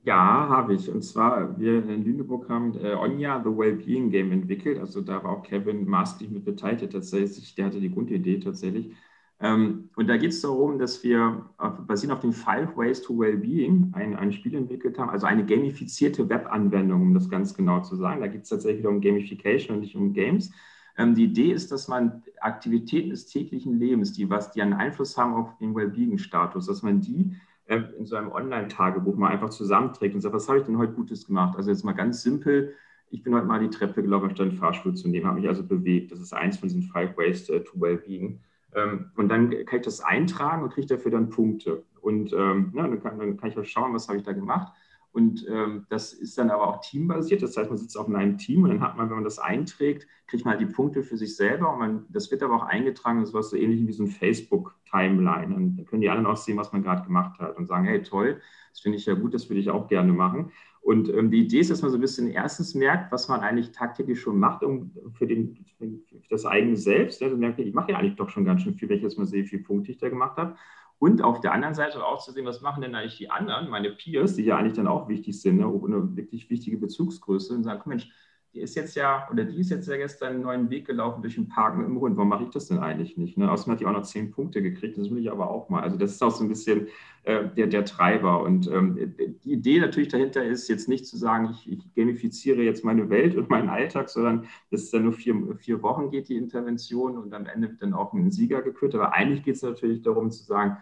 Ja, 0.05 0.47
habe 0.49 0.75
ich. 0.75 0.89
Und 0.89 1.01
zwar, 1.01 1.59
wir 1.59 1.83
in 1.89 2.03
Lüneburg 2.05 2.47
haben 2.47 2.77
äh, 2.77 2.93
Onja, 2.93 3.41
The 3.43 3.49
Wellbeing 3.49 4.11
Game, 4.11 4.31
entwickelt. 4.31 4.77
Also 4.77 5.01
da 5.01 5.23
war 5.23 5.31
auch 5.31 5.43
Kevin 5.43 5.85
maßlich 5.87 6.29
mit 6.29 6.45
beteiligt 6.45 6.91
tatsächlich. 6.91 7.55
Der 7.55 7.65
hatte 7.65 7.79
die 7.79 7.89
Grundidee 7.91 8.39
tatsächlich. 8.39 8.95
Ähm, 9.39 9.89
und 9.95 10.07
da 10.07 10.17
geht 10.17 10.29
es 10.29 10.41
darum, 10.41 10.77
dass 10.77 11.03
wir 11.03 11.49
basierend 11.87 12.15
auf 12.17 12.21
den 12.21 12.33
Five 12.33 12.77
Ways 12.77 13.01
to 13.01 13.17
Wellbeing 13.17 13.91
ein, 13.93 14.15
ein 14.15 14.31
Spiel 14.31 14.53
entwickelt 14.55 14.97
haben, 14.99 15.09
also 15.09 15.25
eine 15.25 15.45
gamifizierte 15.45 16.29
Webanwendung, 16.29 17.01
um 17.01 17.13
das 17.15 17.27
ganz 17.29 17.55
genau 17.55 17.81
zu 17.81 17.95
sagen. 17.95 18.21
Da 18.21 18.27
geht 18.27 18.43
es 18.43 18.49
tatsächlich 18.49 18.85
um 18.85 19.01
Gamification 19.01 19.75
und 19.77 19.81
nicht 19.81 19.95
um 19.95 20.13
Games. 20.13 20.51
Ähm, 20.97 21.15
die 21.15 21.25
Idee 21.25 21.51
ist, 21.51 21.71
dass 21.71 21.87
man 21.87 22.23
Aktivitäten 22.41 23.09
des 23.09 23.25
täglichen 23.25 23.79
Lebens, 23.79 24.13
die 24.13 24.29
was, 24.29 24.51
die 24.51 24.61
einen 24.61 24.73
Einfluss 24.73 25.17
haben 25.17 25.33
auf 25.33 25.57
den 25.57 25.75
Wellbeing-Status, 25.75 26.67
dass 26.67 26.83
man 26.83 27.01
die 27.01 27.35
in 27.67 28.05
so 28.05 28.15
einem 28.15 28.31
Online-Tagebuch 28.31 29.15
mal 29.15 29.29
einfach 29.29 29.49
zusammenträgt 29.49 30.13
und 30.13 30.21
sagt, 30.21 30.35
was 30.35 30.47
habe 30.47 30.59
ich 30.59 30.65
denn 30.65 30.77
heute 30.77 30.93
Gutes 30.93 31.25
gemacht? 31.25 31.57
Also 31.57 31.71
jetzt 31.71 31.83
mal 31.83 31.93
ganz 31.93 32.21
simpel, 32.21 32.75
ich 33.09 33.23
bin 33.23 33.33
heute 33.33 33.45
mal 33.45 33.59
die 33.59 33.69
Treppe 33.69 34.01
gelaufen, 34.01 34.29
statt 34.31 34.49
einen 34.49 34.57
Fahrstuhl 34.57 34.93
zu 34.93 35.07
nehmen, 35.07 35.25
habe 35.25 35.39
mich 35.39 35.47
also 35.47 35.63
bewegt. 35.63 36.11
Das 36.11 36.19
ist 36.19 36.33
eins 36.33 36.57
von 36.57 36.69
diesen 36.69 36.83
Five 36.83 37.17
Ways 37.17 37.45
to 37.45 37.61
Wellbeing. 37.73 38.39
Ähm, 38.73 39.11
und 39.15 39.29
dann 39.29 39.49
kann 39.65 39.79
ich 39.79 39.85
das 39.85 40.01
eintragen 40.01 40.63
und 40.63 40.73
kriege 40.73 40.87
dafür 40.87 41.11
dann 41.11 41.29
Punkte. 41.29 41.83
Und 42.01 42.33
ähm, 42.33 42.71
ja, 42.75 42.83
dann, 42.83 43.01
kann, 43.01 43.17
dann 43.17 43.37
kann 43.37 43.49
ich 43.49 43.57
auch 43.57 43.65
schauen, 43.65 43.93
was 43.93 44.07
habe 44.07 44.17
ich 44.17 44.23
da 44.23 44.33
gemacht. 44.33 44.73
Und 45.15 45.45
ähm, 45.47 45.85
das 45.87 46.11
ist 46.11 46.37
dann 46.37 46.49
aber 46.49 46.67
auch 46.67 46.81
teambasiert. 46.81 47.41
Das 47.41 47.55
heißt, 47.55 47.69
man 47.69 47.77
sitzt 47.77 47.97
auch 47.97 48.09
in 48.09 48.17
einem 48.17 48.37
Team 48.37 48.63
und 48.63 48.71
dann 48.71 48.81
hat 48.81 48.97
man, 48.97 49.07
wenn 49.07 49.15
man 49.15 49.23
das 49.23 49.39
einträgt, 49.39 50.07
kriegt 50.27 50.43
man 50.43 50.55
halt 50.57 50.61
die 50.61 50.73
Punkte 50.73 51.03
für 51.03 51.15
sich 51.15 51.37
selber. 51.37 51.71
Und 51.71 51.79
man, 51.79 52.05
das 52.09 52.29
wird 52.31 52.43
aber 52.43 52.57
auch 52.57 52.63
eingetragen, 52.63 53.21
das 53.21 53.29
ist 53.29 53.33
was 53.33 53.49
so 53.51 53.55
ähnlich 53.55 53.87
wie 53.87 53.93
so 53.93 54.03
ein 54.03 54.09
Facebook-Timeline. 54.09 55.55
Und 55.55 55.77
dann 55.77 55.85
können 55.85 56.01
die 56.01 56.09
anderen 56.09 56.25
auch 56.27 56.35
sehen, 56.35 56.57
was 56.57 56.73
man 56.73 56.83
gerade 56.83 57.05
gemacht 57.05 57.39
hat 57.39 57.55
und 57.55 57.65
sagen, 57.65 57.85
hey, 57.85 58.03
toll, 58.03 58.41
das 58.71 58.81
finde 58.81 58.97
ich 58.97 59.05
ja 59.05 59.13
gut, 59.13 59.33
das 59.33 59.49
würde 59.49 59.61
ich 59.61 59.69
auch 59.69 59.87
gerne 59.87 60.11
machen. 60.11 60.51
Und 60.81 61.07
ähm, 61.07 61.31
die 61.31 61.43
Idee 61.45 61.61
ist, 61.61 61.71
dass 61.71 61.81
man 61.81 61.91
so 61.91 61.97
ein 61.97 62.01
bisschen 62.01 62.27
erstens 62.27 62.75
merkt, 62.75 63.09
was 63.13 63.29
man 63.29 63.39
eigentlich 63.39 63.71
tagtäglich 63.71 64.19
schon 64.19 64.37
macht 64.37 64.63
um, 64.63 64.91
für, 65.13 65.27
den, 65.27 65.65
für 65.77 65.87
das 66.29 66.45
eigene 66.45 66.75
Selbst. 66.75 67.21
Dann 67.21 67.39
merkt, 67.39 67.57
ich 67.59 67.73
mache 67.73 67.93
ja 67.93 67.99
eigentlich 67.99 68.17
doch 68.17 68.29
schon 68.29 68.43
ganz 68.43 68.63
schön 68.63 68.75
viel, 68.75 68.91
jetzt 68.91 69.17
mal 69.17 69.25
sehe, 69.25 69.43
wie 69.43 69.47
viele 69.47 69.63
Punkte 69.63 69.91
ich 69.91 69.97
da 69.97 70.09
gemacht 70.09 70.35
habe. 70.35 70.57
Und 70.97 71.21
auf 71.21 71.41
der 71.41 71.51
anderen 71.53 71.75
Seite 71.75 72.03
auch 72.05 72.23
zu 72.23 72.31
sehen, 72.31 72.45
was 72.45 72.61
machen 72.61 72.81
denn 72.81 72.95
eigentlich 72.95 73.17
die 73.17 73.29
anderen, 73.29 73.69
meine 73.69 73.91
Peers, 73.91 74.35
die 74.35 74.43
ja 74.43 74.57
eigentlich 74.57 74.73
dann 74.73 74.87
auch 74.87 75.09
wichtig 75.09 75.41
sind, 75.41 75.57
ne, 75.57 75.65
eine 75.65 76.15
wirklich 76.15 76.49
wichtige 76.49 76.77
Bezugsgröße, 76.77 77.53
und 77.53 77.63
sagen, 77.63 77.81
Mensch, 77.85 78.09
die 78.55 78.61
ist 78.61 78.75
jetzt 78.75 78.95
ja, 78.95 79.27
oder 79.29 79.43
die 79.43 79.59
ist 79.59 79.69
jetzt 79.69 79.87
ja 79.89 79.97
gestern 79.97 80.35
einen 80.35 80.41
neuen 80.43 80.69
Weg 80.69 80.87
gelaufen 80.87 81.21
durch 81.21 81.35
den 81.35 81.49
Park 81.49 81.77
mit 81.77 81.87
dem 81.87 81.99
Hund. 81.99 82.15
Warum 82.15 82.29
mache 82.29 82.45
ich 82.45 82.49
das 82.51 82.67
denn 82.67 82.79
eigentlich 82.79 83.17
nicht? 83.17 83.37
Ne? 83.37 83.51
Außerdem 83.51 83.73
hat 83.73 83.79
die 83.81 83.85
auch 83.85 83.91
noch 83.91 84.03
zehn 84.03 84.31
Punkte 84.31 84.61
gekriegt, 84.61 84.97
das 84.97 85.11
will 85.11 85.17
ich 85.17 85.29
aber 85.29 85.49
auch 85.49 85.67
mal. 85.67 85.83
Also 85.83 85.97
das 85.97 86.11
ist 86.11 86.23
auch 86.23 86.31
so 86.31 86.45
ein 86.45 86.47
bisschen 86.47 86.87
äh, 87.23 87.49
der, 87.49 87.67
der 87.67 87.83
Treiber. 87.83 88.41
Und 88.43 88.67
ähm, 88.71 89.13
die 89.43 89.51
Idee 89.51 89.79
natürlich 89.81 90.07
dahinter 90.07 90.45
ist, 90.45 90.69
jetzt 90.69 90.87
nicht 90.87 91.05
zu 91.05 91.17
sagen, 91.17 91.49
ich, 91.51 91.69
ich, 91.69 91.95
gamifiziere 91.95 92.61
jetzt 92.61 92.85
meine 92.85 93.09
Welt 93.09 93.35
und 93.35 93.49
meinen 93.49 93.67
Alltag, 93.67 94.09
sondern 94.09 94.47
dass 94.71 94.83
es 94.83 94.91
dann 94.91 95.03
nur 95.03 95.13
vier, 95.13 95.35
vier 95.57 95.83
Wochen 95.83 96.09
geht, 96.09 96.29
die 96.29 96.37
Intervention, 96.37 97.17
und 97.17 97.33
am 97.33 97.47
Ende 97.47 97.69
wird 97.69 97.81
dann 97.81 97.93
auch 97.93 98.13
ein 98.13 98.31
Sieger 98.31 98.61
gekürt. 98.61 98.95
Aber 98.95 99.11
eigentlich 99.13 99.43
geht 99.43 99.57
es 99.57 99.63
natürlich 99.63 100.01
darum 100.01 100.31
zu 100.31 100.45
sagen, 100.45 100.77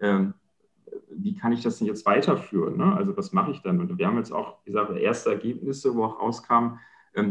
ähm, 0.00 0.34
wie 1.10 1.34
kann 1.34 1.50
ich 1.50 1.62
das 1.62 1.78
denn 1.78 1.88
jetzt 1.88 2.06
weiterführen? 2.06 2.76
Ne? 2.76 2.94
Also 2.94 3.16
was 3.16 3.32
mache 3.32 3.50
ich 3.50 3.62
dann? 3.62 3.80
Und 3.80 3.98
wir 3.98 4.06
haben 4.06 4.16
jetzt 4.16 4.32
auch, 4.32 4.58
wie 4.64 4.70
gesagt, 4.70 4.96
erste 4.96 5.30
Ergebnisse, 5.30 5.92
wo 5.94 6.04
auch 6.04 6.20
rauskam, 6.20 6.78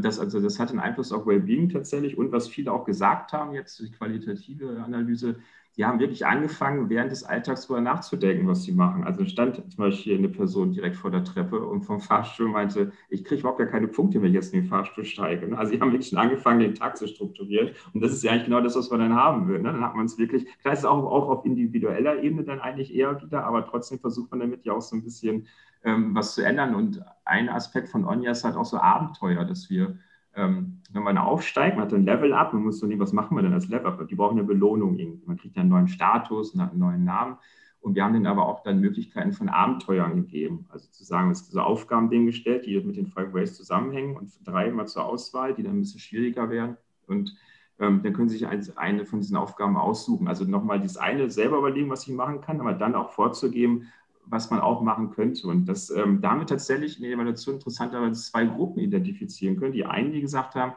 das, 0.02 0.20
also 0.20 0.40
das 0.42 0.60
hat 0.60 0.70
einen 0.72 0.80
Einfluss 0.80 1.12
auf 1.12 1.26
Wellbeing 1.28 1.70
tatsächlich 1.70 2.18
und 2.18 2.32
was 2.32 2.48
viele 2.48 2.72
auch 2.72 2.86
gesagt 2.86 3.34
haben, 3.34 3.54
jetzt 3.54 3.80
die 3.80 3.92
qualitative 3.92 4.82
Analyse, 4.84 5.40
die 5.78 5.86
haben 5.86 6.00
wirklich 6.00 6.26
angefangen, 6.26 6.90
während 6.90 7.12
des 7.12 7.24
Alltags 7.24 7.64
darüber 7.64 7.82
nachzudenken, 7.82 8.48
was 8.48 8.64
sie 8.64 8.72
machen. 8.72 9.04
Also 9.04 9.26
stand 9.26 9.56
zum 9.56 9.78
Beispiel 9.78 10.18
eine 10.18 10.30
Person 10.30 10.72
direkt 10.72 10.96
vor 10.96 11.12
der 11.12 11.24
Treppe 11.24 11.60
und 11.60 11.82
vom 11.82 12.00
Fahrstuhl 12.00 12.48
meinte, 12.48 12.94
ich 13.10 13.26
kriege 13.26 13.42
überhaupt 13.42 13.60
gar 13.60 13.68
keine 13.68 13.88
Punkte, 13.88 14.22
wenn 14.22 14.30
ich 14.30 14.36
jetzt 14.36 14.54
in 14.54 14.62
den 14.62 14.70
Fahrstuhl 14.70 15.04
steige. 15.04 15.58
Also 15.58 15.74
sie 15.74 15.82
haben 15.82 15.92
wirklich 15.92 16.10
schon 16.10 16.20
angefangen, 16.20 16.62
den 16.62 16.76
Tag 16.76 16.96
zu 16.96 17.08
strukturieren. 17.08 17.72
Und 17.94 18.02
das 18.02 18.14
ist 18.14 18.24
ja 18.24 18.32
eigentlich 18.32 18.46
genau 18.46 18.62
das, 18.62 18.76
was 18.76 18.90
man 18.90 19.02
dann 19.02 19.16
haben 19.16 19.48
will. 19.50 19.60
Ne? 19.60 19.72
Dann 19.74 19.82
hat 19.82 19.96
man 19.96 20.06
es 20.06 20.18
wirklich, 20.18 20.46
klar 20.60 20.74
ist 20.74 20.80
es 20.80 20.86
auch, 20.86 21.04
auch 21.04 21.30
auf 21.30 21.46
individueller 21.46 22.24
Ebene 22.24 22.44
dann 22.44 22.62
eigentlich 22.62 22.96
eher 22.96 23.22
wieder, 23.22 23.44
aber 23.46 23.66
trotzdem 23.66 24.00
versucht 24.00 24.32
man 24.32 24.40
damit 24.40 24.66
ja 24.66 24.74
auch 24.74 24.82
so 24.82 24.96
ein 24.96 25.04
bisschen 25.04 25.48
ähm, 25.84 26.16
was 26.16 26.36
zu 26.36 26.42
ändern. 26.42 26.74
Und 26.74 27.02
ein 27.26 27.50
Aspekt 27.50 27.90
von 27.90 28.06
Onja 28.06 28.32
ist 28.32 28.46
halt 28.46 28.56
auch 28.56 28.66
so 28.66 28.78
Abenteuer, 28.78 29.44
dass 29.44 29.70
wir 29.70 29.98
ähm, 30.36 30.82
wenn 30.92 31.04
man 31.04 31.18
aufsteigt, 31.18 31.78
man 31.78 31.86
hat 31.86 31.94
ein 31.94 32.06
Level 32.06 32.34
up, 32.34 32.54
man 32.54 32.64
muss 32.64 32.80
so 32.80 32.88
nehmen, 32.88 33.02
was 33.02 33.14
machen 33.14 33.36
wir 33.36 33.42
denn 33.42 33.54
als 33.54 33.68
Level 33.68 33.88
up? 33.88 34.08
Die 34.08 34.16
brauchen 34.16 34.38
eine 34.38 34.48
Belohnung 34.48 34.98
irgendwie. 34.98 35.26
Man 35.26 35.38
kriegt 35.38 35.58
einen 35.58 35.70
neuen 35.70 35.88
Status 35.88 36.58
einen 36.58 36.78
neuen 36.78 37.04
Namen. 37.04 37.38
Und 37.80 37.96
wir 37.96 38.04
haben 38.04 38.14
denen 38.14 38.26
aber 38.26 38.48
auch 38.48 38.64
dann 38.64 38.80
Möglichkeiten 38.80 39.32
von 39.32 39.48
Abenteuern 39.48 40.16
gegeben. 40.16 40.66
Also 40.70 40.90
zu 40.90 41.04
sagen, 41.04 41.30
es 41.30 41.42
ist 41.42 41.52
so 41.52 41.62
Aufgaben 41.62 42.10
denen 42.10 42.26
gestellt, 42.26 42.66
die 42.66 42.80
mit 42.82 42.98
den 42.98 43.06
Five 43.06 43.34
Ways 43.34 43.56
zusammenhängen 43.56 44.18
und 44.18 44.32
drei 44.44 44.72
mal 44.72 44.88
zur 44.88 45.06
Auswahl, 45.06 45.54
die 45.54 45.62
dann 45.62 45.78
ein 45.78 45.82
bisschen 45.82 46.00
schwieriger 46.00 46.50
werden. 46.50 46.78
Und 47.06 47.36
ähm, 47.80 48.02
dann 48.02 48.14
können 48.14 48.30
Sie 48.30 48.38
sich 48.38 48.78
eine 48.78 49.06
von 49.06 49.20
diesen 49.20 49.38
Aufgaben 49.38 49.78
aussuchen. 49.78 50.28
Also 50.28 50.46
nochmal 50.46 50.80
dieses 50.80 50.98
eine 50.98 51.30
selber 51.30 51.60
überlegen, 51.60 51.90
was 51.90 52.08
ich 52.08 52.14
machen 52.14 52.42
kann, 52.42 52.60
aber 52.60 52.74
dann 52.74 52.96
auch 52.96 53.12
vorzugeben, 53.12 53.92
was 54.28 54.52
man 54.52 54.60
auch 54.60 54.82
machen 54.82 55.12
könnte. 55.12 55.48
Und 55.48 55.66
dass 55.66 55.90
ähm, 55.90 56.22
damit 56.22 56.50
tatsächlich 56.50 56.98
in 56.98 57.04
der 57.04 57.14
Evaluation 57.14 57.56
interessanterweise 57.56 58.22
zwei 58.22 58.46
Gruppen 58.46 58.80
identifizieren 58.80 59.58
können. 59.58 59.74
Die 59.74 59.86
einen, 59.86 60.12
die 60.12 60.22
gesagt 60.22 60.56
haben, 60.56 60.74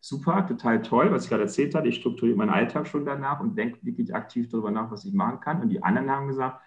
super, 0.00 0.46
total 0.46 0.82
toll, 0.82 1.12
was 1.12 1.24
ich 1.24 1.30
gerade 1.30 1.42
erzählt 1.42 1.74
habe, 1.74 1.88
ich 1.88 1.96
strukturiere 1.96 2.36
meinen 2.36 2.50
Alltag 2.50 2.86
schon 2.86 3.04
danach 3.04 3.40
und 3.40 3.56
denke 3.56 3.78
wirklich 3.82 4.14
aktiv 4.14 4.48
darüber 4.48 4.70
nach, 4.70 4.90
was 4.90 5.04
ich 5.04 5.12
machen 5.12 5.40
kann. 5.40 5.60
Und 5.60 5.68
die 5.68 5.82
anderen 5.82 6.10
haben 6.10 6.28
gesagt, 6.28 6.60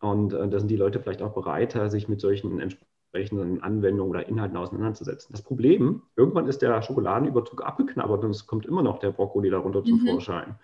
Und 0.00 0.32
äh, 0.32 0.48
da 0.48 0.58
sind 0.58 0.68
die 0.68 0.76
Leute 0.76 1.00
vielleicht 1.00 1.22
auch 1.22 1.34
bereiter, 1.34 1.90
sich 1.90 2.08
mit 2.08 2.20
solchen 2.20 2.60
entsprechenden 2.60 2.93
Anwendungen 3.14 4.10
oder 4.10 4.28
Inhalten 4.28 4.56
auseinanderzusetzen. 4.56 5.32
Das 5.32 5.42
Problem, 5.42 6.02
irgendwann 6.16 6.48
ist 6.48 6.62
der 6.62 6.82
Schokoladenüberzug 6.82 7.64
abgeknabbert 7.64 8.24
und 8.24 8.30
es 8.30 8.46
kommt 8.46 8.66
immer 8.66 8.82
noch 8.82 8.98
der 8.98 9.12
Brokkoli 9.12 9.50
darunter 9.50 9.82
zum 9.84 10.02
mhm. 10.02 10.06
Vorschein. 10.06 10.56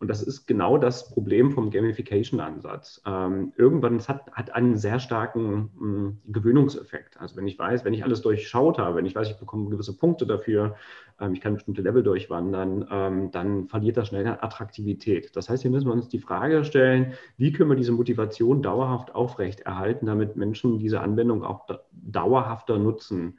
Und 0.00 0.06
das 0.08 0.22
ist 0.22 0.46
genau 0.46 0.78
das 0.78 1.10
Problem 1.10 1.50
vom 1.50 1.70
Gamification-Ansatz. 1.70 3.02
Ähm, 3.04 3.52
irgendwann, 3.56 3.96
es 3.96 4.08
hat, 4.08 4.30
hat 4.30 4.54
einen 4.54 4.76
sehr 4.76 5.00
starken 5.00 5.70
mh, 5.76 5.80
hm, 5.80 6.18
Gewöhnungseffekt. 6.28 7.18
Also 7.20 7.36
wenn 7.36 7.48
ich 7.48 7.58
weiß, 7.58 7.84
wenn 7.84 7.94
ich 7.94 8.04
alles 8.04 8.22
durchschaut 8.22 8.78
habe, 8.78 8.94
wenn 8.96 9.06
ich 9.06 9.16
weiß, 9.16 9.28
ich 9.28 9.38
bekomme 9.38 9.68
gewisse 9.70 9.96
Punkte 9.96 10.24
dafür, 10.24 10.76
ähm, 11.20 11.32
ich 11.32 11.40
kann 11.40 11.54
bestimmte 11.54 11.82
Level 11.82 12.04
durchwandern, 12.04 12.86
ähm, 12.90 13.30
dann 13.32 13.66
verliert 13.66 13.96
das 13.96 14.08
schnell 14.08 14.26
an 14.28 14.38
Attraktivität. 14.40 15.34
Das 15.34 15.50
heißt, 15.50 15.62
hier 15.62 15.70
müssen 15.72 15.88
wir 15.88 15.94
uns 15.94 16.08
die 16.08 16.20
Frage 16.20 16.64
stellen, 16.64 17.14
wie 17.36 17.50
können 17.50 17.70
wir 17.70 17.76
diese 17.76 17.92
Motivation 17.92 18.62
dauerhaft 18.62 19.16
aufrechterhalten, 19.16 20.06
damit 20.06 20.36
Menschen 20.36 20.78
diese 20.78 21.00
Anwendung 21.00 21.42
auch 21.42 21.66
dauerhafter 22.12 22.78
nutzen. 22.78 23.38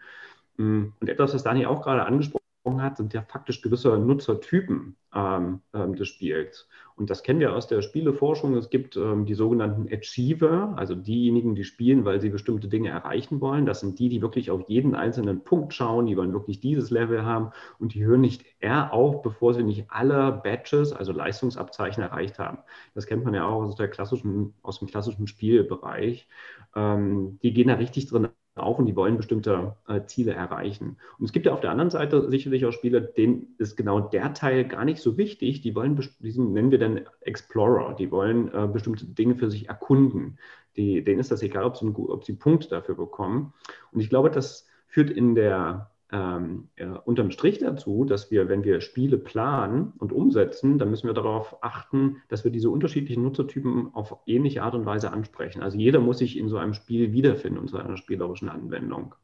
Hm, 0.57 0.93
und 0.99 1.09
etwas, 1.09 1.33
was 1.33 1.43
Dani 1.43 1.65
auch 1.65 1.81
gerade 1.81 2.05
angesprochen 2.05 2.39
hat, 2.77 2.97
sind 2.97 3.13
ja 3.13 3.21
faktisch 3.21 3.61
gewisse 3.61 3.97
Nutzertypen 3.97 4.95
ähm, 5.15 5.61
ähm, 5.73 5.95
des 5.95 6.09
Spiels. 6.09 6.67
Und 6.95 7.09
das 7.09 7.23
kennen 7.23 7.39
wir 7.39 7.55
aus 7.55 7.67
der 7.67 7.81
Spieleforschung. 7.81 8.55
Es 8.57 8.69
gibt 8.69 8.97
ähm, 8.97 9.25
die 9.25 9.33
sogenannten 9.33 9.87
Achiever, 9.91 10.73
also 10.75 10.95
diejenigen, 10.95 11.55
die 11.55 11.63
spielen, 11.63 12.03
weil 12.03 12.19
sie 12.19 12.29
bestimmte 12.29 12.67
Dinge 12.67 12.89
erreichen 12.89 13.39
wollen. 13.39 13.65
Das 13.65 13.79
sind 13.79 13.97
die, 13.99 14.09
die 14.09 14.21
wirklich 14.21 14.51
auf 14.51 14.67
jeden 14.67 14.95
einzelnen 14.95 15.43
Punkt 15.45 15.73
schauen, 15.73 16.07
die 16.07 16.17
wollen 16.17 16.33
wirklich 16.33 16.59
dieses 16.59 16.89
Level 16.89 17.23
haben 17.23 17.51
und 17.79 17.93
die 17.93 18.03
hören 18.03 18.21
nicht 18.21 18.45
eher 18.59 18.93
auf, 18.93 19.21
bevor 19.21 19.53
sie 19.53 19.63
nicht 19.63 19.85
alle 19.89 20.33
Badges, 20.43 20.91
also 20.91 21.13
Leistungsabzeichen 21.13 22.03
erreicht 22.03 22.37
haben. 22.37 22.57
Das 22.93 23.07
kennt 23.07 23.23
man 23.23 23.33
ja 23.33 23.45
auch 23.47 23.63
aus, 23.63 23.75
der 23.75 23.87
klassischen, 23.87 24.53
aus 24.61 24.79
dem 24.79 24.89
klassischen 24.89 25.27
Spielbereich. 25.27 26.27
Ähm, 26.75 27.39
die 27.41 27.53
gehen 27.53 27.69
da 27.69 27.75
richtig 27.75 28.07
drin 28.07 28.27
auf 28.55 28.79
und 28.79 28.85
die 28.85 28.95
wollen 28.95 29.17
bestimmte 29.17 29.75
äh, 29.87 30.01
Ziele 30.05 30.33
erreichen. 30.33 30.97
Und 31.17 31.25
es 31.25 31.31
gibt 31.31 31.45
ja 31.45 31.53
auf 31.53 31.61
der 31.61 31.71
anderen 31.71 31.89
Seite 31.89 32.29
sicherlich 32.29 32.65
auch 32.65 32.71
Spieler, 32.71 32.99
denen 32.99 33.55
ist 33.57 33.75
genau 33.75 33.99
der 33.99 34.33
Teil 34.33 34.65
gar 34.65 34.85
nicht 34.85 35.01
so 35.01 35.17
wichtig. 35.17 35.61
Die 35.61 35.75
wollen, 35.75 35.99
diesen 36.19 36.53
nennen 36.53 36.71
wir 36.71 36.79
dann 36.79 37.01
Explorer, 37.21 37.95
die 37.95 38.11
wollen 38.11 38.53
äh, 38.53 38.67
bestimmte 38.67 39.05
Dinge 39.05 39.35
für 39.35 39.49
sich 39.49 39.69
erkunden. 39.69 40.37
Die, 40.75 41.03
denen 41.03 41.19
ist 41.19 41.31
das 41.31 41.41
egal, 41.41 41.63
ob 41.63 41.77
sie, 41.77 41.87
ob 41.87 42.23
sie 42.23 42.33
Punkte 42.33 42.69
dafür 42.69 42.95
bekommen. 42.95 43.53
Und 43.91 44.01
ich 44.01 44.09
glaube, 44.09 44.29
das 44.29 44.67
führt 44.87 45.09
in 45.09 45.35
der 45.35 45.91
ähm, 46.11 46.69
äh, 46.75 46.85
unterm 46.85 47.31
Strich 47.31 47.59
dazu, 47.59 48.03
dass 48.03 48.31
wir, 48.31 48.49
wenn 48.49 48.63
wir 48.63 48.81
Spiele 48.81 49.17
planen 49.17 49.93
und 49.99 50.11
umsetzen, 50.11 50.79
dann 50.79 50.89
müssen 50.89 51.07
wir 51.07 51.13
darauf 51.13 51.63
achten, 51.63 52.17
dass 52.29 52.43
wir 52.43 52.51
diese 52.51 52.69
unterschiedlichen 52.69 53.23
Nutzertypen 53.23 53.93
auf 53.93 54.17
ähnliche 54.25 54.63
Art 54.63 54.75
und 54.75 54.85
Weise 54.85 55.11
ansprechen. 55.11 55.61
Also 55.61 55.77
jeder 55.77 55.99
muss 55.99 56.17
sich 56.19 56.37
in 56.37 56.49
so 56.49 56.57
einem 56.57 56.73
Spiel 56.73 57.13
wiederfinden, 57.13 57.61
in 57.61 57.67
so 57.67 57.77
einer 57.77 57.97
spielerischen 57.97 58.49
Anwendung. 58.49 59.15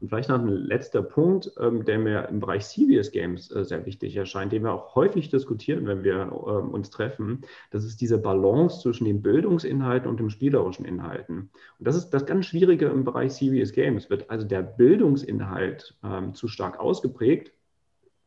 Und 0.00 0.08
vielleicht 0.08 0.28
noch 0.28 0.38
ein 0.38 0.48
letzter 0.48 1.02
Punkt, 1.02 1.50
ähm, 1.58 1.84
der 1.84 1.98
mir 1.98 2.28
im 2.28 2.40
Bereich 2.40 2.66
Serious 2.66 3.10
Games 3.10 3.50
äh, 3.50 3.64
sehr 3.64 3.86
wichtig 3.86 4.16
erscheint, 4.16 4.52
den 4.52 4.64
wir 4.64 4.72
auch 4.72 4.94
häufig 4.94 5.28
diskutieren, 5.30 5.86
wenn 5.86 6.04
wir 6.04 6.22
ähm, 6.22 6.70
uns 6.70 6.90
treffen. 6.90 7.42
Das 7.70 7.84
ist 7.84 8.00
diese 8.00 8.18
Balance 8.18 8.80
zwischen 8.80 9.04
den 9.04 9.22
Bildungsinhalten 9.22 10.08
und 10.08 10.20
den 10.20 10.30
spielerischen 10.30 10.84
Inhalten. 10.84 11.50
Und 11.78 11.86
das 11.86 11.96
ist 11.96 12.10
das 12.10 12.26
ganz 12.26 12.46
Schwierige 12.46 12.86
im 12.86 13.04
Bereich 13.04 13.34
Serious 13.34 13.72
Games. 13.72 14.10
Wird 14.10 14.30
also 14.30 14.46
der 14.46 14.62
Bildungsinhalt 14.62 15.96
ähm, 16.04 16.34
zu 16.34 16.48
stark 16.48 16.78
ausgeprägt, 16.78 17.52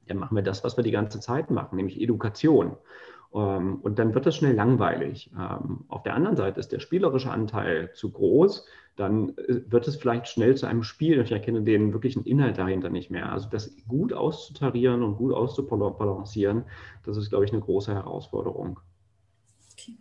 dann 0.08 0.18
machen 0.18 0.36
wir 0.36 0.44
das, 0.44 0.64
was 0.64 0.76
wir 0.76 0.84
die 0.84 0.92
ganze 0.92 1.20
Zeit 1.20 1.52
machen, 1.52 1.76
nämlich 1.76 2.02
Education. 2.02 2.78
Und 3.32 4.00
dann 4.00 4.16
wird 4.16 4.26
das 4.26 4.36
schnell 4.36 4.56
langweilig. 4.56 5.30
Auf 5.88 6.02
der 6.02 6.16
anderen 6.16 6.36
Seite 6.36 6.60
ist 6.60 6.72
der 6.72 6.80
spielerische 6.80 7.30
Anteil 7.30 7.94
zu 7.94 8.12
groß 8.12 8.66
dann 9.00 9.30
äh, 9.38 9.62
wird 9.70 9.88
es 9.88 9.96
vielleicht 9.96 10.28
schnell 10.28 10.56
zu 10.56 10.66
einem 10.66 10.84
Spiel 10.84 11.20
und 11.20 11.26
ich 11.26 11.32
erkenne 11.32 11.62
den 11.62 11.94
wirklichen 11.94 12.26
Inhalt 12.26 12.58
dahinter 12.58 12.90
nicht 12.90 13.10
mehr. 13.10 13.32
Also 13.32 13.50
das 13.50 13.72
gut 13.88 14.14
auszutarieren 14.14 15.04
und 15.04 15.18
gut 15.18 15.34
auszubalancieren, 15.34 16.66
das 17.04 17.18
ist, 17.18 17.30
glaube 17.30 17.46
ich, 17.46 17.54
eine 17.54 17.62
große 17.62 17.94
Herausforderung. 17.94 18.80
Okay. 19.74 19.96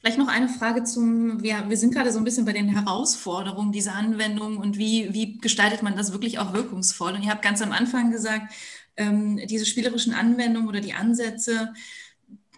Vielleicht 0.00 0.18
noch 0.18 0.28
eine 0.28 0.48
Frage 0.48 0.82
zum, 0.82 1.42
wir, 1.42 1.68
wir 1.68 1.76
sind 1.76 1.94
gerade 1.94 2.10
so 2.10 2.18
ein 2.18 2.24
bisschen 2.24 2.44
bei 2.44 2.52
den 2.52 2.68
Herausforderungen 2.68 3.70
dieser 3.70 3.94
Anwendung 3.94 4.56
und 4.56 4.76
wie, 4.76 5.14
wie 5.14 5.38
gestaltet 5.38 5.84
man 5.84 5.96
das 5.96 6.12
wirklich 6.12 6.40
auch 6.40 6.52
wirkungsvoll? 6.52 7.12
Und 7.12 7.22
ihr 7.22 7.30
habt 7.30 7.42
ganz 7.42 7.62
am 7.62 7.70
Anfang 7.70 8.10
gesagt, 8.10 8.52
ähm, 8.96 9.38
diese 9.48 9.64
spielerischen 9.64 10.12
Anwendungen 10.12 10.68
oder 10.68 10.80
die 10.80 10.94
Ansätze, 10.94 11.72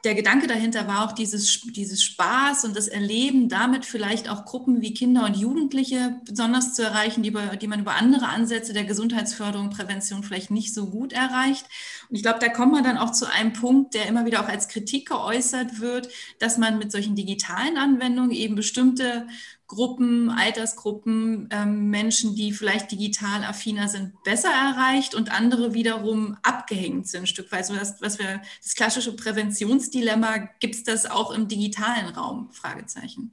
der 0.05 0.14
Gedanke 0.14 0.46
dahinter 0.46 0.86
war 0.86 1.05
auch 1.05 1.12
dieses, 1.12 1.62
dieses 1.62 2.02
Spaß 2.02 2.64
und 2.64 2.76
das 2.76 2.88
Erleben, 2.88 3.48
damit 3.48 3.86
vielleicht 3.86 4.28
auch 4.28 4.44
Gruppen 4.44 4.82
wie 4.82 4.92
Kinder 4.92 5.24
und 5.24 5.36
Jugendliche 5.36 6.20
besonders 6.24 6.74
zu 6.74 6.82
erreichen, 6.82 7.22
die, 7.22 7.34
die 7.61 7.66
man 7.66 7.80
über 7.80 7.94
andere 7.94 8.28
Ansätze 8.28 8.74
der 8.74 8.84
Gesundheitsförderung, 8.84 9.70
Prävention 9.70 10.22
vielleicht 10.22 10.50
nicht 10.50 10.74
so 10.74 10.90
gut 10.90 11.14
erreicht. 11.14 11.64
Und 12.11 12.16
ich 12.16 12.22
glaube, 12.22 12.38
da 12.38 12.48
kommt 12.48 12.72
man 12.72 12.84
dann 12.84 12.98
auch 12.98 13.12
zu 13.12 13.30
einem 13.30 13.55
Punkt, 13.55 13.94
der 13.94 14.07
immer 14.07 14.26
wieder 14.26 14.40
auch 14.44 14.48
als 14.48 14.68
Kritik 14.68 15.09
geäußert 15.09 15.80
wird, 15.80 16.09
dass 16.38 16.59
man 16.59 16.78
mit 16.78 16.92
solchen 16.92 17.16
digitalen 17.16 17.78
Anwendungen 17.78 18.32
eben 18.32 18.55
bestimmte 18.57 19.26
Gruppen, 19.66 20.30
Altersgruppen, 20.30 21.48
ähm, 21.50 21.88
Menschen, 21.90 22.34
die 22.34 22.52
vielleicht 22.52 22.92
digital 22.92 23.44
affiner 23.44 23.88
sind, 23.88 24.12
besser 24.22 24.50
erreicht 24.50 25.14
und 25.14 25.32
andere 25.32 25.72
wiederum 25.72 26.36
abgehängt 26.42 27.06
sind, 27.08 27.22
ein 27.22 27.26
Stück 27.26 27.50
weit. 27.50 27.66
So 27.66 27.74
das, 27.74 28.00
was 28.02 28.18
wir, 28.18 28.42
das 28.62 28.74
klassische 28.74 29.16
Präventionsdilemma, 29.16 30.48
gibt 30.60 30.74
es 30.74 30.84
das 30.84 31.10
auch 31.10 31.34
im 31.34 31.48
digitalen 31.48 32.14
Raum? 32.14 32.50
Fragezeichen. 32.50 33.32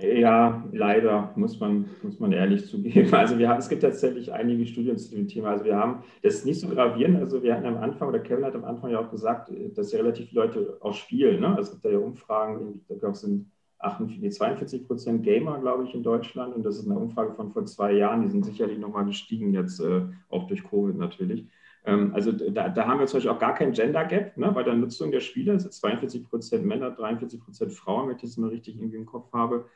Ja, 0.00 0.64
leider, 0.72 1.32
muss 1.36 1.60
man, 1.60 1.88
muss 2.02 2.18
man 2.18 2.32
ehrlich 2.32 2.66
zugeben. 2.66 3.10
Also 3.12 3.38
wir 3.38 3.48
haben, 3.48 3.58
es 3.58 3.68
gibt 3.68 3.82
tatsächlich 3.82 4.32
einige 4.32 4.66
Studien 4.66 4.98
zu 4.98 5.14
dem 5.14 5.28
Thema. 5.28 5.50
Also 5.50 5.64
wir 5.64 5.76
haben, 5.76 6.02
das 6.22 6.34
ist 6.34 6.46
nicht 6.46 6.60
so 6.60 6.68
gravierend, 6.68 7.20
also 7.20 7.42
wir 7.42 7.54
hatten 7.54 7.66
am 7.66 7.76
Anfang, 7.76 8.08
oder 8.08 8.18
Kevin 8.18 8.44
hat 8.44 8.54
am 8.54 8.64
Anfang 8.64 8.90
ja 8.90 9.00
auch 9.00 9.10
gesagt, 9.10 9.52
dass 9.74 9.92
ja 9.92 9.98
relativ 9.98 10.28
viele 10.28 10.42
Leute 10.42 10.78
auch 10.80 10.94
spielen. 10.94 11.40
Ne? 11.40 11.48
Also 11.48 11.62
es 11.62 11.70
gibt 11.70 11.84
da 11.84 11.90
ja 11.90 11.98
Umfragen, 11.98 12.84
da 12.88 12.96
glaube 12.96 13.16
sind 13.16 13.50
48, 13.84 14.32
42 14.32 14.86
Prozent 14.86 15.22
Gamer, 15.22 15.58
glaube 15.58 15.84
ich, 15.84 15.94
in 15.94 16.02
Deutschland. 16.02 16.54
Und 16.54 16.64
das 16.64 16.78
ist 16.78 16.86
eine 16.86 16.98
Umfrage 16.98 17.34
von 17.34 17.50
vor 17.50 17.64
zwei 17.66 17.92
Jahren. 17.92 18.22
Die 18.22 18.28
sind 18.28 18.44
sicherlich 18.44 18.78
nochmal 18.78 19.04
gestiegen, 19.04 19.52
jetzt 19.54 19.80
äh, 19.80 20.02
auch 20.28 20.46
durch 20.46 20.64
Covid 20.64 20.96
natürlich. 20.96 21.46
Ähm, 21.84 22.12
also 22.14 22.32
da, 22.32 22.68
da, 22.68 22.86
haben 22.86 23.00
wir 23.00 23.06
zum 23.06 23.18
Beispiel 23.18 23.30
auch 23.30 23.38
gar 23.38 23.54
kein 23.54 23.72
Gender 23.72 24.04
Gap 24.04 24.36
ne, 24.36 24.50
bei 24.52 24.62
der 24.62 24.74
Nutzung 24.74 25.10
der 25.10 25.20
Spiele. 25.20 25.54
Es 25.54 25.62
sind 25.62 25.72
42 25.72 26.28
Prozent 26.28 26.64
Männer, 26.64 26.90
43 26.90 27.40
Prozent 27.40 27.72
Frauen, 27.72 28.08
wenn 28.08 28.16
ich 28.16 28.22
das 28.22 28.36
mal 28.36 28.50
richtig 28.50 28.76
irgendwie 28.76 28.96
im 28.96 29.06
Kopf 29.06 29.32
habe. 29.32 29.66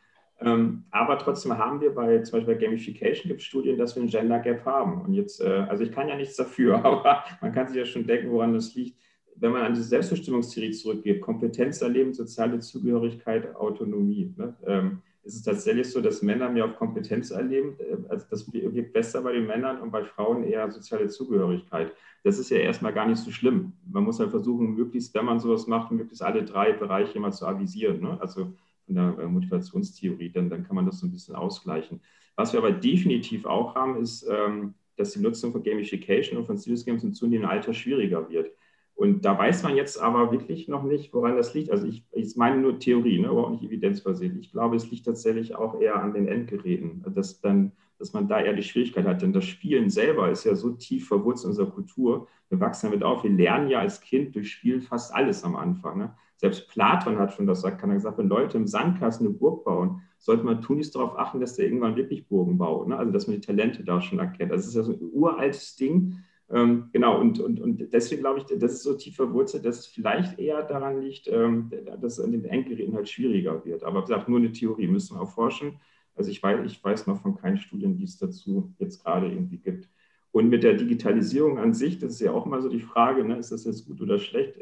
Ähm, 0.41 0.85
aber 0.91 1.19
trotzdem 1.19 1.59
haben 1.59 1.81
wir 1.81 1.95
bei 1.95 2.21
zum 2.23 2.39
Beispiel 2.39 2.55
bei 2.55 2.61
Gamification 2.61 3.29
gibt 3.29 3.43
Studien, 3.43 3.77
dass 3.77 3.97
wir 3.97 4.03
ein 4.03 4.09
Gender 4.09 4.39
Gap 4.39 4.65
haben. 4.65 5.03
Und 5.03 5.13
jetzt, 5.13 5.41
äh, 5.41 5.67
also 5.69 5.83
ich 5.83 5.93
kann 5.93 6.09
ja 6.09 6.17
nichts 6.17 6.37
dafür, 6.37 6.77
aber 6.85 7.25
man 7.41 7.53
kann 7.53 7.69
sich 7.69 7.77
ja 7.77 7.85
schon 7.85 8.07
denken, 8.07 8.31
woran 8.31 8.55
das 8.55 8.75
liegt 8.75 8.97
wenn 9.41 9.53
man 9.53 9.63
an 9.63 9.75
diese 9.75 9.89
Selbstbestimmungstheorie 9.89 10.73
zurückgeht, 10.73 11.21
Kompetenz 11.21 11.81
erleben, 11.81 12.15
soziale 12.15 12.59
Zugehörigkeit, 12.61 13.55
Autonomie. 13.57 14.35
Ne? 14.37 14.55
Ähm, 14.67 15.03
ist 15.29 15.37
es 15.37 15.43
tatsächlich 15.43 15.91
so, 15.91 16.01
dass 16.01 16.23
Männer 16.23 16.49
mehr 16.49 16.65
auf 16.65 16.77
Kompetenz 16.77 17.31
erleben. 17.31 17.77
Also 18.09 18.25
das 18.31 18.51
wirkt 18.51 18.95
besser 18.95 19.21
bei 19.21 19.33
den 19.33 19.47
Männern 19.47 19.81
und 19.81 19.91
bei 19.91 20.03
Frauen 20.05 20.43
eher 20.45 20.71
soziale 20.71 21.09
Zugehörigkeit. 21.09 21.93
Das 22.25 22.39
ist 22.39 22.51
ja 22.51 22.57
erstmal 22.59 22.95
gar 22.95 23.07
nicht 23.07 23.19
so 23.19 23.31
schlimm. 23.31 23.75
Man 23.87 24.05
muss 24.05 24.19
halt 24.21 24.31
versuchen, 24.31 24.75
möglichst, 24.75 25.15
wenn 25.15 25.27
man 25.27 25.39
sowas 25.39 25.67
macht, 25.67 25.93
möglichst 25.93 26.23
alle 26.23 26.45
drei 26.45 26.73
Bereiche 26.73 27.21
mal 27.21 27.33
zu 27.33 27.47
avisieren. 27.47 28.01
Ne? 28.01 28.19
Also 28.21 28.53
von 28.87 28.95
der 28.95 29.19
äh, 29.19 29.27
Motivationstheorie, 29.27 30.31
dann, 30.31 30.49
dann 30.49 30.65
kann 30.65 30.77
man 30.77 30.87
das 30.87 30.99
so 31.01 31.07
ein 31.07 31.13
bisschen 31.13 31.35
ausgleichen. 31.35 32.01
Was 32.35 32.55
wir 32.55 32.61
aber 32.61 32.73
definitiv 32.73 33.45
auch 33.45 33.75
haben, 33.75 34.01
ist, 34.01 34.27
ähm, 34.31 34.75
dass 34.97 35.13
die 35.13 35.21
Nutzung 35.21 35.53
von 35.53 35.63
Gamification 35.63 36.39
und 36.39 36.47
von 36.47 36.57
Serious 36.57 36.85
Games 36.85 37.05
im 37.05 37.13
zunehmenden 37.13 37.51
Alter 37.51 37.75
schwieriger 37.75 38.29
wird. 38.31 38.51
Und 38.99 39.25
da 39.25 39.39
weiß 39.39 39.63
man 39.63 39.77
jetzt 39.77 40.03
aber 40.03 40.33
wirklich 40.33 40.67
noch 40.67 40.83
nicht, 40.83 41.15
woran 41.15 41.37
das 41.37 41.55
liegt. 41.55 41.71
Also 41.71 41.87
ich, 41.87 42.05
ich 42.11 42.35
meine 42.35 42.61
nur 42.61 42.81
Theorie, 42.81 43.21
ne, 43.21 43.29
überhaupt 43.29 43.53
nicht 43.53 43.63
evidenzbasiert. 43.63 44.35
Ich 44.41 44.51
glaube, 44.51 44.75
es 44.75 44.91
liegt 44.91 45.07
tatsächlich 45.07 45.55
auch 45.55 45.81
eher 45.81 46.03
an 46.03 46.15
den 46.15 46.27
Endgeräten, 46.27 47.05
dass, 47.15 47.41
dann, 47.41 47.71
dass 48.01 48.13
man 48.13 48.27
da 48.27 48.41
eher 48.41 48.55
die 48.55 48.65
Schwierigkeit 48.65 49.07
hat. 49.07 49.23
Denn 49.23 49.33
das 49.33 49.45
Spielen 49.45 49.89
selber 49.89 50.33
ist 50.33 50.43
ja 50.43 50.57
so 50.57 50.71
tief 50.71 51.07
verwurzelt 51.07 51.45
in 51.45 51.51
unserer 51.51 51.71
Kultur. 51.71 52.27
Wir 52.49 52.59
wachsen 52.59 52.91
damit 52.91 53.05
auf. 53.05 53.23
Wir 53.23 53.31
lernen 53.31 53.69
ja 53.71 53.79
als 53.79 54.01
Kind 54.01 54.35
durch 54.35 54.51
Spielen 54.51 54.81
fast 54.81 55.15
alles 55.15 55.45
am 55.45 55.55
Anfang. 55.55 55.99
Ne? 55.99 56.13
Selbst 56.35 56.69
Platon 56.69 57.21
hat 57.21 57.33
schon 57.33 57.47
das 57.47 57.59
gesagt, 57.59 57.81
kann 57.81 57.91
er 57.91 57.97
gesagt, 57.97 58.19
wenn 58.19 58.29
Leute 58.29 58.57
im 58.57 58.67
Sandkasten 58.67 59.29
eine 59.29 59.37
Burg 59.37 59.65
bauen, 59.65 60.03
sollte 60.19 60.43
man 60.43 60.61
tunlichst 60.61 60.97
darauf 60.97 61.17
achten, 61.17 61.39
dass 61.39 61.55
der 61.55 61.67
irgendwann 61.67 61.95
wirklich 61.95 62.27
Burgen 62.27 62.59
baut. 62.59 62.89
Ne? 62.89 62.97
Also 62.97 63.13
dass 63.13 63.29
man 63.29 63.37
die 63.37 63.47
Talente 63.47 63.85
da 63.85 64.01
schon 64.01 64.19
erkennt. 64.19 64.51
Das 64.51 64.67
ist 64.67 64.75
ja 64.75 64.83
so 64.83 64.91
ein 64.91 65.11
uraltes 65.13 65.77
Ding 65.77 66.17
ähm, 66.51 66.89
genau, 66.93 67.21
und, 67.21 67.41
und, 67.41 67.61
und 67.61 67.93
deswegen 67.93 68.23
glaube 68.23 68.39
ich, 68.39 68.45
das 68.45 68.73
ist 68.73 68.83
so 68.83 68.95
tief 68.95 69.17
verwurzelt, 69.17 69.67
dass 69.67 69.81
es 69.81 69.87
vielleicht 69.87 70.39
eher 70.39 70.63
daran 70.63 71.03
liegt, 71.03 71.29
ähm, 71.29 71.71
dass 72.01 72.19
es 72.19 72.25
an 72.25 72.33
den 72.33 72.45
Endgeräten 72.47 72.95
halt 72.95 73.09
schwieriger 73.09 73.65
wird. 73.65 73.85
Aber 73.85 74.01
wie 74.01 74.07
gesagt, 74.07 74.29
nur 74.29 74.39
eine 74.39 74.53
Theorie 74.53 74.87
müssen 74.87 75.17
wir 75.17 75.23
auch 75.23 75.31
forschen. 75.31 75.79
Also 76.17 76.31
ich 76.31 76.43
weiß, 76.43 76.61
ich 76.65 76.83
weiß 76.83 77.07
noch 77.07 77.21
von 77.21 77.37
keinen 77.37 77.59
Studien, 77.59 77.97
die 77.97 78.05
es 78.05 78.17
dazu 78.17 78.73
jetzt 78.79 79.05
gerade 79.05 79.27
irgendwie 79.27 79.59
gibt. 79.59 79.89
Und 80.33 80.49
mit 80.49 80.63
der 80.63 80.75
Digitalisierung 80.75 81.59
an 81.59 81.75
sich, 81.75 81.99
das 81.99 82.13
ist 82.13 82.21
ja 82.21 82.33
auch 82.33 82.47
immer 82.47 82.63
so 82.63 82.69
die 82.69 82.81
Frage, 82.81 83.25
ne, 83.25 83.37
ist 83.37 83.53
das 83.53 83.65
jetzt 83.65 83.87
gut 83.87 84.01
oder 84.01 84.19
schlecht? 84.19 84.55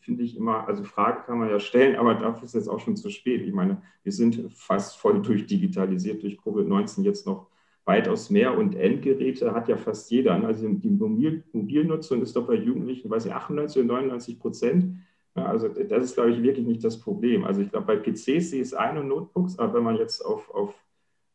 Finde 0.00 0.22
ich 0.22 0.36
immer, 0.36 0.68
also 0.68 0.84
Frage 0.84 1.22
kann 1.24 1.38
man 1.38 1.50
ja 1.50 1.58
stellen, 1.58 1.96
aber 1.96 2.14
dafür 2.14 2.44
ist 2.44 2.54
jetzt 2.54 2.68
auch 2.68 2.80
schon 2.80 2.96
zu 2.96 3.10
spät. 3.10 3.42
Ich 3.42 3.52
meine, 3.52 3.82
wir 4.02 4.12
sind 4.12 4.52
fast 4.52 4.96
voll 4.96 5.20
durchdigitalisiert 5.20 6.22
durch 6.22 6.38
Covid-19 6.38 7.02
jetzt 7.02 7.26
noch 7.26 7.48
weitaus 7.84 8.30
mehr 8.30 8.56
und 8.56 8.74
Endgeräte 8.74 9.52
hat 9.54 9.68
ja 9.68 9.76
fast 9.76 10.10
jeder. 10.10 10.38
Ne? 10.38 10.46
Also 10.46 10.68
die 10.68 10.88
Mobil 10.88 11.44
Mobilnutzung 11.52 12.22
ist 12.22 12.34
doch 12.34 12.46
bei 12.46 12.54
Jugendlichen, 12.54 13.10
weiß 13.10 13.26
ich, 13.26 13.32
98 13.32 13.84
oder 13.84 13.94
99 13.94 14.38
Prozent. 14.38 14.96
Also 15.34 15.68
das 15.68 16.04
ist, 16.04 16.14
glaube 16.14 16.30
ich, 16.30 16.42
wirklich 16.42 16.66
nicht 16.66 16.84
das 16.84 17.00
Problem. 17.00 17.44
Also 17.44 17.60
ich 17.60 17.70
glaube, 17.70 17.86
bei 17.86 17.96
PCs 17.96 18.50
sehe 18.50 18.60
ich 18.60 18.68
es 18.68 18.74
ein 18.74 18.96
und 18.96 19.08
Notebooks, 19.08 19.58
aber 19.58 19.74
wenn 19.74 19.82
man 19.82 19.96
jetzt 19.96 20.24
auf, 20.24 20.48
auf, 20.50 20.74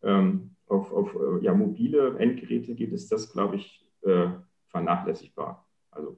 ähm, 0.03 0.51
auf, 0.67 0.91
auf 0.93 1.15
äh, 1.15 1.43
ja, 1.43 1.53
mobile 1.53 2.17
Endgeräte 2.17 2.75
geht, 2.75 2.93
ist 2.93 3.11
das, 3.11 3.31
glaube 3.31 3.57
ich, 3.57 3.85
äh, 4.03 4.27
vernachlässigbar. 4.69 5.67
Also 5.91 6.17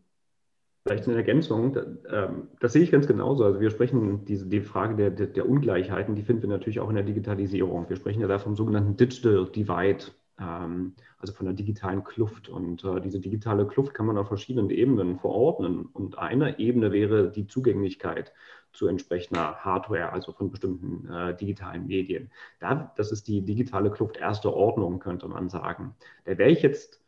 Vielleicht 0.84 1.08
eine 1.08 1.18
Ergänzung, 1.18 1.78
ähm, 2.10 2.48
das 2.60 2.74
sehe 2.74 2.82
ich 2.82 2.92
ganz 2.92 3.06
genauso. 3.06 3.44
Also 3.44 3.60
wir 3.60 3.70
sprechen 3.70 4.26
diese, 4.26 4.48
die 4.48 4.62
Frage 4.62 4.96
der, 5.12 5.28
der, 5.28 5.48
Ungleichheiten, 5.48 6.16
die 6.16 6.24
finden 6.24 6.44
wir 6.44 6.50
natürlich 6.50 6.80
auch 6.80 6.90
in 6.90 6.96
der 6.96 7.04
Digitalisierung. 7.04 7.88
Wir 7.88 7.98
sprechen 7.98 8.20
ja 8.20 8.28
da 8.28 8.40
vom 8.40 8.56
sogenannten 8.56 8.98
Digital 8.98 9.46
Divide. 9.46 10.06
Ähm, 10.40 10.96
also 11.20 11.34
von 11.34 11.46
der 11.46 11.56
digitalen 11.56 12.04
Kluft. 12.04 12.50
Und 12.50 12.84
äh, 12.84 13.00
diese 13.02 13.20
digitale 13.20 13.68
Kluft 13.68 13.94
kann 13.94 14.06
man 14.06 14.18
auf 14.18 14.28
verschiedenen 14.28 14.70
Ebenen 14.70 15.20
verordnen. 15.20 15.86
Und 15.86 16.18
eine 16.18 16.60
Ebene 16.60 16.92
wäre 16.92 17.32
die 17.32 17.48
Zugänglichkeit 17.48 18.34
zu 18.74 18.88
entsprechender 18.88 19.56
Hardware, 19.58 20.14
also 20.14 20.32
von 20.32 20.50
bestimmten 20.50 21.08
äh, 21.12 21.36
digitalen 21.36 21.88
Medien. 21.88 22.32
Da, 22.60 22.94
das 22.96 23.12
ist 23.12 23.28
die 23.28 23.42
digitale 23.42 23.92
Kluft 23.92 24.18
erster 24.18 24.54
Ordnung, 24.54 25.00
könnte 25.00 25.28
man 25.28 25.50
sagen. 25.50 25.96
Da 26.26 26.38
wäre 26.38 26.50
ich 26.50 26.62
jetzt 26.62 27.02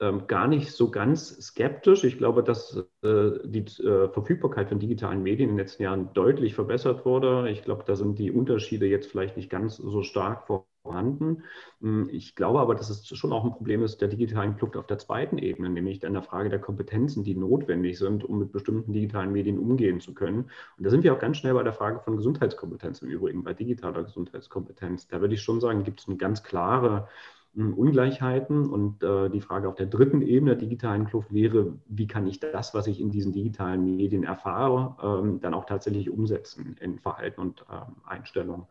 ähm, 0.00 0.26
gar 0.26 0.48
nicht 0.48 0.72
so 0.72 0.90
ganz 0.90 1.28
skeptisch. 1.40 2.04
Ich 2.04 2.18
glaube, 2.18 2.42
dass 2.42 2.76
äh, 3.02 3.30
die 3.44 3.64
äh, 3.82 4.08
Verfügbarkeit 4.08 4.68
von 4.68 4.78
digitalen 4.78 5.22
Medien 5.22 5.50
in 5.50 5.56
den 5.56 5.64
letzten 5.64 5.84
Jahren 5.84 6.12
deutlich 6.12 6.54
verbessert 6.54 7.06
wurde. 7.06 7.48
Ich 7.50 7.62
glaube, 7.62 7.84
da 7.86 7.96
sind 7.96 8.18
die 8.18 8.30
Unterschiede 8.30 8.86
jetzt 8.86 9.10
vielleicht 9.10 9.36
nicht 9.36 9.48
ganz 9.48 9.76
so 9.76 10.02
stark 10.02 10.46
vor 10.46 10.66
vorhanden. 10.82 11.44
Hm, 11.80 12.08
ich 12.10 12.34
glaube 12.34 12.60
aber, 12.60 12.74
dass 12.74 12.90
es 12.90 13.06
schon 13.06 13.32
auch 13.32 13.44
ein 13.44 13.52
Problem 13.52 13.82
ist 13.82 14.00
der 14.00 14.08
digitalen 14.08 14.56
Kluft 14.56 14.76
auf 14.76 14.86
der 14.86 14.98
zweiten 14.98 15.38
Ebene, 15.38 15.70
nämlich 15.70 16.02
in 16.02 16.12
der 16.12 16.22
Frage 16.22 16.50
der 16.50 16.58
Kompetenzen, 16.58 17.24
die 17.24 17.34
notwendig 17.34 17.98
sind, 17.98 18.24
um 18.24 18.38
mit 18.38 18.52
bestimmten 18.52 18.92
digitalen 18.92 19.32
Medien 19.32 19.58
umgehen 19.58 20.00
zu 20.00 20.12
können. 20.14 20.50
Und 20.76 20.84
da 20.84 20.90
sind 20.90 21.04
wir 21.04 21.14
auch 21.14 21.20
ganz 21.20 21.38
schnell 21.38 21.54
bei 21.54 21.62
der 21.62 21.72
Frage 21.72 22.00
von 22.00 22.16
Gesundheitskompetenz 22.16 23.00
im 23.02 23.08
Übrigen, 23.08 23.44
bei 23.44 23.54
digitaler 23.54 24.04
Gesundheitskompetenz. 24.04 25.08
Da 25.08 25.20
würde 25.20 25.34
ich 25.34 25.42
schon 25.42 25.60
sagen, 25.60 25.84
gibt 25.84 26.00
es 26.00 26.08
eine 26.08 26.16
ganz 26.16 26.42
klare 26.42 27.08
hm, 27.54 27.74
Ungleichheiten. 27.74 28.68
Und 28.68 29.02
äh, 29.04 29.30
die 29.30 29.40
Frage 29.40 29.68
auf 29.68 29.76
der 29.76 29.86
dritten 29.86 30.22
Ebene 30.22 30.56
der 30.56 30.60
digitalen 30.60 31.06
Kluft 31.06 31.32
wäre, 31.32 31.74
wie 31.86 32.08
kann 32.08 32.26
ich 32.26 32.40
das, 32.40 32.74
was 32.74 32.88
ich 32.88 33.00
in 33.00 33.10
diesen 33.10 33.32
digitalen 33.32 33.96
Medien 33.96 34.24
erfahre, 34.24 34.96
ähm, 35.02 35.40
dann 35.40 35.54
auch 35.54 35.66
tatsächlich 35.66 36.10
umsetzen 36.10 36.76
in 36.80 36.98
Verhalten 36.98 37.40
und 37.40 37.64
ähm, 37.70 37.96
Einstellungen. 38.04 38.66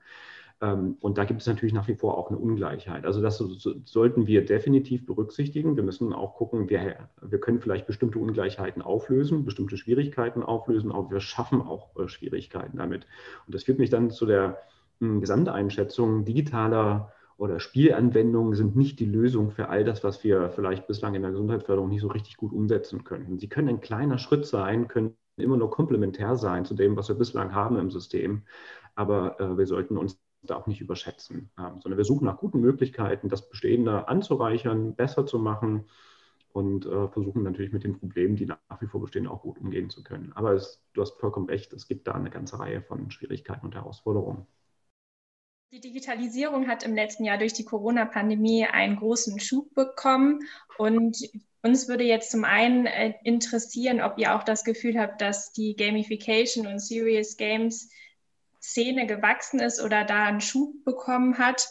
Ähm, 0.62 0.98
und 1.02 1.18
da 1.18 1.26
gibt 1.26 1.42
es 1.42 1.48
natürlich 1.48 1.74
nach 1.74 1.88
wie 1.88 1.96
vor 1.96 2.18
auch 2.18 2.30
eine 2.30 2.38
Ungleichheit. 2.38 3.06
Also 3.06 3.22
das 3.22 3.38
sollten 3.38 4.28
wir 4.28 4.46
definitiv 4.46 5.06
berücksichtigen. 5.06 5.76
Wir 5.76 5.84
müssen 5.84 6.14
auch 6.14 6.36
gucken, 6.36 6.70
wir, 6.70 7.10
wir 7.22 7.40
können 7.40 7.60
vielleicht 7.60 7.88
bestimmte 7.88 8.20
Ungleichheiten 8.20 8.82
auflösen, 8.82 9.44
bestimmte 9.44 9.78
Schwierigkeiten 9.78 10.44
auflösen, 10.44 10.92
aber 10.92 11.10
wir 11.10 11.20
schaffen 11.20 11.62
auch 11.62 11.96
äh, 11.98 12.08
Schwierigkeiten 12.08 12.78
damit. 12.78 13.08
Und 13.48 13.56
das 13.56 13.64
führt 13.64 13.80
mich 13.80 13.90
dann 13.90 14.12
zu 14.12 14.26
der 14.26 14.60
hm, 15.00 15.20
Gesamteinschätzung 15.20 16.26
digitaler 16.26 17.12
oder 17.38 17.60
Spielanwendungen 17.60 18.54
sind 18.54 18.76
nicht 18.76 19.00
die 19.00 19.06
Lösung 19.06 19.50
für 19.50 19.70
all 19.70 19.84
das, 19.84 20.04
was 20.04 20.24
wir 20.24 20.52
vielleicht 20.52 20.86
bislang 20.86 21.16
in 21.16 21.24
der 21.24 21.32
Gesundheitsförderung 21.32 21.90
nicht 21.90 22.02
so 22.02 22.08
richtig 22.08 22.38
gut 22.38 22.54
umsetzen 22.54 23.04
können. 23.04 23.40
Sie 23.40 23.50
können 23.50 23.68
ein 23.68 23.82
kleiner 23.82 24.20
Schritt 24.20 24.46
sein, 24.46 24.88
können 24.88 25.16
immer 25.38 25.58
nur 25.58 25.72
komplementär 25.72 26.36
sein 26.36 26.66
zu 26.66 26.76
dem, 26.76 26.96
was 26.96 27.08
wir 27.08 27.16
bislang 27.16 27.56
haben 27.56 27.80
im 27.80 27.90
System. 27.90 28.44
Aber 28.94 29.40
äh, 29.40 29.58
wir 29.58 29.66
sollten 29.66 29.98
uns 29.98 30.20
da 30.44 30.56
auch 30.56 30.68
nicht 30.68 30.82
überschätzen, 30.82 31.52
ähm, 31.58 31.82
sondern 31.82 31.98
wir 31.98 32.06
suchen 32.06 32.26
nach 32.26 32.38
guten 32.38 32.60
Möglichkeiten, 32.60 33.30
das 33.30 33.50
Bestehende 33.50 34.08
anzureichern, 34.08 34.96
besser 34.96 35.26
zu 35.26 35.40
machen 35.40 35.86
und 36.54 36.86
äh, 36.86 37.08
versuchen 37.08 37.44
natürlich 37.44 37.72
mit 37.72 37.84
den 37.84 37.98
Problemen, 38.00 38.36
die 38.36 38.46
nach 38.46 38.60
wie 38.82 38.88
vor 38.88 39.02
bestehen, 39.02 39.28
auch 39.28 39.42
gut 39.42 39.60
umgehen 39.60 39.90
zu 39.90 40.04
können. 40.04 40.34
Aber 40.34 40.54
es, 40.54 40.84
du 40.94 41.02
hast 41.02 41.20
vollkommen 41.20 41.48
recht, 41.48 41.74
es 41.74 41.88
gibt 41.88 42.08
da 42.08 42.14
eine 42.14 42.30
ganze 42.30 42.60
Reihe 42.60 42.82
von 42.82 43.12
Schwierigkeiten 43.12 43.66
und 43.66 43.76
Herausforderungen. 43.76 44.46
Die 45.74 45.80
Digitalisierung 45.80 46.68
hat 46.68 46.84
im 46.84 46.96
letzten 46.96 47.24
Jahr 47.24 47.38
durch 47.38 47.54
die 47.54 47.64
Corona-Pandemie 47.64 48.66
einen 48.66 48.98
großen 48.98 49.40
Schub 49.40 49.74
bekommen 49.74 50.42
und 50.78 51.18
uns 51.64 51.88
würde 51.88 52.04
jetzt 52.04 52.32
zum 52.32 52.44
einen 52.44 52.88
äh, 52.88 53.14
interessieren, 53.24 54.02
ob 54.02 54.18
ihr 54.18 54.36
auch 54.36 54.44
das 54.44 54.66
Gefühl 54.66 55.00
habt, 55.00 55.22
dass 55.22 55.54
die 55.54 55.76
Gamification 55.76 56.68
und 56.68 56.80
Serious 56.80 57.38
Games 57.38 57.90
Szene 58.62 59.08
gewachsen 59.08 59.60
ist 59.60 59.84
oder 59.84 60.04
da 60.04 60.26
einen 60.26 60.42
Schub 60.42 60.86
bekommen 60.86 61.38
hat 61.38 61.70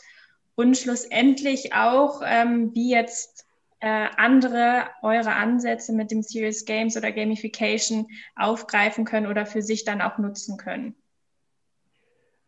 und 0.54 0.76
schlussendlich 0.76 1.72
auch, 1.72 2.22
ähm, 2.24 2.74
wie 2.74 2.90
jetzt 2.90 3.46
äh, 3.80 4.08
andere 4.16 4.84
eure 5.02 5.34
Ansätze 5.34 5.92
mit 5.92 6.10
dem 6.10 6.22
Serious 6.22 6.64
Games 6.64 6.96
oder 6.96 7.12
Gamification 7.12 8.08
aufgreifen 8.36 9.04
können 9.04 9.26
oder 9.26 9.46
für 9.46 9.62
sich 9.62 9.84
dann 9.84 10.02
auch 10.02 10.18
nutzen 10.18 10.58
können. 10.58 10.94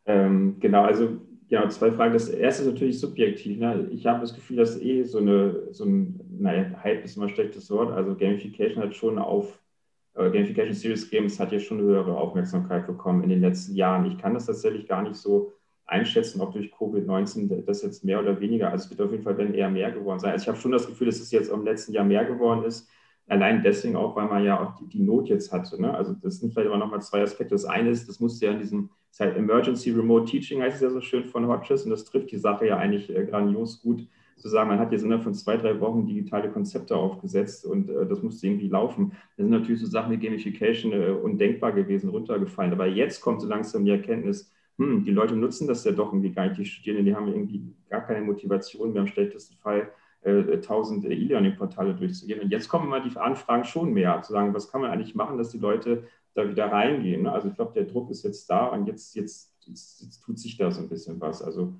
Ähm, 0.04 0.56
genau, 0.60 0.82
also 0.82 1.18
ja, 1.48 1.68
zwei 1.68 1.92
Fragen. 1.92 2.14
Das 2.14 2.28
erste 2.28 2.62
ist 2.62 2.70
natürlich 2.70 2.98
subjektiv. 2.98 3.58
Ne? 3.58 3.88
Ich 3.92 4.06
habe 4.06 4.20
das 4.20 4.34
Gefühl, 4.34 4.56
dass 4.56 4.80
eh 4.80 5.04
so, 5.04 5.18
eine, 5.18 5.68
so 5.72 5.84
ein, 5.84 6.20
naja, 6.38 6.82
Hype 6.82 7.04
ist 7.04 7.16
immer 7.16 7.26
ein 7.26 7.34
schlechtes 7.34 7.70
Wort. 7.70 7.92
Also 7.92 8.14
Gamification 8.16 8.82
hat 8.82 8.94
schon 8.94 9.18
auf 9.18 9.61
äh, 10.14 10.30
Gamification 10.30 10.74
Series 10.74 11.08
Games 11.10 11.38
hat 11.40 11.52
jetzt 11.52 11.66
schon 11.66 11.80
höhere 11.80 12.16
Aufmerksamkeit 12.16 12.86
bekommen 12.86 13.22
in 13.22 13.30
den 13.30 13.40
letzten 13.40 13.74
Jahren. 13.74 14.06
Ich 14.06 14.18
kann 14.18 14.34
das 14.34 14.46
tatsächlich 14.46 14.86
gar 14.86 15.02
nicht 15.02 15.16
so 15.16 15.52
einschätzen, 15.86 16.40
ob 16.40 16.52
durch 16.52 16.72
Covid-19 16.72 17.64
das 17.64 17.82
jetzt 17.82 18.04
mehr 18.04 18.20
oder 18.20 18.40
weniger, 18.40 18.70
also 18.70 18.84
es 18.84 18.90
wird 18.90 19.00
auf 19.00 19.10
jeden 19.10 19.22
Fall 19.22 19.34
dann 19.34 19.54
eher 19.54 19.70
mehr 19.70 19.90
geworden 19.90 20.20
sein. 20.20 20.32
Also 20.32 20.44
ich 20.44 20.48
habe 20.48 20.58
schon 20.58 20.72
das 20.72 20.86
Gefühl, 20.86 21.06
dass 21.06 21.20
es 21.20 21.30
jetzt 21.30 21.50
im 21.50 21.64
letzten 21.64 21.92
Jahr 21.92 22.04
mehr 22.04 22.24
geworden 22.24 22.64
ist. 22.64 22.88
Allein 23.28 23.62
deswegen 23.62 23.96
auch, 23.96 24.16
weil 24.16 24.26
man 24.26 24.44
ja 24.44 24.60
auch 24.60 24.74
die, 24.76 24.88
die 24.88 25.00
Not 25.00 25.28
jetzt 25.28 25.52
hatte. 25.52 25.80
Ne? 25.80 25.94
Also 25.94 26.12
das 26.14 26.38
sind 26.38 26.52
vielleicht 26.52 26.68
aber 26.68 26.78
nochmal 26.78 27.02
zwei 27.02 27.22
Aspekte. 27.22 27.54
Das 27.54 27.64
eine 27.64 27.90
ist, 27.90 28.08
das 28.08 28.20
musste 28.20 28.46
ja 28.46 28.52
in 28.52 28.58
diesem 28.58 28.90
das 29.10 29.20
halt 29.20 29.36
Emergency 29.36 29.90
Remote 29.90 30.30
Teaching, 30.30 30.62
heißt 30.62 30.76
es 30.76 30.82
ja 30.82 30.90
so 30.90 31.00
schön 31.00 31.24
von 31.24 31.46
Hodges, 31.46 31.84
und 31.84 31.90
das 31.90 32.04
trifft 32.04 32.32
die 32.32 32.38
Sache 32.38 32.66
ja 32.66 32.78
eigentlich 32.78 33.14
äh, 33.14 33.24
grandios 33.26 33.82
gut 33.82 34.06
zu 34.36 34.48
sagen, 34.48 34.68
man 34.68 34.78
hat 34.78 34.92
jetzt 34.92 35.02
innerhalb 35.02 35.24
von 35.24 35.34
zwei, 35.34 35.56
drei 35.56 35.78
Wochen 35.80 36.06
digitale 36.06 36.50
Konzepte 36.50 36.96
aufgesetzt 36.96 37.64
und 37.64 37.90
äh, 37.90 38.06
das 38.06 38.22
musste 38.22 38.46
irgendwie 38.46 38.68
laufen. 38.68 39.12
Da 39.36 39.44
sind 39.44 39.50
natürlich 39.50 39.80
so 39.80 39.86
Sachen 39.86 40.12
wie 40.12 40.18
Gamification 40.18 40.92
äh, 40.92 41.10
undenkbar 41.10 41.72
gewesen, 41.72 42.10
runtergefallen. 42.10 42.72
Aber 42.72 42.86
jetzt 42.86 43.20
kommt 43.20 43.40
so 43.40 43.48
langsam 43.48 43.84
die 43.84 43.90
Erkenntnis, 43.90 44.52
hm, 44.78 45.04
die 45.04 45.10
Leute 45.10 45.36
nutzen 45.36 45.68
das 45.68 45.84
ja 45.84 45.92
doch 45.92 46.12
irgendwie 46.12 46.32
gar 46.32 46.46
nicht. 46.46 46.58
Die 46.58 46.64
Studierenden, 46.64 47.06
die 47.06 47.14
haben 47.14 47.28
irgendwie 47.28 47.74
gar 47.88 48.00
keine 48.00 48.24
Motivation 48.24 48.92
mehr 48.92 49.02
im 49.02 49.08
schlechtesten 49.08 49.56
Fall 49.56 49.90
äh, 50.22 50.54
1000 50.54 51.04
E-Learning-Portale 51.04 51.94
durchzugehen. 51.94 52.40
Und 52.40 52.50
jetzt 52.50 52.68
kommen 52.68 52.86
immer 52.86 53.00
die 53.00 53.16
Anfragen 53.16 53.64
schon 53.64 53.92
mehr, 53.92 54.22
zu 54.22 54.32
sagen, 54.32 54.54
was 54.54 54.70
kann 54.70 54.80
man 54.80 54.90
eigentlich 54.90 55.14
machen, 55.14 55.38
dass 55.38 55.50
die 55.50 55.58
Leute 55.58 56.04
da 56.34 56.48
wieder 56.48 56.66
reingehen. 56.72 57.22
Ne? 57.22 57.32
Also 57.32 57.48
ich 57.48 57.54
glaube, 57.54 57.72
der 57.74 57.84
Druck 57.84 58.10
ist 58.10 58.24
jetzt 58.24 58.48
da 58.48 58.66
und 58.66 58.86
jetzt, 58.86 59.14
jetzt 59.14 59.52
jetzt, 59.66 60.00
jetzt 60.02 60.22
tut 60.22 60.38
sich 60.38 60.56
da 60.56 60.70
so 60.70 60.80
ein 60.80 60.88
bisschen 60.88 61.20
was. 61.20 61.42
Also 61.42 61.74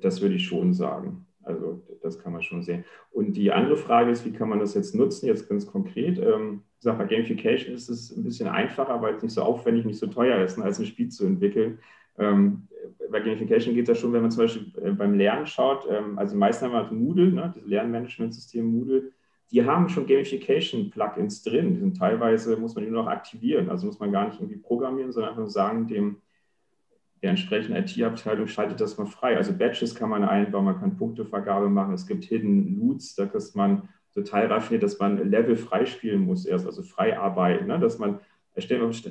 das 0.00 0.20
würde 0.20 0.36
ich 0.36 0.46
schon 0.46 0.72
sagen. 0.72 1.26
Also 1.44 1.82
das 2.02 2.18
kann 2.18 2.32
man 2.32 2.42
schon 2.42 2.62
sehen. 2.62 2.84
Und 3.10 3.32
die 3.36 3.52
andere 3.52 3.76
Frage 3.76 4.10
ist, 4.10 4.24
wie 4.24 4.32
kann 4.32 4.48
man 4.48 4.58
das 4.58 4.74
jetzt 4.74 4.94
nutzen, 4.94 5.26
jetzt 5.26 5.48
ganz 5.48 5.66
konkret? 5.66 6.18
Ähm, 6.18 6.62
ich 6.78 6.84
sage, 6.84 6.98
bei 6.98 7.06
Gamification 7.06 7.74
ist 7.74 7.88
es 7.88 8.16
ein 8.16 8.24
bisschen 8.24 8.48
einfacher, 8.48 9.00
weil 9.02 9.14
es 9.14 9.22
nicht 9.22 9.32
so 9.32 9.42
aufwendig, 9.42 9.84
nicht 9.84 9.98
so 9.98 10.06
teuer 10.06 10.42
ist, 10.44 10.58
ne, 10.58 10.64
als 10.64 10.78
ein 10.78 10.86
Spiel 10.86 11.08
zu 11.08 11.26
entwickeln. 11.26 11.78
Ähm, 12.18 12.68
bei 13.10 13.20
Gamification 13.20 13.74
geht 13.74 13.88
es 13.88 13.96
ja 13.96 14.00
schon, 14.00 14.12
wenn 14.12 14.22
man 14.22 14.30
zum 14.30 14.44
Beispiel 14.44 14.72
äh, 14.82 14.90
beim 14.92 15.14
Lernen 15.14 15.46
schaut, 15.46 15.86
ähm, 15.90 16.18
also 16.18 16.34
die 16.34 16.38
meisten 16.38 16.66
haben 16.66 16.74
halt 16.74 16.92
Moodle, 16.92 17.32
ne, 17.32 17.52
das 17.54 17.64
Lernmanagementsystem 17.64 18.64
Moodle, 18.64 19.12
die 19.52 19.64
haben 19.64 19.88
schon 19.88 20.06
Gamification-Plugins 20.06 21.42
drin. 21.42 21.74
Die 21.74 21.80
sind 21.80 21.98
teilweise, 21.98 22.56
muss 22.56 22.74
man 22.74 22.84
die 22.84 22.90
nur 22.90 23.02
noch 23.02 23.10
aktivieren, 23.10 23.68
also 23.68 23.86
muss 23.86 24.00
man 24.00 24.10
gar 24.10 24.26
nicht 24.26 24.40
irgendwie 24.40 24.58
programmieren, 24.58 25.12
sondern 25.12 25.30
einfach 25.30 25.42
nur 25.42 25.50
sagen, 25.50 25.86
dem 25.86 26.16
der 27.22 27.30
entsprechende 27.30 27.78
IT-Abteilung 27.78 28.46
schaltet 28.48 28.80
das 28.80 28.98
mal 28.98 29.06
frei. 29.06 29.36
Also 29.36 29.52
Batches 29.52 29.94
kann 29.94 30.10
man 30.10 30.24
einbauen, 30.24 30.64
man 30.64 30.80
kann 30.80 30.96
Punktevergabe 30.96 31.68
machen, 31.68 31.94
es 31.94 32.06
gibt 32.06 32.24
Hidden 32.24 32.78
Loots, 32.78 33.14
da 33.14 33.24
ist 33.24 33.54
man 33.54 33.88
total 34.12 34.46
raffiniert, 34.46 34.82
dass 34.82 34.98
man 34.98 35.30
Level 35.30 35.56
freispielen 35.56 36.22
muss 36.22 36.44
erst, 36.44 36.66
also 36.66 36.82
frei 36.82 37.18
arbeiten, 37.18 37.66
ne? 37.66 37.78
dass 37.78 37.98
man, 37.98 38.18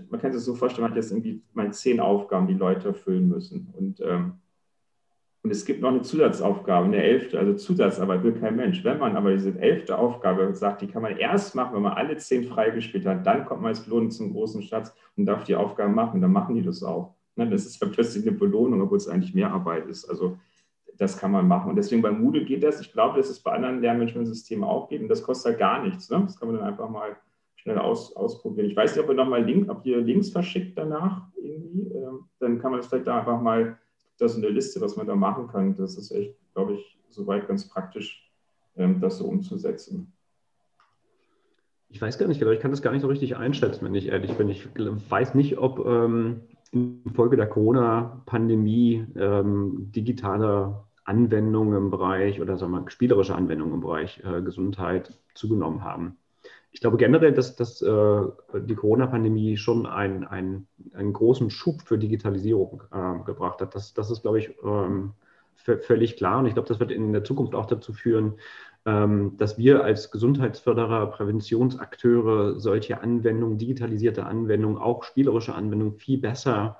man 0.09 0.21
kann 0.21 0.33
sich 0.33 0.41
so 0.43 0.55
vorstellen, 0.55 0.83
man 0.83 0.91
hat 0.91 0.97
jetzt 0.97 1.11
irgendwie 1.11 1.41
mal 1.53 1.71
zehn 1.73 1.99
Aufgaben, 1.99 2.47
die 2.47 2.53
Leute 2.53 2.89
erfüllen 2.89 3.27
müssen 3.27 3.73
und 3.75 4.01
ähm, 4.01 4.33
und 5.43 5.49
es 5.49 5.65
gibt 5.65 5.81
noch 5.81 5.89
eine 5.89 6.03
Zusatzaufgabe, 6.03 6.85
eine 6.85 7.01
elfte, 7.01 7.39
also 7.39 7.55
Zusatzarbeit 7.55 8.23
will 8.23 8.33
kein 8.33 8.55
Mensch. 8.55 8.83
Wenn 8.83 8.99
man 8.99 9.17
aber 9.17 9.31
diese 9.31 9.59
elfte 9.59 9.97
Aufgabe 9.97 10.53
sagt, 10.53 10.83
die 10.83 10.87
kann 10.87 11.01
man 11.01 11.17
erst 11.17 11.55
machen, 11.55 11.73
wenn 11.73 11.81
man 11.81 11.93
alle 11.93 12.15
zehn 12.17 12.43
freigespielt 12.43 13.07
hat, 13.07 13.25
dann 13.25 13.45
kommt 13.45 13.61
man 13.61 13.69
als 13.69 13.83
Belohnung 13.83 14.11
zum 14.11 14.33
großen 14.33 14.61
Schatz 14.61 14.95
und 15.17 15.25
darf 15.25 15.43
die 15.43 15.55
Aufgaben 15.55 15.95
machen, 15.95 16.21
dann 16.21 16.31
machen 16.31 16.53
die 16.53 16.61
das 16.61 16.83
auch. 16.83 17.15
Ne, 17.35 17.49
das 17.49 17.65
ist 17.65 17.81
ja 17.81 17.87
plötzlich 17.87 18.27
eine 18.27 18.37
Belohnung, 18.37 18.81
obwohl 18.81 18.97
es 18.97 19.07
eigentlich 19.07 19.33
mehr 19.33 19.51
Arbeit 19.51 19.87
ist. 19.87 20.05
Also 20.09 20.37
das 20.97 21.17
kann 21.17 21.31
man 21.31 21.47
machen. 21.47 21.69
Und 21.69 21.75
deswegen 21.77 22.01
bei 22.01 22.11
Moodle 22.11 22.45
geht 22.45 22.63
das. 22.63 22.81
Ich 22.81 22.91
glaube, 22.91 23.17
dass 23.17 23.29
es 23.29 23.39
bei 23.39 23.51
anderen 23.53 23.81
Lernmanagementsystemen 23.81 24.63
auch 24.63 24.89
geht. 24.89 25.01
Und 25.01 25.07
das 25.07 25.23
kostet 25.23 25.51
halt 25.51 25.59
gar 25.59 25.83
nichts. 25.83 26.09
Ne? 26.09 26.21
Das 26.21 26.37
kann 26.37 26.49
man 26.49 26.57
dann 26.57 26.67
einfach 26.67 26.89
mal 26.89 27.15
schnell 27.55 27.77
aus, 27.77 28.15
ausprobieren. 28.15 28.67
Ich 28.67 28.75
weiß 28.75 28.95
nicht, 28.95 29.03
ob 29.03 29.09
ihr 29.09 29.15
nochmal 29.15 29.43
Link, 29.43 29.69
ob 29.69 29.85
ihr 29.85 29.99
Links 30.01 30.29
verschickt 30.29 30.77
danach 30.77 31.27
irgendwie. 31.37 31.87
Ähm, 31.93 32.25
dann 32.39 32.59
kann 32.59 32.71
man 32.71 32.79
das 32.79 32.87
vielleicht 32.87 33.07
da 33.07 33.19
einfach 33.19 33.41
mal, 33.41 33.77
das 34.17 34.33
ist 34.33 34.37
eine 34.39 34.49
Liste, 34.49 34.81
was 34.81 34.95
man 34.95 35.07
da 35.07 35.15
machen 35.15 35.47
kann. 35.47 35.75
Das 35.75 35.95
ist 35.95 36.11
echt, 36.11 36.35
glaube 36.53 36.73
ich, 36.73 36.99
soweit 37.09 37.47
ganz 37.47 37.67
praktisch, 37.67 38.29
ähm, 38.75 38.99
das 38.99 39.17
so 39.17 39.25
umzusetzen. 39.25 40.11
Ich 41.89 42.01
weiß 42.01 42.17
gar 42.17 42.27
nicht 42.27 42.39
genau, 42.39 42.51
ich 42.51 42.59
kann 42.59 42.71
das 42.71 42.81
gar 42.81 42.93
nicht 42.93 43.01
so 43.01 43.07
richtig 43.07 43.35
einschätzen, 43.35 43.85
wenn 43.85 43.95
ich 43.95 44.07
ehrlich 44.07 44.33
bin. 44.33 44.49
Ich 44.49 44.67
weiß 44.75 45.35
nicht, 45.35 45.57
ob 45.57 45.85
ähm, 45.85 46.41
infolge 46.71 47.37
der 47.37 47.47
Corona-Pandemie 47.47 49.05
ähm, 49.15 49.91
digitale 49.91 50.83
Anwendungen 51.03 51.75
im 51.75 51.91
Bereich 51.91 52.41
oder 52.41 52.57
sagen 52.57 52.71
wir 52.71 52.89
spielerische 52.89 53.35
Anwendungen 53.35 53.75
im 53.75 53.81
Bereich 53.81 54.21
äh, 54.23 54.41
Gesundheit 54.41 55.19
zugenommen 55.33 55.83
haben. 55.83 56.17
Ich 56.71 56.79
glaube 56.79 56.95
generell, 56.97 57.33
dass, 57.33 57.57
dass 57.57 57.81
äh, 57.81 58.21
die 58.53 58.75
Corona-Pandemie 58.75 59.57
schon 59.57 59.85
ein, 59.85 60.25
ein, 60.25 60.67
einen 60.93 61.11
großen 61.11 61.49
Schub 61.49 61.81
für 61.81 61.97
Digitalisierung 61.97 62.83
äh, 62.91 63.23
gebracht 63.25 63.59
hat. 63.59 63.75
Das, 63.75 63.93
das 63.93 64.09
ist, 64.09 64.21
glaube 64.21 64.39
ich, 64.39 64.55
ähm, 64.63 65.11
völlig 65.55 66.15
klar. 66.15 66.39
Und 66.39 66.45
ich 66.45 66.53
glaube, 66.53 66.69
das 66.69 66.79
wird 66.79 66.91
in 66.91 67.11
der 67.11 67.25
Zukunft 67.25 67.55
auch 67.55 67.65
dazu 67.65 67.91
führen, 67.91 68.35
dass 68.83 69.57
wir 69.59 69.83
als 69.83 70.09
Gesundheitsförderer, 70.09 71.11
Präventionsakteure 71.11 72.59
solche 72.59 73.01
Anwendungen, 73.01 73.59
digitalisierte 73.59 74.25
Anwendungen, 74.25 74.77
auch 74.77 75.03
spielerische 75.03 75.53
Anwendungen 75.53 75.97
viel 75.97 76.17
besser 76.17 76.79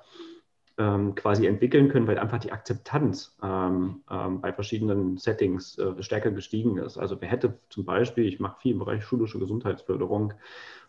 ähm, 0.82 1.14
quasi 1.14 1.46
entwickeln 1.46 1.88
können, 1.88 2.06
weil 2.06 2.18
einfach 2.18 2.38
die 2.38 2.52
Akzeptanz 2.52 3.36
ähm, 3.42 4.02
ähm, 4.10 4.40
bei 4.40 4.52
verschiedenen 4.52 5.16
Settings 5.16 5.78
äh, 5.78 6.02
stärker 6.02 6.30
gestiegen 6.30 6.78
ist. 6.78 6.98
Also 6.98 7.20
wer 7.20 7.28
hätte 7.28 7.58
zum 7.68 7.84
Beispiel, 7.84 8.26
ich 8.26 8.40
mache 8.40 8.60
viel 8.60 8.72
im 8.72 8.80
Bereich 8.80 9.04
schulische 9.04 9.38
Gesundheitsförderung, 9.38 10.34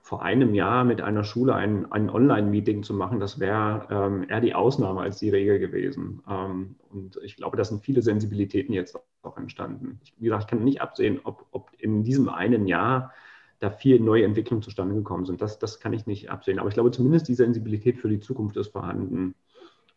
vor 0.01 0.21
einem 0.21 0.53
Jahr 0.53 0.83
mit 0.83 0.99
einer 1.01 1.23
Schule 1.23 1.55
ein, 1.55 1.89
ein 1.91 2.09
Online-Meeting 2.09 2.83
zu 2.83 2.93
machen, 2.93 3.19
das 3.19 3.39
wäre 3.39 3.87
ähm, 3.89 4.25
eher 4.27 4.41
die 4.41 4.55
Ausnahme 4.55 5.01
als 5.01 5.19
die 5.19 5.29
Regel 5.29 5.59
gewesen. 5.59 6.21
Ähm, 6.29 6.75
und 6.89 7.19
ich 7.23 7.37
glaube, 7.37 7.55
da 7.55 7.63
sind 7.63 7.85
viele 7.85 8.01
Sensibilitäten 8.01 8.73
jetzt 8.73 8.97
auch 9.21 9.37
entstanden. 9.37 9.99
Ich, 10.03 10.13
wie 10.17 10.25
gesagt, 10.25 10.43
ich 10.43 10.47
kann 10.49 10.63
nicht 10.63 10.81
absehen, 10.81 11.21
ob, 11.23 11.45
ob 11.51 11.71
in 11.77 12.03
diesem 12.03 12.27
einen 12.27 12.67
Jahr 12.67 13.13
da 13.59 13.69
viel 13.69 14.01
neue 14.01 14.25
Entwicklungen 14.25 14.61
zustande 14.61 14.93
gekommen 14.93 15.25
sind. 15.25 15.41
Das, 15.41 15.57
das 15.57 15.79
kann 15.79 15.93
ich 15.93 16.05
nicht 16.05 16.29
absehen. 16.29 16.59
Aber 16.59 16.67
ich 16.67 16.73
glaube, 16.73 16.91
zumindest 16.91 17.29
die 17.29 17.35
Sensibilität 17.35 17.97
für 17.97 18.09
die 18.09 18.19
Zukunft 18.19 18.57
ist 18.57 18.73
vorhanden. 18.73 19.35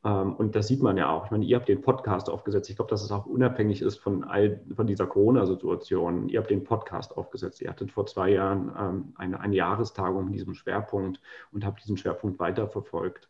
Ähm, 0.06 0.34
und 0.36 0.54
das 0.54 0.68
sieht 0.68 0.82
man 0.82 0.96
ja 0.96 1.10
auch. 1.10 1.24
Ich 1.24 1.30
meine, 1.32 1.44
ihr 1.44 1.56
habt 1.56 1.68
den 1.68 1.82
Podcast 1.82 2.30
aufgesetzt. 2.30 2.70
Ich 2.70 2.76
glaube, 2.76 2.90
dass 2.90 3.02
es 3.02 3.10
auch 3.10 3.26
unabhängig 3.26 3.82
ist 3.82 3.96
von, 3.98 4.22
all, 4.22 4.60
von 4.74 4.86
dieser 4.86 5.06
Corona-Situation. 5.06 6.28
Ihr 6.28 6.38
habt 6.38 6.50
den 6.50 6.62
Podcast 6.62 7.16
aufgesetzt. 7.16 7.60
Ihr 7.60 7.70
hattet 7.70 7.90
vor 7.90 8.06
zwei 8.06 8.30
Jahren 8.30 8.72
ähm, 8.78 9.12
eine, 9.16 9.40
eine 9.40 9.56
Jahrestagung 9.56 10.26
mit 10.26 10.34
diesem 10.34 10.54
Schwerpunkt 10.54 11.20
und 11.50 11.64
habt 11.66 11.82
diesen 11.82 11.96
Schwerpunkt 11.96 12.38
weiterverfolgt. 12.38 13.28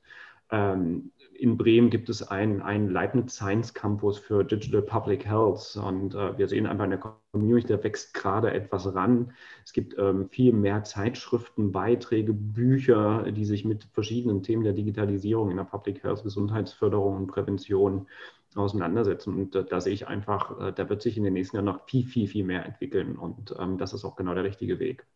Ähm, 0.51 1.13
in 1.39 1.57
Bremen 1.57 1.91
gibt 1.91 2.09
es 2.09 2.23
einen, 2.23 2.63
einen 2.63 2.91
Leibniz 2.91 3.35
Science 3.35 3.75
Campus 3.75 4.19
für 4.19 4.45
Digital 4.45 4.83
Public 4.83 5.27
Health 5.27 5.77
und 5.77 6.15
äh, 6.15 6.37
wir 6.39 6.49
sehen 6.49 6.67
einfach 6.67 6.85
in 6.85 6.91
der 6.91 7.01
Community, 7.33 7.69
da 7.69 7.83
wächst 7.83 8.15
gerade 8.15 8.53
etwas 8.53 8.95
ran. 8.95 9.33
Es 9.65 9.73
gibt 9.73 9.97
ähm, 9.99 10.29
viel 10.29 10.53
mehr 10.53 10.85
Zeitschriften, 10.85 11.73
Beiträge, 11.73 12.33
Bücher, 12.33 13.31
die 13.31 13.45
sich 13.45 13.65
mit 13.65 13.85
verschiedenen 13.93 14.43
Themen 14.43 14.65
der 14.65 14.73
Digitalisierung 14.73 15.51
in 15.51 15.57
der 15.57 15.65
Public 15.65 16.03
Health, 16.03 16.23
Gesundheitsförderung 16.23 17.17
und 17.17 17.27
Prävention 17.27 18.07
auseinandersetzen. 18.55 19.35
Und 19.35 19.55
äh, 19.55 19.65
da 19.65 19.81
sehe 19.81 19.95
ich 19.95 20.09
einfach, 20.09 20.61
äh, 20.61 20.73
da 20.73 20.89
wird 20.89 21.03
sich 21.03 21.17
in 21.17 21.25
den 21.25 21.35
nächsten 21.35 21.57
Jahren 21.57 21.67
noch 21.67 21.87
viel, 21.89 22.07
viel, 22.07 22.27
viel 22.29 22.45
mehr 22.45 22.65
entwickeln 22.65 23.17
und 23.17 23.55
ähm, 23.59 23.79
das 23.79 23.93
ist 23.93 24.05
auch 24.05 24.17
genau 24.17 24.35
der 24.35 24.45
richtige 24.45 24.79
Weg. 24.79 25.07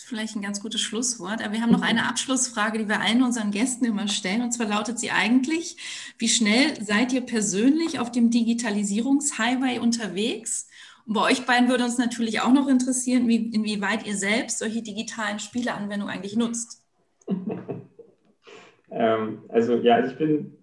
Ist 0.00 0.08
vielleicht 0.08 0.34
ein 0.34 0.40
ganz 0.40 0.62
gutes 0.62 0.80
Schlusswort. 0.80 1.44
Aber 1.44 1.52
wir 1.52 1.60
haben 1.60 1.72
noch 1.72 1.82
eine 1.82 2.08
Abschlussfrage, 2.08 2.78
die 2.78 2.88
wir 2.88 3.02
allen 3.02 3.22
unseren 3.22 3.50
Gästen 3.50 3.84
immer 3.84 4.08
stellen. 4.08 4.40
Und 4.40 4.50
zwar 4.50 4.66
lautet 4.66 4.98
sie 4.98 5.10
eigentlich, 5.10 5.76
wie 6.16 6.28
schnell 6.28 6.82
seid 6.82 7.12
ihr 7.12 7.20
persönlich 7.20 7.98
auf 7.98 8.10
dem 8.10 8.30
Digitalisierungshighway 8.30 9.78
unterwegs? 9.78 10.70
Und 11.04 11.12
bei 11.12 11.20
euch 11.30 11.44
beiden 11.44 11.68
würde 11.68 11.84
uns 11.84 11.98
natürlich 11.98 12.40
auch 12.40 12.52
noch 12.52 12.66
interessieren, 12.66 13.28
wie, 13.28 13.50
inwieweit 13.52 14.06
ihr 14.06 14.16
selbst 14.16 14.60
solche 14.60 14.80
digitalen 14.80 15.38
Spieleanwendungen 15.38 16.14
eigentlich 16.14 16.34
nutzt. 16.34 16.82
ähm, 18.90 19.42
also 19.48 19.76
ja, 19.76 19.96
also 19.96 20.12
ich 20.12 20.16
bin, 20.16 20.56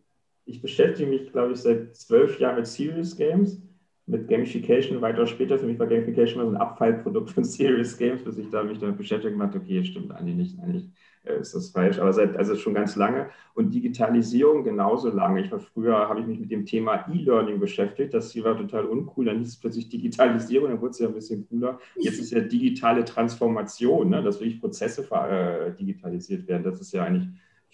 ich 0.45 0.63
beschäftige 0.63 1.11
mich, 1.11 1.31
glaube 1.31 1.53
ich, 1.53 1.59
seit 1.59 1.95
zwölf 1.95 2.39
Jahren 2.39 2.55
mit 2.55 2.65
Serious 2.65 3.15
Games 3.15 3.61
mit 4.07 4.27
Gamification 4.29 5.01
weiter 5.01 5.27
später. 5.27 5.59
Für 5.59 5.65
mich 5.65 5.77
war 5.77 5.87
Gamification 5.87 6.41
immer 6.41 6.49
so 6.49 6.55
ein 6.55 6.61
Abfallprodukt 6.61 7.29
von 7.29 7.43
Serious 7.43 7.97
Games, 7.97 8.23
bis 8.23 8.37
ich 8.37 8.49
da 8.49 8.63
mich 8.63 8.79
damit 8.79 8.97
beschäftigt 8.97 9.37
dachte, 9.37 9.57
okay, 9.57 9.83
stimmt 9.83 10.11
eigentlich 10.13 10.35
nicht, 10.35 10.59
eigentlich 10.59 10.89
äh, 11.25 11.41
ist 11.41 11.53
das 11.53 11.69
falsch. 11.71 11.99
Aber 11.99 12.13
seit, 12.13 12.37
also 12.37 12.55
schon 12.55 12.73
ganz 12.73 12.95
lange. 12.95 13.29
Und 13.53 13.73
Digitalisierung 13.73 14.63
genauso 14.63 15.09
lange. 15.09 15.41
Ich 15.41 15.51
war 15.51 15.59
früher, 15.59 16.07
habe 16.07 16.21
ich 16.21 16.25
mich 16.25 16.39
mit 16.39 16.49
dem 16.51 16.65
Thema 16.65 17.05
E-Learning 17.11 17.59
beschäftigt. 17.59 18.13
Das 18.13 18.31
hier 18.31 18.45
war 18.45 18.57
total 18.57 18.85
uncool. 18.85 19.25
Dann 19.25 19.39
hieß 19.39 19.49
es 19.49 19.59
plötzlich 19.59 19.89
Digitalisierung, 19.89 20.69
dann 20.69 20.79
wurde 20.79 20.91
es 20.91 20.99
ja 20.99 21.07
ein 21.07 21.13
bisschen 21.13 21.45
cooler. 21.49 21.77
Jetzt 21.97 22.19
ist 22.19 22.31
ja 22.31 22.39
digitale 22.39 23.03
Transformation, 23.03 24.09
ne? 24.09 24.23
dass 24.23 24.39
wirklich 24.39 24.61
Prozesse 24.61 25.05
äh, 25.11 25.75
digitalisiert 25.75 26.47
werden. 26.47 26.63
Das 26.63 26.79
ist 26.79 26.93
ja 26.93 27.03
eigentlich 27.03 27.27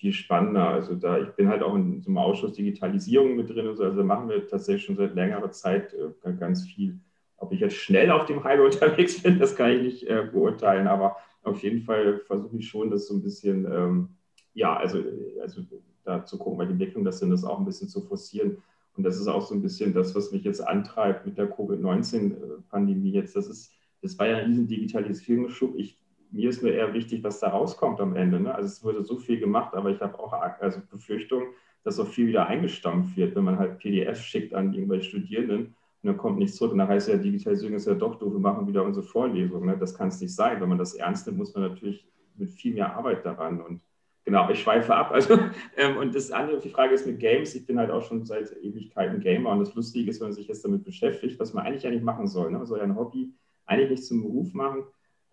viel 0.04 0.12
spannender. 0.12 0.68
Also 0.68 0.96
da, 0.96 1.18
ich 1.18 1.30
bin 1.30 1.48
halt 1.48 1.64
auch 1.64 1.76
in 1.76 2.02
so 2.02 2.10
einem 2.10 2.18
Ausschuss 2.18 2.52
Digitalisierung 2.52 3.38
mit 3.38 3.50
drin 3.50 3.68
und 3.68 3.78
so, 3.78 3.86
also 3.86 3.96
da 3.96 4.04
machen 4.04 4.28
wir 4.28 4.46
tatsächlich 4.46 4.84
schon 4.84 4.98
seit 4.98 5.16
längerer 5.16 5.50
Zeit 5.52 5.94
äh, 5.94 6.34
ganz 6.34 6.66
viel. 6.66 7.00
Ob 7.38 7.54
ich 7.54 7.62
jetzt 7.62 7.76
schnell 7.76 8.12
auf 8.12 8.26
dem 8.26 8.44
Highway 8.44 8.66
unterwegs 8.74 9.24
bin, 9.24 9.40
das 9.40 9.56
kann 9.56 9.72
ich 9.72 9.82
nicht 9.82 10.04
äh, 10.04 10.28
beurteilen, 10.30 10.88
aber 10.88 11.16
auf 11.44 11.64
jeden 11.64 11.84
Fall 11.84 12.20
versuche 12.20 12.58
ich 12.58 12.68
schon, 12.68 12.90
das 12.92 13.08
so 13.08 13.14
ein 13.14 13.24
bisschen, 13.24 13.66
ähm, 13.66 14.10
ja, 14.54 14.76
also, 14.76 15.02
also 15.42 15.62
da 16.04 16.26
zu 16.26 16.38
gucken, 16.38 16.60
weil 16.60 16.68
die 16.68 16.74
Entwicklung 16.74 17.06
das 17.06 17.20
sind, 17.20 17.30
das 17.30 17.46
auch 17.46 17.60
ein 17.60 17.66
bisschen 17.66 17.88
zu 17.88 18.02
forcieren. 18.02 18.58
Und 18.98 19.04
das 19.04 19.18
ist 19.18 19.28
auch 19.28 19.42
so 19.42 19.56
ein 19.56 19.62
bisschen 19.62 19.94
das, 19.94 20.14
was 20.16 20.34
mich 20.34 20.44
jetzt 20.44 20.60
antreibt 20.60 21.26
mit 21.26 21.38
der 21.38 21.48
Covid-19-Pandemie 21.48 23.12
jetzt. 23.12 23.38
Das 23.38 23.48
ist, 23.48 23.72
das 24.02 24.20
war 24.20 24.28
ja 24.28 24.38
ein 24.38 24.48
riesen 24.48 24.68
Digitalisierungsschub. 24.68 25.76
Ich 25.78 25.98
mir 26.34 26.50
ist 26.50 26.64
nur 26.64 26.72
eher 26.72 26.94
wichtig, 26.94 27.24
was 27.24 27.40
da 27.40 27.50
rauskommt 27.50 28.02
am 28.02 28.16
Ende. 28.16 28.40
Ne? 28.40 28.54
Also 28.54 28.68
es 28.68 28.84
wurde 28.84 29.04
so 29.04 29.18
viel 29.18 29.40
gemacht, 29.40 29.74
aber 29.76 29.92
ich 29.92 30.02
habe 30.02 30.18
auch 30.20 30.34
also 30.34 30.82
Befürchtung, 30.90 31.44
dass 31.84 31.96
so 31.96 32.06
viel 32.06 32.28
wieder 32.28 32.48
eingestampft 32.48 33.16
wird, 33.16 33.36
wenn 33.36 33.44
man 33.44 33.60
halt 33.60 33.78
PDFs 33.78 34.24
schickt 34.24 34.54
an 34.54 34.74
irgendwelche 34.74 35.10
Studierenden 35.10 35.68
und 35.68 35.76
dann 36.08 36.18
kommt 36.18 36.40
nichts 36.40 36.58
zurück. 36.58 36.72
Und 36.72 36.80
dann 36.80 36.88
heißt 36.88 37.08
ja, 37.08 37.18
Digitalisierung 37.18 37.76
ist 37.76 37.86
ja 37.86 37.94
doch 37.94 38.16
doof, 38.16 38.34
wir 38.34 38.40
machen 38.40 38.68
wieder 38.68 38.84
unsere 38.84 39.06
Vorlesung. 39.06 39.66
Ne? 39.66 39.78
Das 39.78 39.96
kann 39.96 40.08
es 40.08 40.20
nicht 40.20 40.34
sein. 40.34 40.60
Wenn 40.60 40.70
man 40.70 40.80
das 40.80 40.96
ernst 40.96 41.28
nimmt, 41.28 41.38
muss 41.38 41.54
man 41.54 41.70
natürlich 41.70 42.08
mit 42.36 42.50
viel 42.50 42.74
mehr 42.74 42.96
Arbeit 42.96 43.24
daran. 43.24 43.62
Und 43.62 43.82
genau, 44.26 44.50
ich 44.50 44.60
schweife 44.60 44.96
ab. 44.96 45.12
Also, 45.12 45.38
ähm, 45.78 45.98
und 45.98 46.16
das 46.16 46.32
andere, 46.32 46.60
die 46.60 46.70
Frage 46.70 46.96
ist 46.96 47.06
mit 47.06 47.20
Games. 47.20 47.54
Ich 47.54 47.68
bin 47.68 47.78
halt 47.78 47.92
auch 47.92 48.02
schon 48.02 48.26
seit 48.26 48.52
Ewigkeiten 48.64 49.20
Gamer 49.20 49.52
und 49.52 49.60
das 49.60 49.76
Lustige 49.76 50.10
ist, 50.10 50.20
wenn 50.20 50.30
man 50.30 50.36
sich 50.36 50.48
jetzt 50.48 50.66
damit 50.66 50.84
beschäftigt, 50.84 51.40
was 51.40 51.54
man 51.54 51.64
eigentlich 51.64 51.86
eigentlich 51.86 52.04
machen 52.04 52.28
soll. 52.28 52.50
Ne? 52.50 52.58
Man 52.58 52.66
soll 52.66 52.80
ja 52.80 52.86
ein 52.86 52.96
Hobby 52.96 53.32
eigentlich 53.66 53.92
nicht 53.92 54.06
zum 54.06 54.24
Beruf 54.24 54.54
machen 54.54 54.86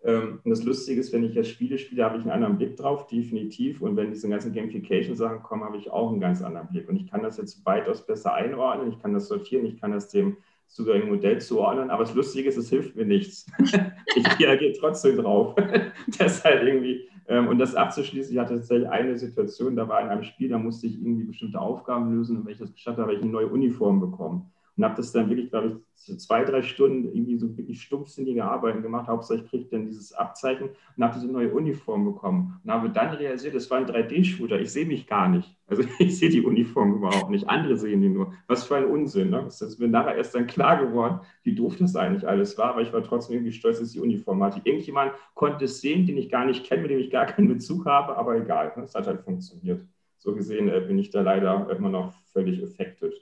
und 0.03 0.41
das 0.45 0.63
Lustige 0.63 0.99
ist, 0.99 1.13
wenn 1.13 1.23
ich 1.23 1.35
jetzt 1.35 1.49
Spiele 1.49 1.77
spiele, 1.77 2.03
habe 2.03 2.17
ich 2.17 2.23
einen 2.23 2.31
anderen 2.31 2.57
Blick 2.57 2.75
drauf, 2.75 3.05
definitiv. 3.05 3.81
Und 3.81 3.95
wenn 3.95 4.09
diese 4.09 4.27
ganzen 4.27 4.51
Gamification-Sachen 4.51 5.43
kommen, 5.43 5.63
habe 5.63 5.77
ich 5.77 5.91
auch 5.91 6.11
einen 6.11 6.19
ganz 6.19 6.41
anderen 6.41 6.69
Blick. 6.69 6.89
Und 6.89 6.95
ich 6.95 7.09
kann 7.09 7.21
das 7.21 7.37
jetzt 7.37 7.63
weitaus 7.65 8.05
besser 8.05 8.33
einordnen, 8.33 8.91
ich 8.91 8.99
kann 8.99 9.13
das 9.13 9.27
sortieren, 9.27 9.65
ich 9.65 9.79
kann 9.79 9.91
das 9.91 10.09
dem 10.09 10.37
zugehörigen 10.67 11.09
Modell 11.09 11.39
zuordnen. 11.39 11.91
Aber 11.91 12.03
das 12.03 12.15
Lustige 12.15 12.49
ist, 12.49 12.57
es 12.57 12.69
hilft 12.69 12.95
mir 12.95 13.05
nichts. 13.05 13.45
ich 14.15 14.39
reagiere 14.39 14.73
trotzdem 14.79 15.17
drauf. 15.17 15.55
Deshalb 16.19 16.63
irgendwie, 16.63 17.07
ähm, 17.27 17.47
und 17.47 17.59
das 17.59 17.75
abzuschließen, 17.75 18.33
ich 18.33 18.39
hatte 18.39 18.55
tatsächlich 18.55 18.89
eine 18.89 19.19
Situation, 19.19 19.75
da 19.75 19.87
war 19.87 20.01
in 20.01 20.07
einem 20.07 20.23
Spiel, 20.23 20.49
da 20.49 20.57
musste 20.57 20.87
ich 20.87 20.99
irgendwie 20.99 21.25
bestimmte 21.25 21.61
Aufgaben 21.61 22.11
lösen. 22.15 22.37
Und 22.37 22.45
wenn 22.45 22.53
ich 22.53 22.59
das 22.59 22.73
geschafft 22.73 22.97
habe, 22.97 23.09
habe 23.09 23.13
ich 23.13 23.21
eine 23.21 23.31
neue 23.31 23.47
Uniform 23.47 23.99
bekommen 23.99 24.51
und 24.81 24.85
habe 24.85 24.95
das 24.95 25.11
dann 25.11 25.29
wirklich, 25.29 25.51
glaube 25.51 25.79
ich, 26.07 26.17
zwei, 26.17 26.43
drei 26.43 26.63
Stunden 26.63 27.13
irgendwie 27.13 27.37
so 27.37 27.55
wirklich 27.55 27.83
stumpfsinnige 27.83 28.43
Arbeiten 28.43 28.81
gemacht. 28.81 29.07
Hauptsache 29.07 29.43
ich 29.43 29.45
kriege 29.47 29.65
dann 29.69 29.85
dieses 29.85 30.11
Abzeichen 30.11 30.69
und 30.97 31.03
habe 31.03 31.13
diese 31.13 31.31
neue 31.31 31.51
Uniform 31.51 32.03
bekommen 32.03 32.59
und 32.63 32.71
habe 32.71 32.89
dann 32.89 33.13
realisiert, 33.13 33.53
das 33.53 33.69
war 33.69 33.77
ein 33.77 33.85
3D-Shooter. 33.85 34.59
Ich 34.59 34.71
sehe 34.71 34.87
mich 34.87 35.05
gar 35.05 35.29
nicht. 35.29 35.55
Also 35.67 35.83
ich 35.99 36.17
sehe 36.17 36.29
die 36.29 36.41
Uniform 36.41 36.95
überhaupt 36.95 37.29
nicht. 37.29 37.47
Andere 37.47 37.77
sehen 37.77 38.01
die 38.01 38.09
nur. 38.09 38.33
Was 38.47 38.63
für 38.63 38.77
ein 38.77 38.85
Unsinn. 38.85 39.29
Ne? 39.29 39.43
Das 39.43 39.61
ist 39.61 39.77
mir 39.77 39.87
nachher 39.87 40.15
erst 40.15 40.33
dann 40.33 40.47
klar 40.47 40.83
geworden, 40.83 41.19
wie 41.43 41.53
doof 41.53 41.75
das 41.77 41.95
eigentlich 41.95 42.27
alles 42.27 42.57
war, 42.57 42.71
aber 42.71 42.81
ich 42.81 42.91
war 42.91 43.03
trotzdem 43.03 43.35
irgendwie 43.35 43.53
stolz, 43.53 43.79
dass 43.79 43.91
die 43.91 43.99
Uniform 43.99 44.41
hatte. 44.41 44.61
Irgendjemand 44.63 45.11
konnte 45.35 45.65
es 45.65 45.79
sehen, 45.79 46.07
den 46.07 46.17
ich 46.17 46.31
gar 46.31 46.45
nicht 46.45 46.65
kenne, 46.65 46.81
mit 46.81 46.89
dem 46.89 46.99
ich 46.99 47.11
gar 47.11 47.27
keinen 47.27 47.49
Bezug 47.49 47.85
habe, 47.85 48.17
aber 48.17 48.35
egal. 48.35 48.73
Ne? 48.75 48.85
Es 48.85 48.95
hat 48.95 49.05
halt 49.05 49.21
funktioniert. 49.21 49.85
So 50.17 50.33
gesehen 50.33 50.69
äh, 50.69 50.79
bin 50.79 50.97
ich 50.97 51.11
da 51.11 51.21
leider 51.21 51.69
immer 51.69 51.89
noch 51.89 52.15
völlig 52.33 52.63
affected. 52.63 53.13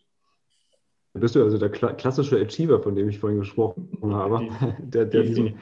Bist 1.13 1.35
du 1.35 1.43
also 1.43 1.57
der 1.57 1.69
klassische 1.69 2.39
Achiever, 2.39 2.81
von 2.81 2.95
dem 2.95 3.09
ich 3.09 3.19
vorhin 3.19 3.39
gesprochen 3.39 4.13
habe, 4.13 4.47
der, 4.79 5.05
der 5.05 5.23
diesen, 5.23 5.55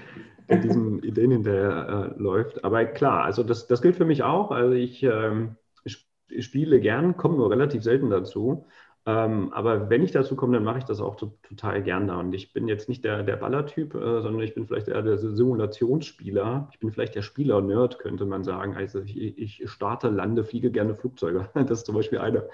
der 0.49 0.57
diesen 0.57 1.01
Ideen 1.03 1.31
hinterher 1.31 2.13
äh, 2.17 2.21
läuft. 2.21 2.63
Aber 2.63 2.85
klar, 2.85 3.23
also 3.23 3.43
das, 3.43 3.67
das 3.67 3.81
gilt 3.81 3.95
für 3.95 4.05
mich 4.05 4.23
auch. 4.23 4.51
Also 4.51 4.73
ich, 4.73 5.03
ähm, 5.03 5.55
ich 5.83 6.45
spiele 6.45 6.79
gern, 6.79 7.17
komme 7.17 7.37
nur 7.37 7.49
relativ 7.49 7.83
selten 7.83 8.09
dazu. 8.09 8.67
Ähm, 9.07 9.53
aber 9.53 9.89
wenn 9.89 10.03
ich 10.03 10.11
dazu 10.11 10.35
komme, 10.35 10.55
dann 10.55 10.65
mache 10.65 10.79
ich 10.79 10.83
das 10.83 10.99
auch 10.99 11.15
total 11.15 11.81
gerne. 11.81 12.17
Und 12.17 12.33
ich 12.33 12.51
bin 12.51 12.67
jetzt 12.67 12.89
nicht 12.89 13.05
der, 13.05 13.23
der 13.23 13.37
Ballertyp, 13.37 13.95
äh, 13.95 14.21
sondern 14.21 14.41
ich 14.41 14.53
bin 14.53 14.67
vielleicht 14.67 14.89
eher 14.89 15.01
der 15.01 15.17
Simulationsspieler. 15.17 16.67
Ich 16.73 16.79
bin 16.79 16.91
vielleicht 16.91 17.15
der 17.15 17.21
Spieler-Nerd, 17.21 17.99
könnte 17.99 18.25
man 18.25 18.43
sagen. 18.43 18.75
Also 18.75 18.99
ich, 18.99 19.37
ich, 19.37 19.69
starte, 19.69 20.09
lande, 20.09 20.43
fliege 20.43 20.71
gerne 20.71 20.93
Flugzeuge. 20.93 21.47
Das 21.53 21.79
ist 21.79 21.85
zum 21.85 21.95
Beispiel 21.95 22.19
eine, 22.19 22.49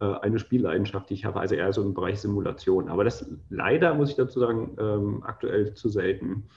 äh, 0.00 0.12
eine 0.20 0.38
Spielleidenschaft, 0.38 1.08
die 1.08 1.14
ich 1.14 1.24
habe, 1.24 1.40
also 1.40 1.54
eher 1.54 1.72
so 1.72 1.80
im 1.80 1.94
Bereich 1.94 2.20
Simulation. 2.20 2.90
Aber 2.90 3.04
das 3.04 3.26
leider, 3.48 3.94
muss 3.94 4.10
ich 4.10 4.16
dazu 4.16 4.40
sagen, 4.40 4.76
ähm, 4.78 5.22
aktuell 5.24 5.72
zu 5.72 5.88
selten. 5.88 6.50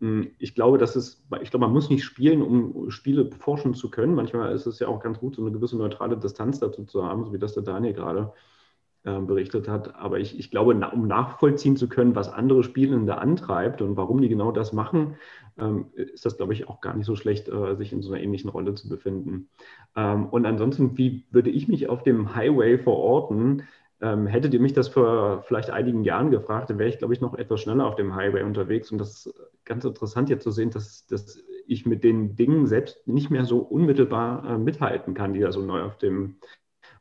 Hm, 0.00 0.32
ich 0.40 0.56
glaube, 0.56 0.76
das 0.76 0.96
ist, 0.96 1.24
ich 1.40 1.50
glaube, 1.50 1.66
man 1.66 1.72
muss 1.72 1.88
nicht 1.88 2.02
spielen, 2.02 2.42
um 2.42 2.90
Spiele 2.90 3.30
forschen 3.30 3.74
zu 3.74 3.92
können. 3.92 4.16
Manchmal 4.16 4.52
ist 4.52 4.66
es 4.66 4.80
ja 4.80 4.88
auch 4.88 5.00
ganz 5.00 5.20
gut, 5.20 5.36
so 5.36 5.42
eine 5.42 5.52
gewisse 5.52 5.76
neutrale 5.76 6.16
Distanz 6.16 6.58
dazu 6.58 6.84
zu 6.84 7.04
haben, 7.04 7.24
so 7.24 7.32
wie 7.32 7.38
das 7.38 7.54
der 7.54 7.62
Daniel 7.62 7.94
gerade 7.94 8.20
äh, 8.22 8.57
berichtet 9.04 9.68
hat. 9.68 9.94
Aber 9.94 10.18
ich, 10.18 10.38
ich 10.38 10.50
glaube, 10.50 10.74
um 10.74 11.06
nachvollziehen 11.06 11.76
zu 11.76 11.88
können, 11.88 12.14
was 12.14 12.28
andere 12.28 12.62
Spielende 12.62 13.18
antreibt 13.18 13.80
und 13.80 13.96
warum 13.96 14.20
die 14.20 14.28
genau 14.28 14.52
das 14.52 14.72
machen, 14.72 15.16
ähm, 15.58 15.86
ist 15.94 16.24
das, 16.24 16.36
glaube 16.36 16.52
ich, 16.52 16.68
auch 16.68 16.80
gar 16.80 16.94
nicht 16.94 17.06
so 17.06 17.16
schlecht, 17.16 17.48
äh, 17.48 17.76
sich 17.76 17.92
in 17.92 18.02
so 18.02 18.12
einer 18.12 18.22
ähnlichen 18.22 18.50
Rolle 18.50 18.74
zu 18.74 18.88
befinden. 18.88 19.48
Ähm, 19.96 20.26
und 20.26 20.46
ansonsten, 20.46 20.96
wie 20.96 21.24
würde 21.30 21.50
ich 21.50 21.68
mich 21.68 21.88
auf 21.88 22.02
dem 22.02 22.34
Highway 22.34 22.78
verorten? 22.78 23.64
Ähm, 24.00 24.26
hättet 24.26 24.54
ihr 24.54 24.60
mich 24.60 24.72
das 24.72 24.88
vor 24.88 25.42
vielleicht 25.42 25.70
einigen 25.70 26.04
Jahren 26.04 26.30
gefragt, 26.30 26.70
dann 26.70 26.78
wäre 26.78 26.88
ich, 26.88 26.98
glaube 26.98 27.14
ich, 27.14 27.20
noch 27.20 27.34
etwas 27.34 27.60
schneller 27.60 27.86
auf 27.86 27.96
dem 27.96 28.14
Highway 28.14 28.42
unterwegs. 28.44 28.92
Und 28.92 28.98
das 28.98 29.26
ist 29.26 29.34
ganz 29.64 29.84
interessant 29.84 30.30
jetzt 30.30 30.44
zu 30.44 30.52
sehen, 30.52 30.70
dass, 30.70 31.06
dass 31.06 31.42
ich 31.66 31.84
mit 31.84 32.04
den 32.04 32.36
Dingen 32.36 32.66
selbst 32.66 33.06
nicht 33.08 33.30
mehr 33.30 33.44
so 33.44 33.58
unmittelbar 33.58 34.44
äh, 34.48 34.58
mithalten 34.58 35.14
kann, 35.14 35.34
die 35.34 35.40
da 35.40 35.50
so 35.50 35.60
neu 35.60 35.82
auf 35.82 35.98
dem 35.98 36.36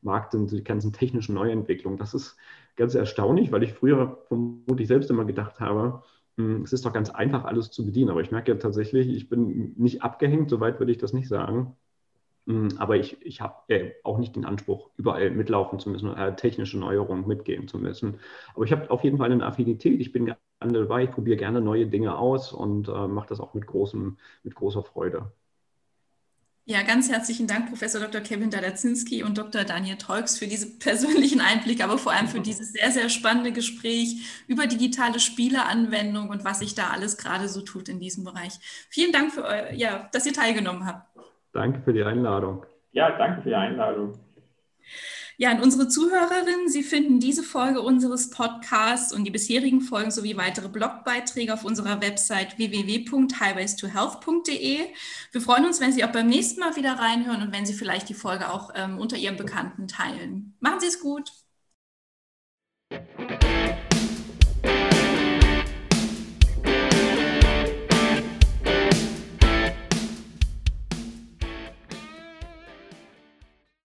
Markt 0.03 0.31
sind, 0.31 0.51
die 0.51 0.63
ganzen 0.63 0.93
technischen 0.93 1.35
Neuentwicklungen. 1.35 1.97
Das 1.99 2.13
ist 2.13 2.37
ganz 2.75 2.95
erstaunlich, 2.95 3.51
weil 3.51 3.63
ich 3.63 3.73
früher 3.73 4.19
vermutlich 4.27 4.87
selbst 4.87 5.09
immer 5.09 5.25
gedacht 5.25 5.59
habe, 5.59 6.03
hm, 6.37 6.63
es 6.63 6.73
ist 6.73 6.85
doch 6.85 6.93
ganz 6.93 7.09
einfach, 7.09 7.45
alles 7.45 7.71
zu 7.71 7.85
bedienen. 7.85 8.09
Aber 8.11 8.21
ich 8.21 8.31
merke 8.31 8.51
ja 8.51 8.57
tatsächlich, 8.57 9.07
ich 9.09 9.29
bin 9.29 9.73
nicht 9.77 10.01
abgehängt, 10.03 10.49
soweit 10.49 10.79
würde 10.79 10.91
ich 10.91 10.97
das 10.97 11.13
nicht 11.13 11.27
sagen. 11.27 11.75
Hm, 12.47 12.69
aber 12.77 12.95
ich, 12.97 13.17
ich 13.25 13.41
habe 13.41 13.55
äh, 13.67 13.93
auch 14.03 14.17
nicht 14.17 14.35
den 14.35 14.45
Anspruch, 14.45 14.89
überall 14.97 15.31
mitlaufen 15.31 15.79
zu 15.79 15.89
müssen, 15.89 16.15
äh, 16.15 16.35
technische 16.35 16.79
Neuerungen 16.79 17.27
mitgehen 17.27 17.67
zu 17.67 17.77
müssen. 17.77 18.19
Aber 18.55 18.63
ich 18.65 18.71
habe 18.71 18.89
auf 18.89 19.03
jeden 19.03 19.17
Fall 19.17 19.31
eine 19.31 19.45
Affinität. 19.45 19.99
Ich 19.99 20.11
bin 20.13 20.25
gerne 20.25 20.39
dabei, 20.61 21.03
ich 21.03 21.11
probiere 21.11 21.37
gerne 21.37 21.61
neue 21.61 21.87
Dinge 21.87 22.17
aus 22.17 22.53
und 22.53 22.87
äh, 22.87 23.07
mache 23.07 23.27
das 23.29 23.39
auch 23.41 23.53
mit, 23.53 23.67
großem, 23.67 24.17
mit 24.43 24.55
großer 24.55 24.83
Freude. 24.83 25.31
Ja, 26.69 26.81
ganz 26.81 27.09
herzlichen 27.09 27.47
Dank, 27.47 27.69
Professor 27.69 28.01
Dr. 28.01 28.19
Kevin 28.19 28.51
Dalazinski 28.51 29.23
und 29.23 29.37
Dr. 29.37 29.63
Daniel 29.63 29.95
Tolks 29.95 30.37
für 30.37 30.47
diese 30.47 30.77
persönlichen 30.79 31.39
Einblicke, 31.39 31.81
aber 31.81 31.97
vor 31.97 32.11
allem 32.11 32.27
für 32.27 32.41
dieses 32.41 32.73
sehr, 32.73 32.91
sehr 32.91 33.07
spannende 33.07 33.53
Gespräch 33.53 34.43
über 34.49 34.67
digitale 34.67 35.21
Spieleanwendung 35.21 36.27
und 36.27 36.43
was 36.43 36.59
sich 36.59 36.75
da 36.75 36.89
alles 36.89 37.17
gerade 37.17 37.47
so 37.47 37.61
tut 37.61 37.87
in 37.87 38.01
diesem 38.01 38.25
Bereich. 38.25 38.59
Vielen 38.89 39.13
Dank, 39.13 39.31
für, 39.31 39.71
ja, 39.75 40.09
dass 40.11 40.25
ihr 40.25 40.33
teilgenommen 40.33 40.85
habt. 40.85 41.07
Danke 41.53 41.79
für 41.85 41.93
die 41.93 42.03
Einladung. 42.03 42.65
Ja, 42.91 43.17
danke 43.17 43.43
für 43.43 43.49
die 43.49 43.55
Einladung. 43.55 44.19
Ja, 45.39 45.51
an 45.51 45.61
unsere 45.61 45.87
Zuhörerinnen, 45.87 46.67
Sie 46.67 46.81
finden 46.81 47.19
diese 47.19 47.43
Folge 47.43 47.81
unseres 47.81 48.31
Podcasts 48.31 49.13
und 49.13 49.23
die 49.23 49.29
bisherigen 49.29 49.81
Folgen 49.81 50.09
sowie 50.09 50.35
weitere 50.35 50.67
Blogbeiträge 50.67 51.53
auf 51.53 51.63
unserer 51.63 52.01
Website 52.01 52.57
www.highways2health.de. 52.57 54.79
Wir 55.31 55.41
freuen 55.41 55.65
uns, 55.65 55.79
wenn 55.79 55.93
Sie 55.93 56.03
auch 56.03 56.11
beim 56.11 56.25
nächsten 56.25 56.59
Mal 56.59 56.75
wieder 56.75 56.93
reinhören 56.93 57.43
und 57.43 57.53
wenn 57.53 57.67
Sie 57.67 57.75
vielleicht 57.75 58.09
die 58.09 58.15
Folge 58.15 58.51
auch 58.51 58.71
ähm, 58.73 58.97
unter 58.97 59.15
Ihren 59.15 59.37
Bekannten 59.37 59.87
teilen. 59.87 60.55
Machen 60.59 60.79
Sie 60.79 60.87
es 60.87 60.99
gut. 60.99 61.31